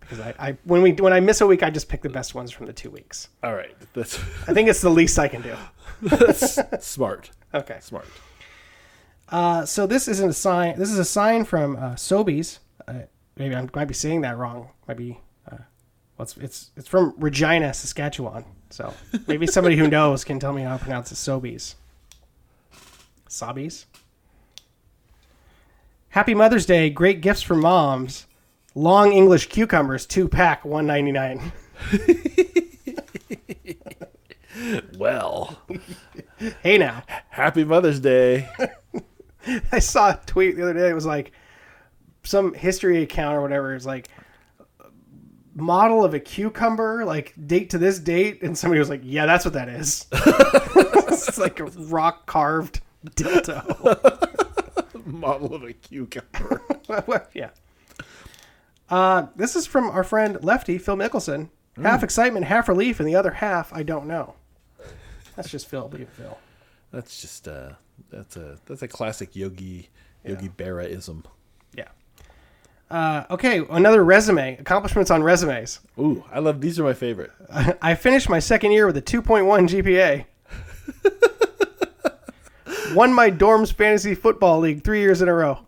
because 0.10 0.20
I, 0.20 0.36
I 0.38 0.58
when 0.66 0.84
we 0.84 0.92
when 0.94 1.14
I 1.14 1.20
miss 1.20 1.42
a 1.42 1.48
week, 1.48 1.64
I 1.64 1.72
just 1.72 1.90
pick 1.90 2.04
the 2.04 2.10
best 2.10 2.36
ones 2.36 2.52
from 2.52 2.68
the 2.68 2.74
two 2.74 2.92
weeks. 2.92 3.30
All 3.44 3.56
right. 3.56 3.76
That's 3.94 4.20
I 4.48 4.54
think 4.54 4.70
it's 4.70 4.82
the 4.82 4.90
least 4.90 5.18
I 5.18 5.28
can 5.28 5.42
do. 5.42 5.56
smart. 6.80 7.32
Okay. 7.54 7.78
Smart. 7.82 8.06
Uh, 9.30 9.66
so 9.66 9.86
this 9.86 10.08
isn't 10.08 10.30
a 10.30 10.34
sign. 10.34 10.78
This 10.78 10.92
is 10.92 11.00
a 11.00 11.06
sign 11.06 11.46
from 11.46 11.76
uh, 11.76 11.96
Sobeys. 11.96 12.60
Uh, 12.88 12.94
maybe 13.38 13.56
I 13.56 13.68
might 13.76 13.86
be 13.86 13.94
saying 13.94 14.22
that 14.22 14.38
wrong. 14.38 14.70
Might 14.88 14.98
be. 14.98 15.20
Uh, 15.50 15.58
well, 16.18 16.24
it's, 16.24 16.38
it's 16.38 16.72
it's 16.76 16.88
from 16.88 17.14
Regina, 17.18 17.74
Saskatchewan. 17.74 18.46
So 18.72 18.94
maybe 19.28 19.48
somebody 19.48 19.76
who 19.76 19.88
knows 19.88 20.24
can 20.24 20.40
tell 20.40 20.54
me 20.54 20.64
how 20.64 20.78
to 20.78 20.84
pronounce 20.84 21.12
it. 21.12 21.16
Sobeys. 21.16 21.76
Sobeys. 23.28 23.86
Happy 26.10 26.34
Mother's 26.34 26.66
Day! 26.66 26.90
Great 26.90 27.22
gifts 27.22 27.44
for 27.44 27.56
moms. 27.56 28.26
Long 28.74 29.14
English 29.14 29.50
cucumbers, 29.50 30.08
two 30.08 30.28
pack, 30.28 30.66
one 30.66 30.88
ninety 30.88 31.12
nine. 31.12 31.52
Well, 34.98 35.60
Hey 36.62 36.78
now. 36.78 37.04
happy 37.30 37.64
Mother's 37.64 38.00
Day. 38.00 38.50
I 39.72 39.80
saw 39.80 40.12
a 40.12 40.20
tweet 40.26 40.56
the 40.58 40.64
other 40.64 40.74
day. 40.74 40.90
It 40.90 40.94
was 40.96 41.06
like 41.06 41.32
some 42.24 42.54
history 42.54 43.02
account 43.02 43.38
or 43.38 43.42
whatever. 43.42 43.74
It's 43.74 43.86
like 43.86 44.08
model 45.56 46.04
of 46.04 46.14
a 46.14 46.20
cucumber, 46.20 47.06
like 47.06 47.34
date 47.48 47.70
to 47.72 47.78
this 47.78 48.00
date, 48.00 48.44
and 48.44 48.58
somebody 48.58 48.80
was 48.80 48.90
like, 48.90 49.02
"Yeah, 49.04 49.26
that's 49.26 49.46
what 49.46 49.54
that 49.54 49.70
is." 49.70 50.06
it's 50.12 51.38
like 51.38 51.60
a 51.60 51.66
rock 51.66 52.26
carved 52.26 52.82
dildo. 53.16 53.64
Model 55.06 55.56
of 55.56 55.64
a 55.64 55.74
cucumber. 55.74 56.62
yeah. 57.34 57.50
Uh, 58.90 59.28
this 59.36 59.56
is 59.56 59.66
from 59.66 59.90
our 59.90 60.04
friend 60.04 60.38
Lefty 60.42 60.78
Phil 60.78 60.96
Mickelson. 60.98 61.50
Half 61.82 62.04
excitement, 62.04 62.46
half 62.46 62.68
relief, 62.68 63.00
and 63.00 63.08
the 63.08 63.16
other 63.16 63.32
half 63.32 63.72
I 63.74 63.84
don't 63.84 64.06
know. 64.08 64.36
That's 65.40 65.52
just 65.52 65.70
Phil 65.70 65.88
being 65.88 66.06
Phil. 66.06 66.38
That's 66.92 67.22
just 67.22 67.48
uh 67.48 67.70
that's 68.10 68.36
a 68.36 68.58
that's 68.66 68.82
a 68.82 68.90
classic 68.90 69.38
Yogi 69.38 69.88
Yogi 70.26 70.50
Berra-ism. 70.50 71.24
Yeah. 71.74 71.88
Uh, 72.92 73.24
okay, 73.32 73.62
another 73.70 74.04
resume. 74.04 74.58
Accomplishments 74.58 75.10
on 75.10 75.24
resumes. 75.24 75.80
Ooh, 75.98 76.26
I 76.30 76.40
love 76.40 76.60
these 76.60 76.78
are 76.78 76.84
my 76.84 76.94
favorite. 76.94 77.32
I 77.82 77.96
finished 77.96 78.28
my 78.28 78.40
second 78.40 78.74
year 78.74 78.86
with 78.86 78.98
a 78.98 79.02
2.1 79.02 80.26
GPA. 82.66 82.94
Won 82.96 83.14
my 83.14 83.30
dorm's 83.30 83.72
fantasy 83.72 84.14
football 84.14 84.60
league 84.60 84.84
three 84.84 85.00
years 85.00 85.22
in 85.22 85.30
a 85.30 85.34
row. 85.34 85.60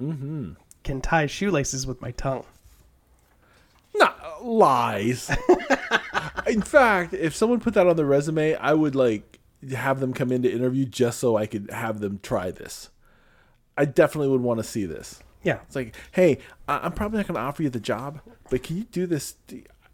Mm-hmm. 0.00 0.52
Can 0.82 1.02
tie 1.02 1.26
shoelaces 1.26 1.86
with 1.86 2.00
my 2.00 2.12
tongue. 2.12 2.44
Not 3.94 4.46
lies. 4.46 5.30
In 6.46 6.62
fact, 6.62 7.14
if 7.14 7.34
someone 7.34 7.60
put 7.60 7.74
that 7.74 7.86
on 7.86 7.96
their 7.96 8.06
resume, 8.06 8.54
I 8.54 8.74
would 8.74 8.94
like 8.94 9.40
have 9.70 10.00
them 10.00 10.12
come 10.12 10.32
in 10.32 10.42
to 10.42 10.52
interview 10.52 10.84
just 10.84 11.18
so 11.18 11.36
I 11.36 11.46
could 11.46 11.70
have 11.70 12.00
them 12.00 12.18
try 12.22 12.50
this. 12.50 12.90
I 13.76 13.84
definitely 13.84 14.28
would 14.28 14.40
want 14.40 14.58
to 14.58 14.64
see 14.64 14.84
this. 14.84 15.22
Yeah. 15.42 15.60
It's 15.66 15.76
like, 15.76 15.96
hey, 16.12 16.38
I'm 16.68 16.92
probably 16.92 17.18
not 17.18 17.26
going 17.26 17.36
to 17.36 17.40
offer 17.40 17.62
you 17.62 17.70
the 17.70 17.80
job, 17.80 18.20
but 18.50 18.62
can 18.62 18.76
you 18.76 18.84
do 18.84 19.06
this? 19.06 19.36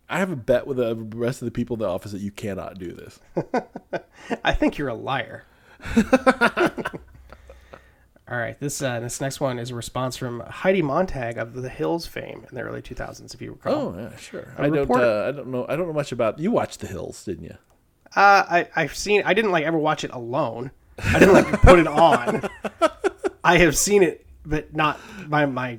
I 0.08 0.18
have 0.18 0.30
a 0.30 0.36
bet 0.36 0.66
with 0.66 0.78
the 0.78 0.96
rest 0.96 1.42
of 1.42 1.46
the 1.46 1.52
people 1.52 1.74
in 1.74 1.80
the 1.80 1.88
office 1.88 2.12
that 2.12 2.20
you 2.20 2.30
cannot 2.30 2.78
do 2.78 2.92
this. 2.92 3.20
I 4.44 4.52
think 4.52 4.78
you're 4.78 4.88
a 4.88 4.94
liar. 4.94 5.44
All 8.30 8.36
right, 8.36 8.58
this 8.60 8.82
uh, 8.82 9.00
this 9.00 9.20
next 9.20 9.40
one 9.40 9.58
is 9.58 9.70
a 9.70 9.74
response 9.74 10.16
from 10.16 10.40
Heidi 10.40 10.82
Montag 10.82 11.38
of 11.38 11.54
the 11.54 11.68
Hills 11.68 12.06
fame 12.06 12.44
in 12.48 12.54
the 12.54 12.60
early 12.60 12.82
2000s, 12.82 13.32
if 13.34 13.40
you 13.40 13.52
recall. 13.52 13.74
Oh 13.74 13.98
yeah, 13.98 14.16
sure. 14.16 14.52
I 14.58 14.68
don't. 14.68 14.90
Uh, 14.90 15.24
I 15.28 15.32
don't 15.32 15.48
know. 15.48 15.64
I 15.66 15.76
don't 15.76 15.86
know 15.86 15.94
much 15.94 16.12
about. 16.12 16.38
You 16.38 16.50
watched 16.50 16.80
The 16.80 16.88
Hills, 16.88 17.24
didn't 17.24 17.44
you? 17.44 17.56
Uh, 18.14 18.44
I, 18.50 18.68
I've 18.76 18.94
seen. 18.94 19.22
I 19.24 19.32
didn't 19.32 19.50
like 19.50 19.64
ever 19.64 19.78
watch 19.78 20.04
it 20.04 20.10
alone. 20.12 20.72
I 21.02 21.18
didn't 21.18 21.34
like 21.34 21.46
put 21.62 21.78
it 21.78 21.86
on. 21.86 22.48
I 23.44 23.58
have 23.58 23.76
seen 23.76 24.02
it, 24.02 24.26
but 24.44 24.74
not 24.74 25.00
by 25.26 25.46
my 25.46 25.78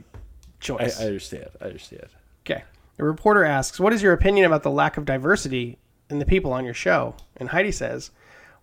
choice. 0.59 0.99
I 0.99 1.05
understand. 1.05 1.49
I 1.61 1.65
understand. 1.65 2.07
Okay. 2.45 2.63
The 2.97 3.03
reporter 3.03 3.43
asks, 3.43 3.79
What 3.79 3.93
is 3.93 4.01
your 4.01 4.13
opinion 4.13 4.45
about 4.45 4.63
the 4.63 4.71
lack 4.71 4.97
of 4.97 5.05
diversity 5.05 5.77
in 6.09 6.19
the 6.19 6.25
people 6.25 6.51
on 6.51 6.65
your 6.65 6.73
show? 6.73 7.15
And 7.37 7.49
Heidi 7.49 7.71
says, 7.71 8.11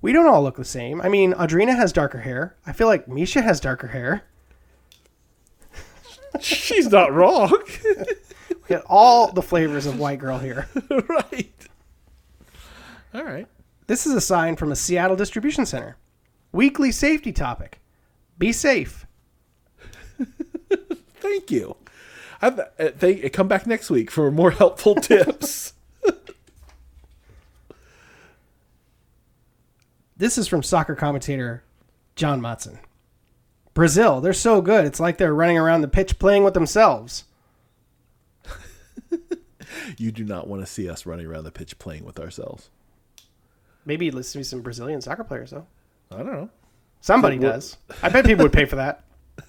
We 0.07 0.13
don't 0.13 0.29
all 0.29 0.45
look 0.45 0.55
the 0.55 0.65
same. 0.65 1.01
I 1.01 1.09
mean, 1.09 1.33
Audrina 1.33 1.75
has 1.75 1.93
darker 1.93 2.21
hair. 2.21 2.55
I 2.65 2.71
feel 2.73 2.87
like 2.87 3.09
Misha 3.09 3.43
has 3.43 3.59
darker 3.59 3.89
hair. 3.89 4.23
She's 6.41 6.87
not 6.87 7.13
wrong. 7.13 7.53
We 8.49 8.77
got 8.77 8.85
all 8.87 9.33
the 9.33 9.43
flavors 9.43 9.85
of 9.85 9.99
white 9.99 10.21
girl 10.21 10.39
here. 10.39 10.69
right. 11.09 11.67
All 13.13 13.25
right. 13.25 13.49
This 13.89 14.07
is 14.07 14.15
a 14.15 14.21
sign 14.21 14.55
from 14.55 14.71
a 14.71 14.77
Seattle 14.77 15.17
distribution 15.17 15.67
center. 15.67 15.97
Weekly 16.53 16.93
safety 16.93 17.33
topic. 17.33 17.81
Be 18.39 18.53
safe. 18.53 19.07
Thank 21.17 21.51
you. 21.51 21.77
I 22.41 22.49
uh, 22.49 22.91
thank. 22.97 23.33
Come 23.33 23.49
back 23.49 23.67
next 23.67 23.91
week 23.91 24.13
for 24.13 24.31
more 24.31 24.53
helpful 24.53 24.95
tips. 24.95 25.73
This 30.17 30.39
is 30.39 30.49
from 30.49 30.63
soccer 30.63 30.95
commentator 30.95 31.63
John 32.15 32.41
Motson. 32.41 32.79
Brazil, 33.75 34.23
they're 34.23 34.33
so 34.33 34.63
good. 34.63 34.87
It's 34.87 34.99
like 34.99 35.19
they're 35.19 35.35
running 35.35 35.59
around 35.59 35.83
the 35.83 35.89
pitch 35.89 36.19
playing 36.19 36.45
with 36.45 36.55
themselves. 36.55 37.25
you 39.99 40.11
do 40.11 40.25
not 40.25 40.49
want 40.49 40.63
to 40.63 40.67
see 40.67 40.89
us 40.89 41.05
running 41.05 41.27
around 41.27 41.45
the 41.45 41.53
pitch 41.53 41.79
playing 41.79 42.07
with 42.07 42.19
ourselves. 42.19 42.71
Maybe 43.85 44.11
let's 44.11 44.29
see 44.29 44.43
some 44.43 44.63
Brazilian 44.63 45.03
soccer 45.03 45.25
players, 45.25 45.51
though. 45.51 45.67
I 46.11 46.17
don't 46.17 46.27
know. 46.33 46.49
Somebody 47.03 47.39
does. 47.39 47.77
I 48.03 48.09
bet 48.09 48.25
people 48.25 48.45
would 48.45 48.53
pay 48.53 48.65
for 48.65 48.77
that. 48.77 49.05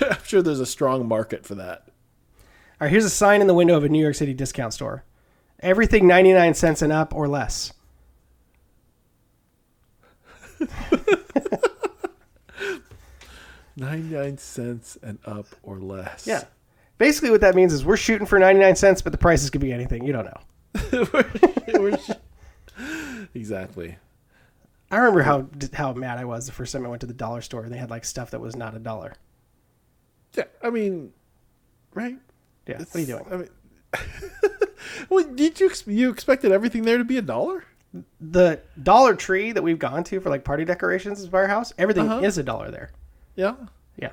I'm 0.00 0.24
sure 0.24 0.40
there's 0.40 0.60
a 0.60 0.66
strong 0.66 1.06
market 1.06 1.44
for 1.44 1.56
that. 1.56 1.82
All 2.80 2.86
right, 2.86 2.90
here's 2.90 3.04
a 3.04 3.10
sign 3.10 3.40
in 3.40 3.48
the 3.48 3.54
window 3.54 3.76
of 3.76 3.82
a 3.82 3.88
New 3.88 4.00
York 4.00 4.14
City 4.14 4.32
discount 4.32 4.72
store. 4.72 5.04
Everything 5.60 6.06
99 6.06 6.54
cents 6.54 6.80
and 6.80 6.92
up 6.92 7.12
or 7.12 7.26
less. 7.26 7.72
Ninety-nine 13.76 14.38
cents 14.38 14.98
and 15.02 15.18
up 15.24 15.46
or 15.62 15.78
less. 15.78 16.26
Yeah. 16.26 16.44
Basically, 16.98 17.30
what 17.30 17.40
that 17.42 17.54
means 17.54 17.72
is 17.72 17.84
we're 17.84 17.96
shooting 17.96 18.26
for 18.26 18.38
99 18.40 18.74
cents, 18.74 19.02
but 19.02 19.12
the 19.12 19.18
prices 19.18 19.50
could 19.50 19.60
be 19.60 19.72
anything. 19.72 20.04
You 20.04 20.12
don't 20.12 20.24
know. 20.24 20.40
We're- 21.80 21.96
exactly. 23.34 23.96
I 24.90 24.96
remember 24.96 25.22
how 25.22 25.46
how 25.74 25.92
mad 25.92 26.18
I 26.18 26.24
was 26.24 26.46
the 26.46 26.52
first 26.52 26.72
time 26.72 26.84
I 26.84 26.88
went 26.88 27.00
to 27.02 27.06
the 27.06 27.14
dollar 27.14 27.40
store 27.40 27.62
and 27.62 27.72
they 27.72 27.76
had 27.78 27.90
like 27.90 28.04
stuff 28.04 28.32
that 28.32 28.40
was 28.40 28.56
not 28.56 28.74
a 28.74 28.80
dollar. 28.80 29.14
Yeah. 30.34 30.44
I 30.62 30.70
mean, 30.70 31.12
right. 31.94 32.18
Yeah. 32.66 32.78
what 32.78 32.96
are 32.96 33.00
you 33.00 33.06
doing? 33.06 33.24
I 33.30 33.36
mean, 33.36 33.48
Well, 35.08 35.24
did 35.34 35.60
you 35.60 35.70
you 35.86 36.10
expected 36.10 36.50
everything 36.50 36.82
there 36.82 36.98
to 36.98 37.04
be 37.04 37.16
a 37.18 37.22
dollar? 37.22 37.64
The 38.20 38.60
Dollar 38.82 39.14
Tree 39.14 39.52
that 39.52 39.62
we've 39.62 39.78
gone 39.78 40.04
to 40.04 40.20
for 40.20 40.28
like 40.30 40.44
party 40.44 40.64
decorations 40.64 41.26
by 41.26 41.38
our 41.38 41.48
house, 41.48 41.72
everything 41.78 42.08
Uh-huh. 42.10 42.24
is 42.24 42.36
a 42.38 42.42
dollar 42.42 42.70
there. 42.70 42.90
Yeah. 43.34 43.54
Yeah. 43.96 44.10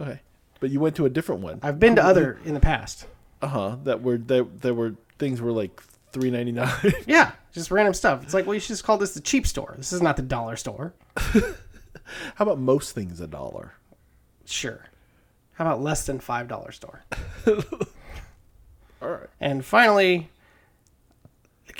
Okay. 0.00 0.20
But 0.60 0.70
you 0.70 0.80
went 0.80 0.96
to 0.96 1.06
a 1.06 1.10
different 1.10 1.40
one. 1.40 1.60
I've 1.62 1.78
been 1.80 1.96
to 1.96 2.04
other 2.04 2.38
in 2.44 2.52
the 2.54 2.60
past. 2.60 3.06
Uh 3.40 3.46
huh. 3.48 3.76
That 3.84 4.02
were 4.02 4.18
that 4.18 4.60
there 4.60 4.74
were 4.74 4.94
things 5.18 5.40
were 5.40 5.52
like 5.52 5.82
three 6.12 6.30
ninety 6.30 6.52
nine. 6.52 6.70
Yeah, 7.06 7.32
just 7.52 7.70
random 7.70 7.94
stuff. 7.94 8.22
It's 8.22 8.34
like, 8.34 8.44
well, 8.46 8.52
you 8.54 8.60
should 8.60 8.68
just 8.68 8.84
call 8.84 8.98
this 8.98 9.14
the 9.14 9.20
cheap 9.20 9.46
store. 9.46 9.74
This 9.78 9.92
is 9.94 10.02
not 10.02 10.16
the 10.16 10.22
dollar 10.22 10.56
store. 10.56 10.92
How 11.16 12.42
about 12.44 12.58
most 12.58 12.92
things 12.94 13.20
a 13.20 13.26
dollar? 13.26 13.72
Sure. 14.44 14.84
How 15.54 15.64
about 15.64 15.80
less 15.80 16.04
than 16.04 16.20
five 16.20 16.48
dollar 16.48 16.72
store? 16.72 17.02
All 19.02 19.08
right. 19.08 19.28
And 19.40 19.64
finally, 19.64 20.28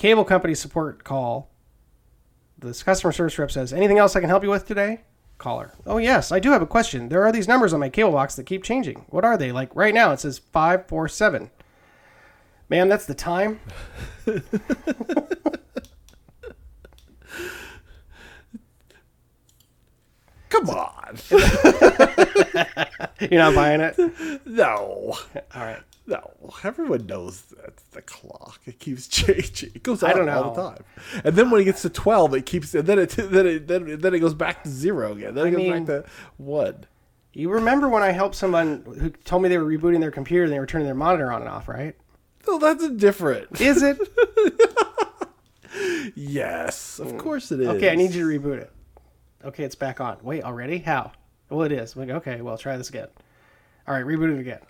cable 0.01 0.25
company 0.25 0.55
support 0.55 1.05
call. 1.05 1.51
This 2.59 2.83
customer 2.83 3.13
service 3.13 3.39
rep 3.39 3.51
says, 3.51 3.71
"Anything 3.71 3.99
else 3.99 4.17
I 4.17 4.21
can 4.21 4.31
help 4.31 4.43
you 4.43 4.49
with 4.49 4.67
today?" 4.67 5.03
Caller. 5.37 5.75
Oh 5.87 5.99
yes, 5.99 6.33
I 6.33 6.41
do 6.41 6.53
have 6.53 6.63
a 6.63 6.67
question. 6.67 7.11
There 7.11 7.23
are 7.23 7.31
these 7.31 7.47
numbers 7.47 7.75
on 7.75 7.81
my 7.81 7.91
cable 7.91 8.13
box 8.13 8.35
that 8.37 8.47
keep 8.47 8.65
changing. 8.65 9.05
What 9.11 9.27
are 9.27 9.37
they? 9.37 9.53
Like 9.53 9.77
right 9.77 9.93
now, 9.93 10.13
it 10.13 10.21
says 10.21 10.39
five 10.39 10.87
four 10.87 11.07
seven. 11.07 11.51
Ma'am, 12.71 12.89
that's 12.89 13.05
the 13.05 13.15
time. 13.15 13.61
Come 20.49 20.71
on. 20.71 21.19
You're 23.21 23.41
not 23.41 23.55
buying 23.55 23.83
it. 23.83 23.99
no. 24.47 25.15
All 25.55 25.63
right. 25.63 25.83
No. 26.11 26.31
Everyone 26.65 27.07
knows 27.07 27.43
that's 27.43 27.83
the 27.85 28.03
clock. 28.03 28.61
It 28.67 28.79
keeps 28.79 29.07
changing. 29.09 29.71
It 29.75 29.83
goes 29.83 30.03
I 30.03 30.13
don't 30.13 30.29
all 30.29 30.53
the 30.53 30.71
time. 30.71 30.85
And 31.25 31.37
then 31.37 31.51
when 31.51 31.61
it 31.63 31.65
gets 31.65 31.83
to 31.83 31.91
twelve, 31.91 32.35
it 32.35 32.45
keeps. 32.47 32.75
And 32.75 32.87
then 32.87 32.99
it 32.99 33.11
then 33.17 33.47
it 33.47 33.69
then, 33.69 33.99
then 34.01 34.15
it 34.15 34.19
goes 34.19 34.35
back 34.35 34.65
to 34.65 34.69
zero 34.69 35.13
again. 35.13 35.35
Then 35.35 35.47
it 35.47 35.49
I 35.49 35.53
goes 35.53 35.59
mean- 35.59 35.85
back 35.85 36.05
to 36.05 36.11
one. 36.37 36.87
You 37.33 37.49
remember 37.49 37.89
when 37.89 38.03
I 38.03 38.11
helped 38.11 38.35
someone 38.35 38.83
who 38.99 39.11
told 39.11 39.43
me 39.43 39.49
they 39.49 39.57
were 39.57 39.65
rebooting 39.65 40.01
their 40.01 40.11
computer 40.11 40.43
and 40.43 40.53
they 40.53 40.59
were 40.59 40.67
turning 40.67 40.87
their 40.87 40.97
monitor 40.97 41.31
on 41.31 41.43
and 41.43 41.49
off, 41.49 41.69
right? 41.69 41.95
No, 42.49 42.59
that's 42.59 42.89
different. 42.91 43.61
Is 43.61 43.83
it? 43.83 43.99
Yes, 46.15 46.99
of 46.99 47.13
hmm. 47.13 47.19
course 47.19 47.53
it 47.53 47.61
is. 47.61 47.69
Okay, 47.69 47.91
I 47.91 47.95
need 47.95 48.13
you 48.13 48.29
to 48.29 48.39
reboot 48.41 48.59
it. 48.59 48.73
Okay, 49.45 49.65
it's 49.65 49.75
back 49.75 50.01
on. 50.01 50.19
Wait, 50.23 50.43
already? 50.43 50.79
How? 50.79 51.13
Well, 51.49 51.63
it 51.63 51.73
is. 51.73 51.97
Like, 51.97 52.11
okay, 52.11 52.41
well, 52.41 52.59
try 52.59 52.77
this 52.77 52.89
again. 52.89 53.09
All 53.87 53.95
right, 53.95 54.05
reboot 54.05 54.37
it 54.37 54.41
again. 54.41 54.61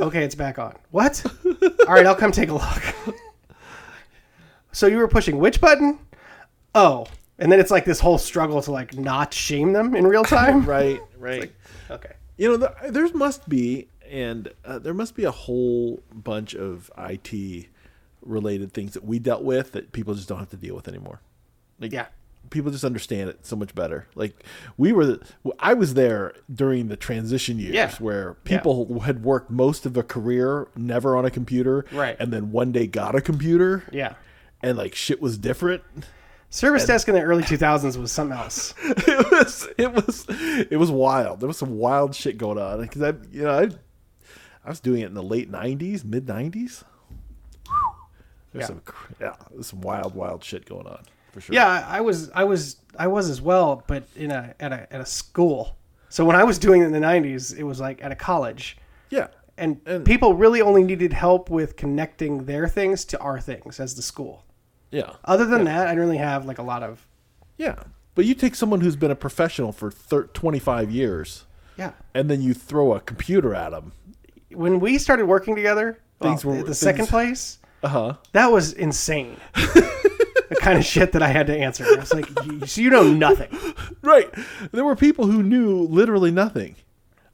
Okay, 0.00 0.24
it's 0.24 0.34
back 0.34 0.58
on. 0.58 0.74
What? 0.90 1.24
All 1.86 1.94
right, 1.94 2.06
I'll 2.06 2.14
come 2.16 2.32
take 2.32 2.48
a 2.48 2.54
look. 2.54 3.16
so 4.72 4.86
you 4.86 4.96
were 4.96 5.08
pushing 5.08 5.38
which 5.38 5.60
button? 5.60 5.98
Oh, 6.74 7.06
and 7.38 7.50
then 7.50 7.58
it's 7.60 7.70
like 7.70 7.84
this 7.84 8.00
whole 8.00 8.18
struggle 8.18 8.62
to 8.62 8.70
like 8.72 8.96
not 8.96 9.34
shame 9.34 9.72
them 9.72 9.94
in 9.96 10.06
real 10.06 10.24
time. 10.24 10.64
Right, 10.66 11.00
right. 11.18 11.52
Okay. 11.90 12.12
You 12.36 12.48
know, 12.50 12.56
the, 12.56 12.74
there 12.90 13.08
must 13.12 13.48
be, 13.48 13.88
and 14.08 14.50
uh, 14.64 14.78
there 14.78 14.94
must 14.94 15.14
be 15.14 15.24
a 15.24 15.30
whole 15.30 16.02
bunch 16.12 16.54
of 16.54 16.90
IT 16.96 17.66
related 18.22 18.72
things 18.72 18.92
that 18.94 19.04
we 19.04 19.18
dealt 19.18 19.42
with 19.42 19.72
that 19.72 19.92
people 19.92 20.14
just 20.14 20.28
don't 20.28 20.38
have 20.38 20.50
to 20.50 20.56
deal 20.56 20.74
with 20.74 20.88
anymore. 20.88 21.20
Like, 21.78 21.92
Yeah. 21.92 22.06
People 22.48 22.70
just 22.72 22.82
understand 22.84 23.28
it 23.30 23.46
so 23.46 23.54
much 23.54 23.74
better. 23.74 24.06
Like 24.14 24.42
we 24.76 24.92
were, 24.92 25.18
I 25.58 25.74
was 25.74 25.94
there 25.94 26.32
during 26.52 26.88
the 26.88 26.96
transition 26.96 27.58
years 27.58 27.74
Yeah. 27.74 27.94
where 27.98 28.34
people 28.44 29.00
had 29.00 29.22
worked 29.22 29.50
most 29.50 29.86
of 29.86 29.96
a 29.96 30.02
career 30.02 30.66
never 30.74 31.16
on 31.16 31.24
a 31.24 31.30
computer, 31.30 31.84
Right. 31.92 32.16
And 32.18 32.32
then 32.32 32.50
one 32.50 32.72
day 32.72 32.86
got 32.88 33.14
a 33.14 33.20
computer, 33.20 33.84
Yeah. 33.92 34.14
and 34.62 34.76
like 34.78 34.94
shit 34.94 35.20
was 35.22 35.38
different. 35.38 35.82
Service 36.52 36.84
desk 36.84 37.06
in 37.06 37.14
the 37.14 37.22
early 37.22 37.44
2000s 37.44 37.96
was 37.96 38.10
something 38.10 38.36
else. 38.36 38.74
it 38.82 39.30
was 39.30 39.68
it 39.78 39.92
was 39.92 40.26
it 40.68 40.76
was 40.78 40.90
wild. 40.90 41.38
There 41.38 41.46
was 41.46 41.56
some 41.58 41.78
wild 41.78 42.16
shit 42.16 42.36
going 42.38 42.58
on 42.58 42.80
because 42.80 43.02
I 43.02 43.10
you 43.30 43.42
know 43.44 43.56
I 43.56 43.68
I 44.64 44.68
was 44.68 44.80
doing 44.80 45.02
it 45.02 45.06
in 45.06 45.14
the 45.14 45.22
late 45.22 45.48
'90s, 45.52 46.04
mid 46.04 46.26
'90s. 46.26 46.82
There's 48.52 48.62
Yeah. 48.62 48.66
some 48.66 48.82
yeah, 49.20 49.34
there's 49.52 49.68
some 49.68 49.80
wild 49.80 50.16
wild 50.16 50.42
shit 50.42 50.66
going 50.66 50.88
on 50.88 51.04
for 51.30 51.40
sure. 51.40 51.54
Yeah, 51.54 51.86
I 51.88 52.00
was 52.00 52.30
I 52.30 52.44
was 52.44 52.76
I 52.98 53.06
was 53.06 53.28
as 53.30 53.40
well, 53.40 53.82
but 53.86 54.04
in 54.16 54.30
a 54.30 54.54
at 54.60 54.72
a 54.72 54.92
at 54.92 55.00
a 55.00 55.06
school. 55.06 55.76
So 56.08 56.24
when 56.24 56.34
I 56.36 56.42
was 56.44 56.58
doing 56.58 56.82
it 56.82 56.86
in 56.86 56.92
the 56.92 56.98
90s, 56.98 57.56
it 57.56 57.62
was 57.62 57.78
like 57.80 58.02
at 58.02 58.10
a 58.10 58.16
college. 58.16 58.76
yeah, 59.10 59.28
And, 59.56 59.80
And- 59.86 60.04
people 60.04 60.34
really 60.34 60.60
only 60.60 60.82
needed 60.82 61.12
help 61.12 61.48
with 61.50 61.76
connecting 61.76 62.46
their 62.46 62.66
things 62.66 63.04
to 63.06 63.18
our 63.20 63.38
things 63.40 63.78
as 63.78 63.94
the 63.94 64.02
school. 64.02 64.44
yeah, 64.90 65.12
Other 65.24 65.44
than 65.46 65.62
that, 65.64 65.86
I 65.86 65.90
didn't 65.90 66.00
really 66.00 66.16
have 66.18 66.44
like 66.46 66.58
a 66.58 66.64
lot 66.64 66.82
of 66.82 67.06
yeah. 67.56 67.76
But 68.16 68.24
you 68.24 68.34
take 68.34 68.56
someone 68.56 68.80
who's 68.80 68.96
been 68.96 69.12
a 69.12 69.16
professional 69.16 69.70
for 69.70 69.90
thir- 69.92 70.26
25 70.34 70.90
years, 70.90 71.44
yeah. 71.78 71.92
and 72.12 72.28
then 72.28 72.42
you 72.42 72.54
throw 72.54 72.92
a 72.94 73.00
computer 73.00 73.54
at 73.54 73.70
them. 73.70 73.92
When 74.50 74.80
we 74.80 74.98
started 74.98 75.26
working 75.26 75.54
together, 75.54 76.00
Things 76.20 76.44
well, 76.44 76.56
were- 76.56 76.62
the 76.62 76.66
things- 76.74 76.78
second 76.80 77.06
place, 77.06 77.58
Uh 77.84 77.88
huh. 77.88 78.14
that 78.32 78.50
was 78.50 78.72
insane. 78.72 79.36
the 80.50 80.56
kind 80.56 80.78
of 80.78 80.84
shit 80.84 81.12
that 81.12 81.22
I 81.22 81.28
had 81.28 81.46
to 81.46 81.56
answer. 81.56 81.84
I 81.86 81.96
was 81.98 82.12
like, 82.12 82.28
"You- 82.44 82.66
so 82.66 82.80
you 82.82 82.90
know 82.90 83.02
nothing. 83.10 83.48
Right. 84.02 84.28
There 84.72 84.84
were 84.84 84.96
people 84.96 85.26
who 85.26 85.42
knew 85.42 85.80
literally 85.84 86.30
nothing 86.30 86.76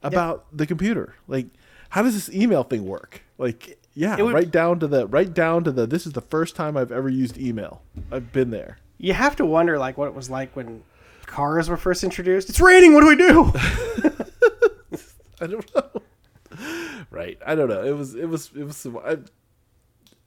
about 0.03 0.45
the 0.55 0.65
computer. 0.65 1.15
Like, 1.27 1.47
how 1.89 2.03
does 2.03 2.13
this 2.13 2.33
email 2.33 2.63
thing 2.63 2.85
work? 2.85 3.21
Like, 3.37 3.77
yeah, 3.93 4.15
would- 4.21 4.33
right 4.33 4.49
down 4.49 4.79
to 4.79 4.87
the 4.87 5.07
right 5.07 5.33
down 5.33 5.63
to 5.65 5.71
the. 5.71 5.85
This 5.85 6.05
is 6.07 6.13
the 6.13 6.21
first 6.21 6.55
time 6.55 6.77
I've 6.77 6.91
ever 6.91 7.09
used 7.09 7.37
email. 7.37 7.81
I've 8.11 8.31
been 8.31 8.51
there. 8.51 8.77
You 8.99 9.13
have 9.13 9.35
to 9.35 9.45
wonder 9.45 9.77
like 9.77 9.97
what 9.97 10.07
it 10.07 10.13
was 10.15 10.29
like 10.29 10.55
when 10.55 10.83
cars 11.25 11.69
were 11.69 11.77
first 11.77 12.03
introduced. 12.03 12.49
It's 12.49 12.59
raining. 12.59 12.93
What 12.93 13.01
do 13.01 13.07
we 13.07 13.15
do? 13.15 13.51
I 15.41 15.45
don't 15.47 15.75
know. 15.75 16.01
right. 17.11 17.37
I 17.45 17.55
don't 17.55 17.69
know. 17.69 17.83
It 17.83 17.91
was. 17.95 18.15
It 18.15 18.25
was. 18.27 18.49
It 18.55 18.63
was. 18.63 18.77
Some, 18.77 18.97
I, 18.97 19.17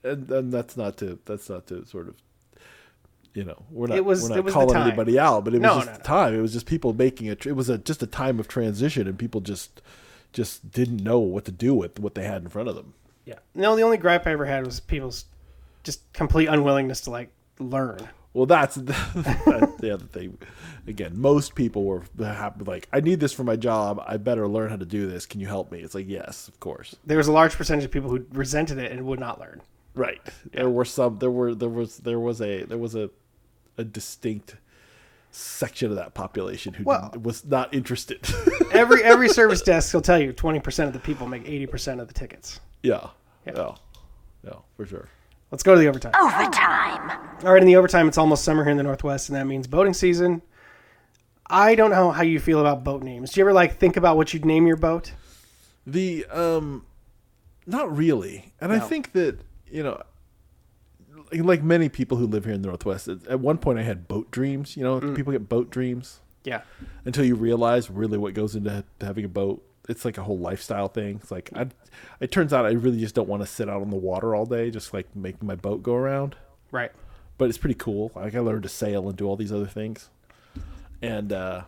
and, 0.02 0.30
and 0.30 0.52
that's 0.52 0.76
not 0.76 0.96
to. 0.98 1.18
That's 1.24 1.48
not 1.50 1.66
to 1.68 1.84
sort 1.86 2.08
of. 2.08 2.16
You 3.34 3.44
know, 3.44 3.62
we're 3.70 3.86
not. 3.86 3.96
It 3.96 4.04
was- 4.04 4.22
We're 4.22 4.28
not 4.30 4.38
it 4.38 4.44
was 4.44 4.54
calling 4.54 4.76
anybody 4.76 5.18
out, 5.18 5.44
but 5.44 5.54
it 5.54 5.58
was 5.58 5.62
No, 5.62 5.74
just 5.76 5.86
no, 5.86 5.92
the 5.92 5.98
no. 5.98 6.04
time. 6.04 6.34
It 6.34 6.40
was 6.40 6.52
just 6.52 6.66
people 6.66 6.92
making 6.92 7.28
a. 7.28 7.32
It 7.32 7.54
was 7.56 7.68
a 7.68 7.78
just 7.78 8.02
a 8.02 8.06
time 8.06 8.40
of 8.40 8.48
transition, 8.48 9.06
and 9.06 9.16
people 9.18 9.40
just, 9.40 9.80
just 10.32 10.72
didn't 10.72 11.02
know 11.04 11.18
what 11.20 11.44
to 11.44 11.52
do 11.52 11.74
with 11.74 11.98
what 12.00 12.14
they 12.16 12.24
had 12.24 12.42
in 12.42 12.48
front 12.48 12.68
of 12.68 12.74
them. 12.74 12.94
Yeah. 13.24 13.38
No, 13.54 13.76
the 13.76 13.82
only 13.82 13.98
gripe 13.98 14.26
I 14.26 14.32
ever 14.32 14.46
had 14.46 14.64
was 14.64 14.80
people's 14.80 15.26
just 15.84 16.12
complete 16.12 16.46
unwillingness 16.48 17.02
to 17.02 17.10
like 17.10 17.30
learn. 17.60 18.08
Well, 18.32 18.46
that's 18.46 18.74
that's 19.14 19.76
the 19.76 19.90
other 19.94 20.06
thing. 20.06 20.38
Again, 20.86 21.20
most 21.20 21.54
people 21.54 21.84
were 21.84 22.02
like, 22.16 22.88
I 22.92 23.00
need 23.00 23.20
this 23.20 23.32
for 23.32 23.44
my 23.44 23.56
job. 23.56 24.02
I 24.06 24.16
better 24.16 24.48
learn 24.48 24.70
how 24.70 24.76
to 24.76 24.84
do 24.84 25.08
this. 25.08 25.26
Can 25.26 25.40
you 25.40 25.46
help 25.46 25.70
me? 25.70 25.80
It's 25.80 25.94
like, 25.94 26.08
yes, 26.08 26.48
of 26.48 26.58
course. 26.60 26.96
There 27.04 27.16
was 27.18 27.28
a 27.28 27.32
large 27.32 27.54
percentage 27.56 27.84
of 27.84 27.90
people 27.90 28.08
who 28.10 28.24
resented 28.32 28.78
it 28.78 28.90
and 28.92 29.04
would 29.06 29.20
not 29.20 29.38
learn. 29.40 29.60
Right. 29.94 30.20
There 30.52 30.70
were 30.70 30.84
some. 30.84 31.18
There 31.18 31.30
were. 31.30 31.54
There 31.56 31.68
was. 31.68 31.98
There 31.98 32.20
was 32.20 32.40
a. 32.40 32.62
There 32.62 32.78
was 32.78 32.94
a. 32.94 33.10
A 33.78 33.84
distinct 33.84 34.56
section 35.32 35.90
of 35.90 35.96
that 35.96 36.12
population 36.14 36.74
who 36.74 36.84
Well- 36.84 37.10
didn't- 37.12 37.22
was 37.24 37.44
not 37.44 37.72
interested. 37.72 38.20
Every 38.72 39.02
every 39.02 39.28
service 39.40 39.62
desk 39.62 39.94
will 39.94 40.00
tell 40.00 40.20
you 40.20 40.32
twenty 40.32 40.60
percent 40.60 40.88
of 40.88 40.92
the 40.92 40.98
people 41.00 41.26
make 41.28 41.46
eighty 41.48 41.66
percent 41.66 42.00
of 42.00 42.08
the 42.08 42.14
tickets. 42.14 42.60
yeah. 42.82 43.08
Yeah. 43.46 43.52
Yeah. 43.56 43.74
Yeah. 44.44 44.52
For 44.76 44.86
sure. 44.86 45.08
Let's 45.50 45.62
go 45.62 45.74
to 45.74 45.80
the 45.80 45.88
overtime. 45.88 46.12
Overtime. 46.20 47.10
All 47.44 47.52
right, 47.52 47.60
in 47.62 47.66
the 47.66 47.74
overtime, 47.76 48.06
it's 48.06 48.18
almost 48.18 48.44
summer 48.44 48.62
here 48.62 48.70
in 48.70 48.76
the 48.76 48.82
Northwest, 48.84 49.28
and 49.28 49.36
that 49.36 49.46
means 49.46 49.66
boating 49.66 49.94
season. 49.94 50.42
I 51.48 51.74
don't 51.74 51.90
know 51.90 52.12
how 52.12 52.22
you 52.22 52.38
feel 52.38 52.60
about 52.60 52.84
boat 52.84 53.02
names. 53.02 53.32
Do 53.32 53.40
you 53.40 53.44
ever 53.44 53.52
like 53.52 53.78
think 53.78 53.96
about 53.96 54.16
what 54.16 54.32
you'd 54.32 54.44
name 54.44 54.66
your 54.68 54.76
boat? 54.76 55.12
The 55.86 56.24
um, 56.26 56.84
not 57.66 57.94
really, 57.96 58.52
and 58.60 58.72
I 58.72 58.78
think 58.78 59.10
that 59.12 59.38
you 59.68 59.82
know, 59.82 60.00
like- 61.32 61.44
like 61.44 61.62
many 61.62 61.88
people 61.88 62.16
who 62.18 62.26
live 62.26 62.44
here 62.44 62.54
in 62.54 62.62
the 62.62 62.68
Northwest, 62.68 63.08
at 63.08 63.26
at 63.26 63.40
one 63.40 63.58
point 63.58 63.78
I 63.78 63.82
had 63.82 64.08
boat 64.08 64.30
dreams. 64.30 64.76
You 64.76 64.84
know, 64.84 65.00
people 65.14 65.32
get 65.32 65.48
boat 65.48 65.70
dreams 65.70 66.20
Yeah. 66.44 66.62
until 67.04 67.24
you 67.24 67.34
realize 67.34 67.90
really 67.90 68.18
what 68.18 68.34
goes 68.34 68.54
into 68.56 68.84
having 69.00 69.24
a 69.24 69.28
boat. 69.28 69.62
It's 69.88 70.04
like 70.04 70.18
a 70.18 70.22
whole 70.22 70.38
lifestyle 70.38 70.88
thing. 70.88 71.16
It's 71.22 71.30
like 71.30 71.50
I, 71.54 71.66
it 72.20 72.30
turns 72.30 72.52
out 72.52 72.64
I 72.66 72.70
really 72.72 73.00
just 73.00 73.14
don't 73.14 73.28
want 73.28 73.42
to 73.42 73.46
sit 73.46 73.68
out 73.68 73.82
on 73.82 73.90
the 73.90 73.96
water 73.96 74.34
all 74.34 74.46
day, 74.46 74.70
just 74.70 74.92
like 74.94 75.14
making 75.16 75.46
my 75.48 75.56
boat 75.56 75.82
go 75.82 75.94
around. 75.94 76.36
Right. 76.70 76.92
But 77.38 77.48
it's 77.48 77.58
pretty 77.58 77.74
cool. 77.74 78.12
Like 78.14 78.34
I 78.34 78.40
learned 78.40 78.62
to 78.64 78.68
sail 78.68 79.08
and 79.08 79.16
do 79.16 79.26
all 79.26 79.36
these 79.36 79.52
other 79.52 79.66
things, 79.66 80.10
and 81.02 81.32
uh, 81.32 81.62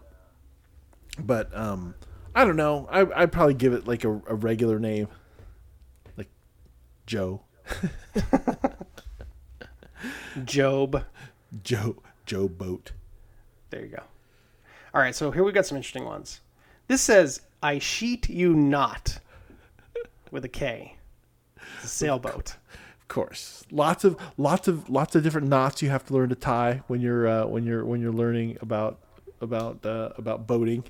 but 1.19 1.55
um, 1.57 1.95
I 2.35 2.45
don't 2.45 2.57
know. 2.57 2.87
I 2.91 3.07
I'd 3.23 3.33
probably 3.33 3.55
give 3.55 3.73
it 3.73 3.87
like 3.89 4.05
a, 4.05 4.11
a 4.11 4.35
regular 4.35 4.79
name, 4.79 5.09
like 6.17 6.29
Joe, 7.07 7.41
Job. 10.45 11.05
Joe, 11.63 11.97
Joe 12.27 12.49
Boat. 12.49 12.93
There 13.71 13.83
you 13.83 13.89
go. 13.89 14.03
All 14.95 15.01
right, 15.01 15.15
so 15.15 15.31
here 15.31 15.45
we've 15.45 15.55
got 15.55 15.67
some 15.67 15.77
interesting 15.77 16.05
ones. 16.05 16.41
This 16.89 17.01
says, 17.01 17.43
"I 17.63 17.79
sheet 17.79 18.29
you 18.29 18.55
not," 18.55 19.19
with 20.31 20.45
a 20.45 20.49
K. 20.49 20.97
It's 21.77 21.85
a 21.85 21.89
sailboat. 21.89 22.57
Of 23.01 23.09
course. 23.09 23.65
Lots 23.71 24.05
of 24.05 24.17
lots 24.37 24.69
of 24.69 24.89
lots 24.91 25.15
of 25.15 25.23
different 25.23 25.49
knots 25.49 25.83
you 25.83 25.91
have 25.91 26.05
to 26.07 26.15
learn 26.15 26.29
to 26.29 26.35
tie 26.35 26.83
when 26.87 27.01
you're 27.01 27.27
uh, 27.27 27.47
when 27.47 27.65
you're 27.65 27.85
when 27.85 28.01
you're 28.01 28.13
learning 28.13 28.59
about 28.61 28.99
about 29.41 29.85
uh, 29.85 30.11
about 30.17 30.47
boating. 30.47 30.85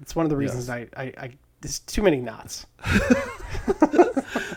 It's 0.00 0.16
one 0.16 0.26
of 0.26 0.30
the 0.30 0.36
reasons 0.36 0.68
I, 0.68 0.88
I, 0.96 1.04
I 1.16 1.30
there's 1.60 1.78
too 1.78 2.02
many 2.02 2.18
knots. 2.18 2.66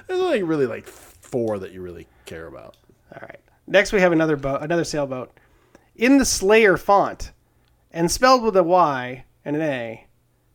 There's 0.08 0.20
only 0.20 0.42
really 0.42 0.66
like 0.66 0.88
four 0.88 1.60
that 1.60 1.72
you 1.72 1.82
really 1.82 2.08
care 2.26 2.48
about. 2.48 2.78
All 3.14 3.22
right. 3.22 3.40
Next, 3.68 3.92
we 3.92 4.00
have 4.02 4.12
another 4.12 4.36
boat, 4.36 4.62
another 4.62 4.84
sailboat, 4.84 5.32
in 5.96 6.18
the 6.18 6.26
Slayer 6.26 6.78
font, 6.78 7.32
and 7.92 8.12
spelled 8.12 8.44
with 8.44 8.56
a 8.56 8.64
Y 8.64 9.26
and 9.44 9.56
an 9.56 9.62
A. 9.62 10.08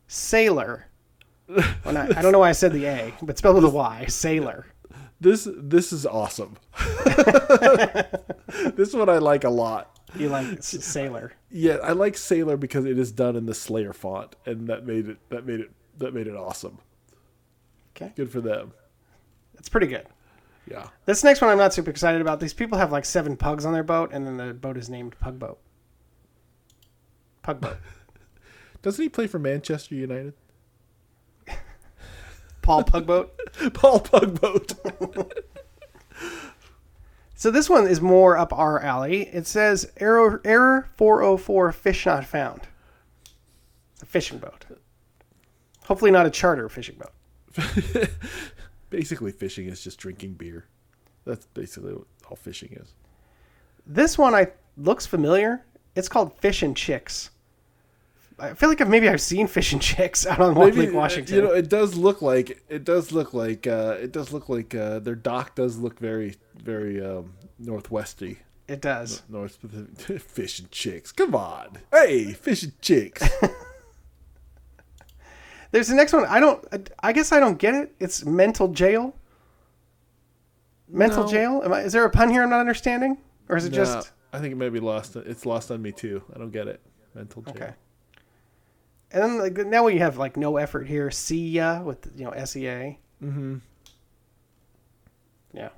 Sailor. 0.06 0.86
Well, 1.48 1.94
not, 1.94 2.16
I 2.16 2.22
don't 2.22 2.30
know 2.32 2.38
why 2.38 2.50
I 2.50 2.52
said 2.52 2.72
the 2.72 2.86
A, 2.86 3.12
but 3.22 3.38
spelled 3.38 3.56
with 3.56 3.64
a 3.64 3.70
Y. 3.70 4.06
Sailor. 4.06 4.66
This 5.20 5.46
this 5.54 5.92
is 5.92 6.06
awesome. 6.06 6.56
this 8.74 8.94
one 8.94 9.08
I 9.08 9.18
like 9.18 9.44
a 9.44 9.50
lot. 9.50 9.98
You 10.16 10.28
like 10.28 10.62
sailor? 10.62 11.32
Yeah, 11.50 11.76
I 11.82 11.92
like 11.92 12.16
Sailor 12.16 12.56
because 12.56 12.84
it 12.84 12.98
is 12.98 13.12
done 13.12 13.36
in 13.36 13.46
the 13.46 13.54
Slayer 13.54 13.92
font, 13.92 14.34
and 14.46 14.66
that 14.68 14.86
made 14.86 15.08
it 15.08 15.18
that 15.28 15.46
made 15.46 15.60
it 15.60 15.70
that 15.98 16.14
made 16.14 16.26
it 16.26 16.34
awesome. 16.34 16.78
Okay, 17.96 18.12
Good 18.16 18.30
for 18.30 18.40
them. 18.40 18.72
that's 19.54 19.68
pretty 19.68 19.88
good. 19.88 20.06
Yeah. 20.70 20.86
This 21.04 21.24
next 21.24 21.40
one 21.40 21.50
I'm 21.50 21.58
not 21.58 21.74
super 21.74 21.90
excited 21.90 22.20
about. 22.20 22.38
These 22.38 22.54
people 22.54 22.78
have 22.78 22.92
like 22.92 23.04
seven 23.04 23.36
pugs 23.36 23.66
on 23.66 23.72
their 23.72 23.82
boat, 23.82 24.10
and 24.12 24.26
then 24.26 24.36
the 24.36 24.54
boat 24.54 24.76
is 24.76 24.88
named 24.88 25.18
Pug 25.18 25.38
Boat. 25.38 25.58
Pug 27.42 27.60
Boat. 27.60 27.76
Doesn't 28.82 29.02
he 29.02 29.08
play 29.08 29.26
for 29.26 29.38
Manchester 29.38 29.94
United? 29.94 30.34
Paul 32.62 32.84
Pugboat. 32.84 33.38
Paul 33.74 34.00
Pugboat. 34.00 34.72
So 37.40 37.50
this 37.50 37.70
one 37.70 37.86
is 37.86 38.02
more 38.02 38.36
up 38.36 38.52
our 38.52 38.78
alley. 38.80 39.22
It 39.22 39.46
says 39.46 39.90
error 39.96 40.42
error 40.44 40.88
404 40.96 41.72
fish 41.72 42.04
not 42.04 42.26
found. 42.26 42.68
It's 43.94 44.02
a 44.02 44.06
fishing 44.06 44.36
boat. 44.36 44.66
Hopefully 45.86 46.10
not 46.10 46.26
a 46.26 46.30
charter 46.30 46.68
fishing 46.68 46.96
boat. 46.98 48.10
Basically, 48.90 49.32
fishing 49.32 49.66
is 49.66 49.82
just 49.82 49.98
drinking 49.98 50.34
beer. 50.34 50.66
That's 51.24 51.46
basically 51.46 51.94
what 51.94 52.06
all 52.28 52.36
fishing 52.36 52.72
is. 52.80 52.94
This 53.86 54.18
one 54.18 54.34
I 54.34 54.48
looks 54.76 55.06
familiar. 55.06 55.64
It's 55.96 56.08
called 56.08 56.32
Fish 56.38 56.62
and 56.62 56.76
Chicks. 56.76 57.30
I 58.38 58.54
feel 58.54 58.68
like 58.70 58.80
I've, 58.80 58.88
maybe 58.88 59.08
I've 59.08 59.20
seen 59.20 59.46
Fish 59.48 59.72
and 59.72 59.82
Chicks 59.82 60.26
out 60.26 60.40
on 60.40 60.54
Maybe, 60.54 60.86
Lake 60.86 60.94
Washington. 60.94 61.34
You 61.36 61.42
know, 61.42 61.52
it 61.52 61.68
does 61.68 61.94
look 61.94 62.22
like 62.22 62.62
it 62.68 62.84
does 62.84 63.12
look 63.12 63.34
like 63.34 63.66
uh, 63.66 63.96
it 64.00 64.12
does 64.12 64.32
look 64.32 64.48
like 64.48 64.74
uh, 64.74 64.98
their 65.00 65.14
dock 65.14 65.54
does 65.56 65.76
look 65.78 65.98
very 65.98 66.36
very 66.56 67.04
um, 67.04 67.34
northwesty. 67.58 68.38
it 68.66 68.80
does. 68.80 69.22
North 69.28 69.58
fish 70.22 70.60
and 70.60 70.70
chicks. 70.70 71.12
Come 71.12 71.34
on, 71.34 71.78
hey, 71.92 72.32
fish 72.32 72.62
and 72.62 72.80
chicks. 72.80 73.28
There's 75.72 75.88
the 75.88 75.94
next 75.94 76.12
one. 76.12 76.24
I 76.26 76.40
don't. 76.40 76.66
I 77.00 77.12
guess 77.12 77.32
I 77.32 77.40
don't 77.40 77.58
get 77.58 77.74
it. 77.74 77.94
It's 78.00 78.24
mental 78.24 78.68
jail. 78.68 79.14
Mental 80.88 81.24
No. 81.24 81.30
jail. 81.30 81.62
Am 81.64 81.72
I, 81.72 81.82
is 81.82 81.92
there 81.92 82.04
a 82.04 82.10
pun 82.10 82.30
here 82.30 82.42
I'm 82.42 82.50
not 82.50 82.60
understanding, 82.60 83.18
or 83.48 83.56
is 83.56 83.64
it 83.64 83.70
No, 83.70 83.76
just 83.76 84.10
I 84.32 84.38
think 84.40 84.52
it 84.52 84.56
may 84.56 84.68
be 84.68 84.80
lost. 84.80 85.14
It's 85.16 85.46
lost 85.46 85.70
on 85.70 85.80
me 85.82 85.92
too. 85.92 86.22
I 86.34 86.38
don't 86.38 86.50
get 86.50 86.66
it. 86.66 86.80
Mental 87.14 87.42
jail. 87.42 87.54
okay? 87.54 87.72
And 89.12 89.22
then 89.22 89.38
like, 89.38 89.56
now 89.66 89.84
we 89.84 89.98
have 89.98 90.18
like 90.18 90.36
no 90.36 90.56
effort 90.56 90.86
here. 90.86 91.10
See 91.10 91.48
ya 91.50 91.82
with 91.82 92.10
you 92.16 92.24
know 92.24 92.44
sea. 92.44 92.98
Mm-hmm. 93.22 93.56
Yeah. 95.52 95.68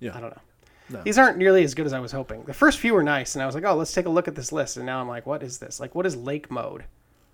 Yeah. 0.00 0.16
I 0.16 0.20
don't 0.20 0.30
know. 0.30 0.42
No. 0.90 1.02
These 1.02 1.18
aren't 1.18 1.36
nearly 1.36 1.64
as 1.64 1.74
good 1.74 1.86
as 1.86 1.92
I 1.92 2.00
was 2.00 2.12
hoping. 2.12 2.44
The 2.44 2.54
first 2.54 2.78
few 2.78 2.94
were 2.94 3.02
nice, 3.02 3.34
and 3.34 3.42
I 3.42 3.46
was 3.46 3.54
like, 3.54 3.64
"Oh, 3.64 3.74
let's 3.76 3.92
take 3.92 4.06
a 4.06 4.10
look 4.10 4.26
at 4.26 4.34
this 4.34 4.52
list." 4.52 4.76
And 4.78 4.86
now 4.86 5.00
I'm 5.00 5.08
like, 5.08 5.26
"What 5.26 5.42
is 5.42 5.58
this? 5.58 5.80
Like, 5.80 5.94
what 5.94 6.06
is 6.06 6.16
lake 6.16 6.50
mode?" 6.50 6.84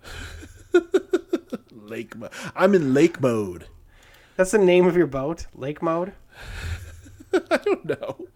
Lake. 1.89 2.15
Mo- 2.15 2.29
I'm 2.55 2.73
in 2.75 2.93
lake 2.93 3.21
mode. 3.21 3.67
That's 4.37 4.51
the 4.51 4.57
name 4.57 4.85
of 4.85 4.97
your 4.97 5.07
boat, 5.07 5.47
lake 5.55 5.81
mode. 5.81 6.13
I 7.33 7.57
don't 7.57 7.85
know. 7.85 8.27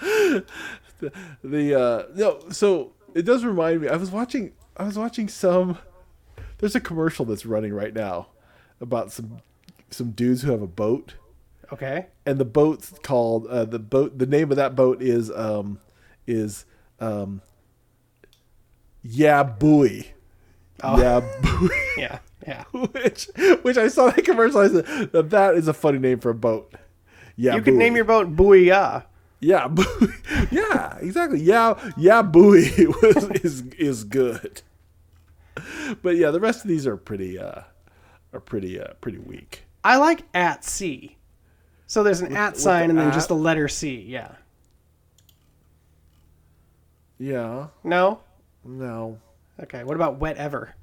the, 0.00 1.12
the 1.44 1.80
uh 1.80 2.02
no, 2.14 2.40
so 2.50 2.92
it 3.14 3.22
does 3.22 3.44
remind 3.44 3.82
me. 3.82 3.88
I 3.88 3.96
was 3.96 4.10
watching. 4.10 4.52
I 4.76 4.84
was 4.84 4.98
watching 4.98 5.28
some. 5.28 5.78
There's 6.58 6.74
a 6.74 6.80
commercial 6.80 7.24
that's 7.24 7.44
running 7.46 7.72
right 7.72 7.94
now 7.94 8.28
about 8.80 9.12
some 9.12 9.38
some 9.90 10.10
dudes 10.12 10.42
who 10.42 10.50
have 10.50 10.62
a 10.62 10.66
boat, 10.66 11.14
Okay. 11.72 12.06
and 12.24 12.38
the 12.38 12.44
boat's 12.44 12.92
called 13.02 13.46
uh, 13.48 13.64
the 13.64 13.78
boat. 13.78 14.18
The 14.18 14.26
name 14.26 14.50
of 14.50 14.56
that 14.56 14.74
boat 14.74 15.02
is 15.02 15.30
um 15.30 15.78
is 16.26 16.64
um 17.00 17.42
yeah 19.02 19.42
buoy. 19.42 20.12
Yeah 20.82 21.20
buoy. 21.42 21.68
Yeah. 21.96 22.18
Yeah. 22.46 22.64
which 22.72 23.28
which 23.62 23.76
I 23.76 23.88
saw 23.88 24.10
that 24.10 24.24
commercial. 24.24 24.60
I 24.60 24.68
said 24.68 25.12
that 25.12 25.30
that 25.30 25.54
is 25.54 25.68
a 25.68 25.72
funny 25.74 25.98
name 25.98 26.18
for 26.20 26.30
a 26.30 26.34
boat. 26.34 26.72
Yeah, 27.36 27.54
You 27.54 27.62
could 27.62 27.74
name 27.74 27.96
your 27.96 28.04
boat 28.04 28.34
Booyah. 28.36 29.04
Yeah, 29.40 29.66
buoy. 29.68 29.84
yeah, 30.50 30.98
exactly. 30.98 31.40
Yeah, 31.40 31.74
yeah, 31.96 32.22
buoy 32.22 32.70
was, 33.02 33.28
is 33.42 33.62
is 33.78 34.04
good. 34.04 34.62
But 36.02 36.16
yeah, 36.16 36.30
the 36.30 36.40
rest 36.40 36.62
of 36.62 36.68
these 36.68 36.86
are 36.86 36.96
pretty 36.96 37.38
uh 37.38 37.62
are 38.32 38.40
pretty 38.40 38.80
uh 38.80 38.92
pretty 39.00 39.18
weak. 39.18 39.64
I 39.84 39.96
like 39.96 40.22
at 40.34 40.64
sea. 40.64 41.16
So 41.86 42.02
there's 42.02 42.20
an 42.20 42.34
at 42.36 42.52
with 42.54 42.62
sign 42.62 42.86
the 42.86 42.90
and 42.90 42.98
then 42.98 43.08
at? 43.08 43.14
just 43.14 43.28
the 43.28 43.34
letter 43.34 43.68
C. 43.68 44.00
Yeah. 44.00 44.32
Yeah, 47.18 47.68
No. 47.84 48.20
no, 48.64 49.18
Okay. 49.62 49.84
What 49.84 49.94
about 49.94 50.18
wet 50.18 50.36
ever? 50.38 50.74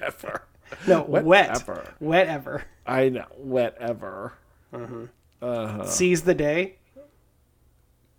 Ever. 0.00 0.42
No, 0.86 1.02
wet. 1.02 1.24
Whatever. 1.24 1.94
Wet 2.00 2.28
ever. 2.28 2.64
I 2.86 3.08
know, 3.08 3.26
whatever. 3.36 4.34
uh-huh. 4.72 5.84
Seize 5.86 6.22
the 6.22 6.34
day. 6.34 6.76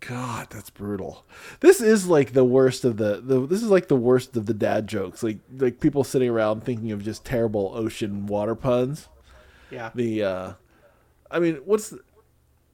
God, 0.00 0.48
that's 0.50 0.70
brutal. 0.70 1.24
This 1.60 1.80
is 1.80 2.08
like 2.08 2.32
the 2.32 2.44
worst 2.44 2.84
of 2.84 2.96
the, 2.96 3.20
the 3.24 3.46
this 3.46 3.62
is 3.62 3.68
like 3.70 3.86
the 3.86 3.94
worst 3.96 4.36
of 4.36 4.46
the 4.46 4.54
dad 4.54 4.88
jokes. 4.88 5.22
Like 5.22 5.38
like 5.56 5.78
people 5.80 6.02
sitting 6.02 6.28
around 6.28 6.64
thinking 6.64 6.90
of 6.90 7.04
just 7.04 7.24
terrible 7.24 7.70
ocean 7.74 8.26
water 8.26 8.54
puns. 8.56 9.08
Yeah. 9.70 9.90
the 9.94 10.22
uh 10.22 10.52
i 11.30 11.38
mean 11.38 11.54
what's 11.64 11.88
the, 11.88 12.00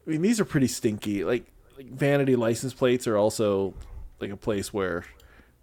i 0.04 0.10
mean 0.10 0.20
these 0.20 0.40
are 0.40 0.44
pretty 0.44 0.66
stinky 0.66 1.22
like, 1.22 1.46
like 1.76 1.86
vanity 1.92 2.34
license 2.34 2.74
plates 2.74 3.06
are 3.06 3.16
also 3.16 3.72
like 4.18 4.30
a 4.32 4.36
place 4.36 4.74
where 4.74 5.04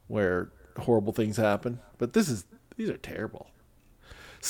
where 0.07 0.49
horrible 0.77 1.11
things 1.11 1.35
happen 1.35 1.79
but 1.97 2.13
this 2.13 2.29
is 2.29 2.45
these 2.77 2.89
are 2.89 2.97
terrible 2.97 3.47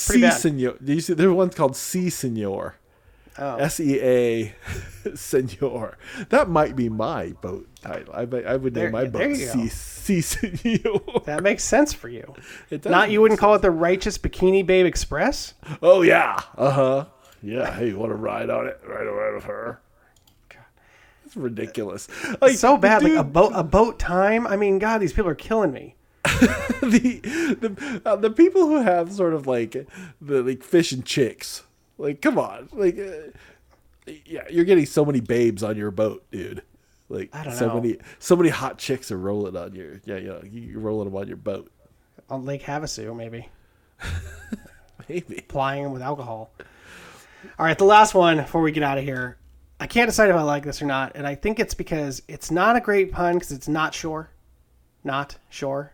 Pretty 0.06 0.28
C 0.30 0.30
senor 0.30 0.74
do 0.84 0.92
you 0.94 1.00
see 1.00 1.14
there's 1.14 1.32
one 1.32 1.50
called 1.50 1.76
C 1.76 2.10
senor 2.10 2.76
Oh. 3.38 3.56
S-E-A 3.56 4.54
senor 5.14 5.98
that 6.30 6.48
might 6.48 6.74
be 6.74 6.88
my 6.88 7.32
boat 7.42 7.68
title 7.82 8.14
i, 8.14 8.20
I 8.20 8.56
would 8.56 8.72
There- 8.72 8.84
name 8.84 8.92
my 8.92 9.04
boat 9.04 9.36
C. 9.36 9.68
C 9.68 10.20
senor 10.22 11.22
That 11.26 11.42
makes 11.42 11.62
sense 11.62 11.92
for 11.92 12.08
you. 12.08 12.34
It 12.70 12.80
does 12.82 12.90
Not 12.90 13.10
you 13.10 13.20
wouldn't 13.20 13.38
call 13.38 13.54
it 13.54 13.60
the 13.60 13.70
Righteous 13.70 14.16
Bikini 14.16 14.64
Babe 14.64 14.86
Express? 14.86 15.52
oh 15.82 16.00
yeah 16.00 16.40
uh-huh 16.56 17.06
yeah 17.42 17.74
hey 17.76 17.88
you 17.88 17.98
want 17.98 18.10
to 18.10 18.16
ride 18.16 18.48
on 18.48 18.66
it 18.68 18.80
ride 18.86 19.06
around 19.06 19.34
with 19.34 19.44
her 19.44 19.80
God. 20.48 20.60
it's 21.26 21.36
ridiculous 21.36 22.08
like 22.40 22.56
so 22.56 22.78
bad. 22.78 23.02
the 23.02 23.08
Like 23.10 23.18
a 23.18 23.24
boat 23.24 23.52
a 23.54 23.62
boat 23.62 23.98
time. 23.98 24.46
I 24.46 24.56
mean, 24.56 24.78
God, 24.78 24.98
these 25.02 25.12
people 25.12 25.28
are 25.30 25.34
killing 25.34 25.72
me. 25.72 25.95
the 26.82 27.20
the, 27.60 28.02
uh, 28.04 28.16
the 28.16 28.30
people 28.30 28.66
who 28.66 28.82
have 28.82 29.12
sort 29.12 29.34
of 29.34 29.46
like 29.46 29.72
the 30.20 30.42
like 30.42 30.62
fish 30.62 30.92
and 30.92 31.04
chicks 31.04 31.62
like 31.98 32.20
come 32.20 32.38
on 32.38 32.68
like 32.72 32.98
uh, 32.98 34.12
yeah 34.24 34.42
you're 34.50 34.64
getting 34.64 34.86
so 34.86 35.04
many 35.04 35.20
babes 35.20 35.62
on 35.62 35.76
your 35.76 35.90
boat 35.90 36.24
dude 36.30 36.62
like 37.08 37.34
I 37.34 37.44
don't 37.44 37.54
so 37.54 37.68
know. 37.68 37.74
many 37.74 37.98
so 38.18 38.34
many 38.36 38.48
hot 38.48 38.78
chicks 38.78 39.10
are 39.12 39.18
rolling 39.18 39.56
on 39.56 39.74
your 39.74 40.00
yeah 40.04 40.16
yeah 40.16 40.38
you're 40.50 40.80
rolling 40.80 41.08
them 41.08 41.16
on 41.16 41.28
your 41.28 41.36
boat 41.36 41.70
On 42.30 42.44
Lake 42.44 42.62
Havasu, 42.62 43.14
maybe. 43.16 43.48
maybe 45.08 45.44
Plying 45.46 45.84
them 45.84 45.92
with 45.92 46.02
alcohol. 46.02 46.50
All 47.58 47.64
right, 47.66 47.78
the 47.78 47.84
last 47.84 48.14
one 48.14 48.38
before 48.38 48.60
we 48.60 48.72
get 48.72 48.82
out 48.82 48.98
of 48.98 49.04
here. 49.04 49.38
I 49.78 49.86
can't 49.86 50.08
decide 50.08 50.30
if 50.30 50.36
I 50.36 50.42
like 50.42 50.64
this 50.64 50.80
or 50.82 50.86
not, 50.86 51.12
and 51.14 51.26
I 51.26 51.34
think 51.34 51.60
it's 51.60 51.74
because 51.74 52.22
it's 52.28 52.50
not 52.50 52.76
a 52.76 52.80
great 52.80 53.12
pun 53.12 53.34
because 53.34 53.52
it's 53.52 53.68
not 53.68 53.94
sure, 53.94 54.30
Not 55.04 55.36
shore. 55.50 55.92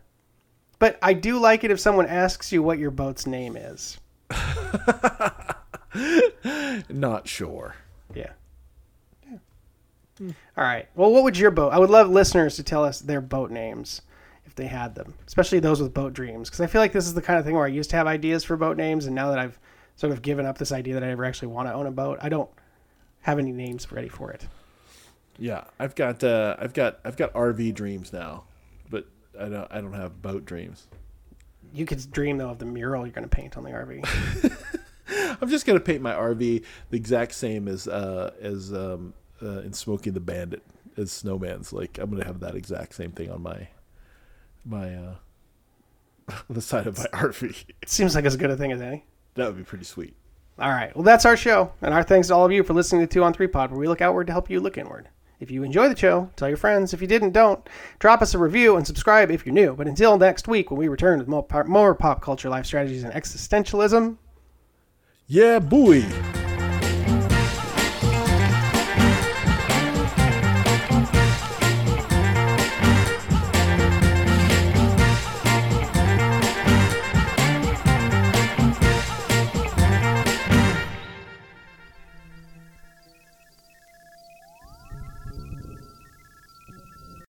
But 0.83 0.99
I 1.01 1.13
do 1.13 1.39
like 1.39 1.63
it 1.63 1.71
if 1.71 1.79
someone 1.79 2.07
asks 2.07 2.51
you 2.51 2.61
what 2.61 2.81
your 2.81 2.91
boat's 2.91 3.25
name 3.25 3.57
is. 3.57 4.01
not 6.89 7.29
sure 7.29 7.77
Yeah. 8.17 8.33
Yeah. 9.31 9.39
All 10.57 10.65
right. 10.65 10.89
Well, 10.97 11.13
what 11.13 11.23
would 11.23 11.39
your 11.39 11.53
boat? 11.53 11.73
I 11.73 11.79
would 11.79 11.89
love 11.89 12.11
listeners 12.11 12.57
to 12.57 12.65
tell 12.65 12.85
us 12.85 12.99
their 12.99 13.21
boat 13.21 13.53
names 13.53 14.03
if 14.45 14.57
they 14.57 14.67
had 14.67 14.97
them, 14.97 15.15
especially 15.25 15.61
those 15.61 15.81
with 15.81 15.95
boat 15.95 16.15
dreams, 16.15 16.51
because 16.51 16.61
I 16.61 16.67
feel 16.67 16.81
like 16.81 16.91
this 16.91 17.07
is 17.07 17.15
the 17.15 17.23
kind 17.23 17.39
of 17.39 17.45
thing 17.45 17.55
where 17.55 17.67
I 17.67 17.69
used 17.69 17.91
to 17.91 17.97
have 17.97 18.09
ideas 18.09 18.43
for 18.43 18.57
boat 18.57 18.77
names, 18.77 19.07
and 19.07 19.15
now 19.15 19.31
that 19.31 19.39
I've 19.39 19.61
sort 19.95 20.13
of 20.13 20.21
given 20.21 20.47
up 20.47 20.59
this 20.59 20.73
idea 20.73 20.95
that 20.95 21.05
I 21.05 21.11
ever 21.11 21.25
actually 21.25 21.47
want 21.47 21.69
to 21.69 21.75
own 21.75 21.87
a 21.87 21.93
boat, 21.93 22.19
I 22.21 22.29
don't 22.29 22.51
have 23.21 23.39
any 23.39 23.53
names 23.53 23.93
ready 23.93 24.09
for 24.09 24.33
it. 24.33 24.49
Yeah, 25.39 25.63
I've 25.79 25.95
got 25.95 26.25
uh, 26.25 26.57
I've 26.59 26.75
got 26.75 26.99
I've 27.05 27.17
got 27.17 27.33
RV 27.35 27.73
dreams 27.73 28.13
now, 28.13 28.43
I 29.39 29.49
don't 29.49 29.69
I 29.71 29.81
don't 29.81 29.93
have 29.93 30.21
boat 30.23 30.45
dreams. 30.45 30.87
You 31.73 31.87
could 31.87 32.11
dream 32.11 32.39
though 32.39 32.51
of 32.51 32.59
the 32.59 32.67
mural 32.67 33.07
you're 33.07 33.13
going 33.13 33.29
to 33.29 33.35
paint 33.35 33.57
on 33.57 33.65
the 33.65 33.71
RV. 33.71 34.53
I'm 35.41 35.49
just 35.49 35.67
gonna 35.67 35.81
paint 35.81 36.03
my 36.03 36.13
RV 36.13 36.65
the 36.91 36.97
exact 36.97 37.35
same 37.35 37.69
as 37.69 37.89
uh, 37.89 38.33
as 38.41 38.73
um, 38.73 39.15
uh, 39.43 39.61
in 39.61 39.73
Smokey 39.73 40.11
and 40.11 40.17
the 40.17 40.21
Bandit 40.21 40.63
as 40.97 41.11
Snowman's. 41.11 41.73
Like 41.73 41.99
I'm 41.99 42.11
gonna 42.11 42.25
have 42.25 42.41
that 42.41 42.55
exact 42.55 42.95
same 42.95 43.11
thing 43.13 43.31
on 43.31 43.43
my 43.43 43.69
my 44.65 44.95
uh, 44.95 45.15
the 46.51 46.61
side 46.61 46.87
of 46.87 46.99
my 46.99 47.05
RV. 47.13 47.65
it 47.83 47.89
seems 47.89 48.15
like 48.15 48.25
as 48.25 48.37
good 48.37 48.51
a 48.51 48.57
thing 48.57 48.73
as 48.73 48.81
any. 48.81 49.05
that 49.35 49.47
would 49.47 49.57
be 49.57 49.65
pretty 49.65 49.85
sweet. 49.85 50.15
All 50.59 50.71
right. 50.71 50.95
Well, 50.95 51.03
that's 51.03 51.25
our 51.25 51.37
show. 51.37 51.73
And 51.81 51.95
our 51.95 52.03
thanks 52.03 52.29
to 52.29 52.35
all 52.35 52.45
of 52.45 52.53
you 52.53 52.63
for 52.63 52.75
listening 52.75 53.01
to 53.01 53.07
2 53.07 53.25
on 53.25 53.33
3 53.33 53.47
Pod, 53.47 53.71
where 53.71 53.81
we 53.81 53.89
look 53.89 54.03
outward 54.03 54.27
to 54.27 54.33
help 54.35 54.51
you 54.51 54.61
look 54.61 54.77
inward. 54.77 55.09
If 55.43 55.51
you 55.51 55.65
enjoy 55.65 55.89
the 55.89 55.97
show, 55.97 56.31
tell 56.37 56.47
your 56.47 56.57
friends. 56.57 56.95
If 56.95 57.01
you 57.01 57.09
didn't, 57.09 57.33
don't. 57.33 57.69
Drop 57.99 58.23
us 58.23 58.33
a 58.33 58.39
review 58.39 58.77
and 58.77 58.87
subscribe 58.87 59.29
if 59.29 59.45
you're 59.45 59.53
new. 59.53 59.75
But 59.75 59.89
until 59.89 60.17
next 60.17 60.47
week, 60.47 60.71
when 60.71 60.79
we 60.79 60.87
return 60.87 61.19
with 61.19 61.27
more, 61.27 61.95
pop 61.97 62.23
culture, 62.23 62.49
life 62.49 62.65
strategies, 62.65 63.03
and 63.03 63.13
existentialism, 63.13 64.19
Yeah, 65.27 65.59
boy. 65.59 66.05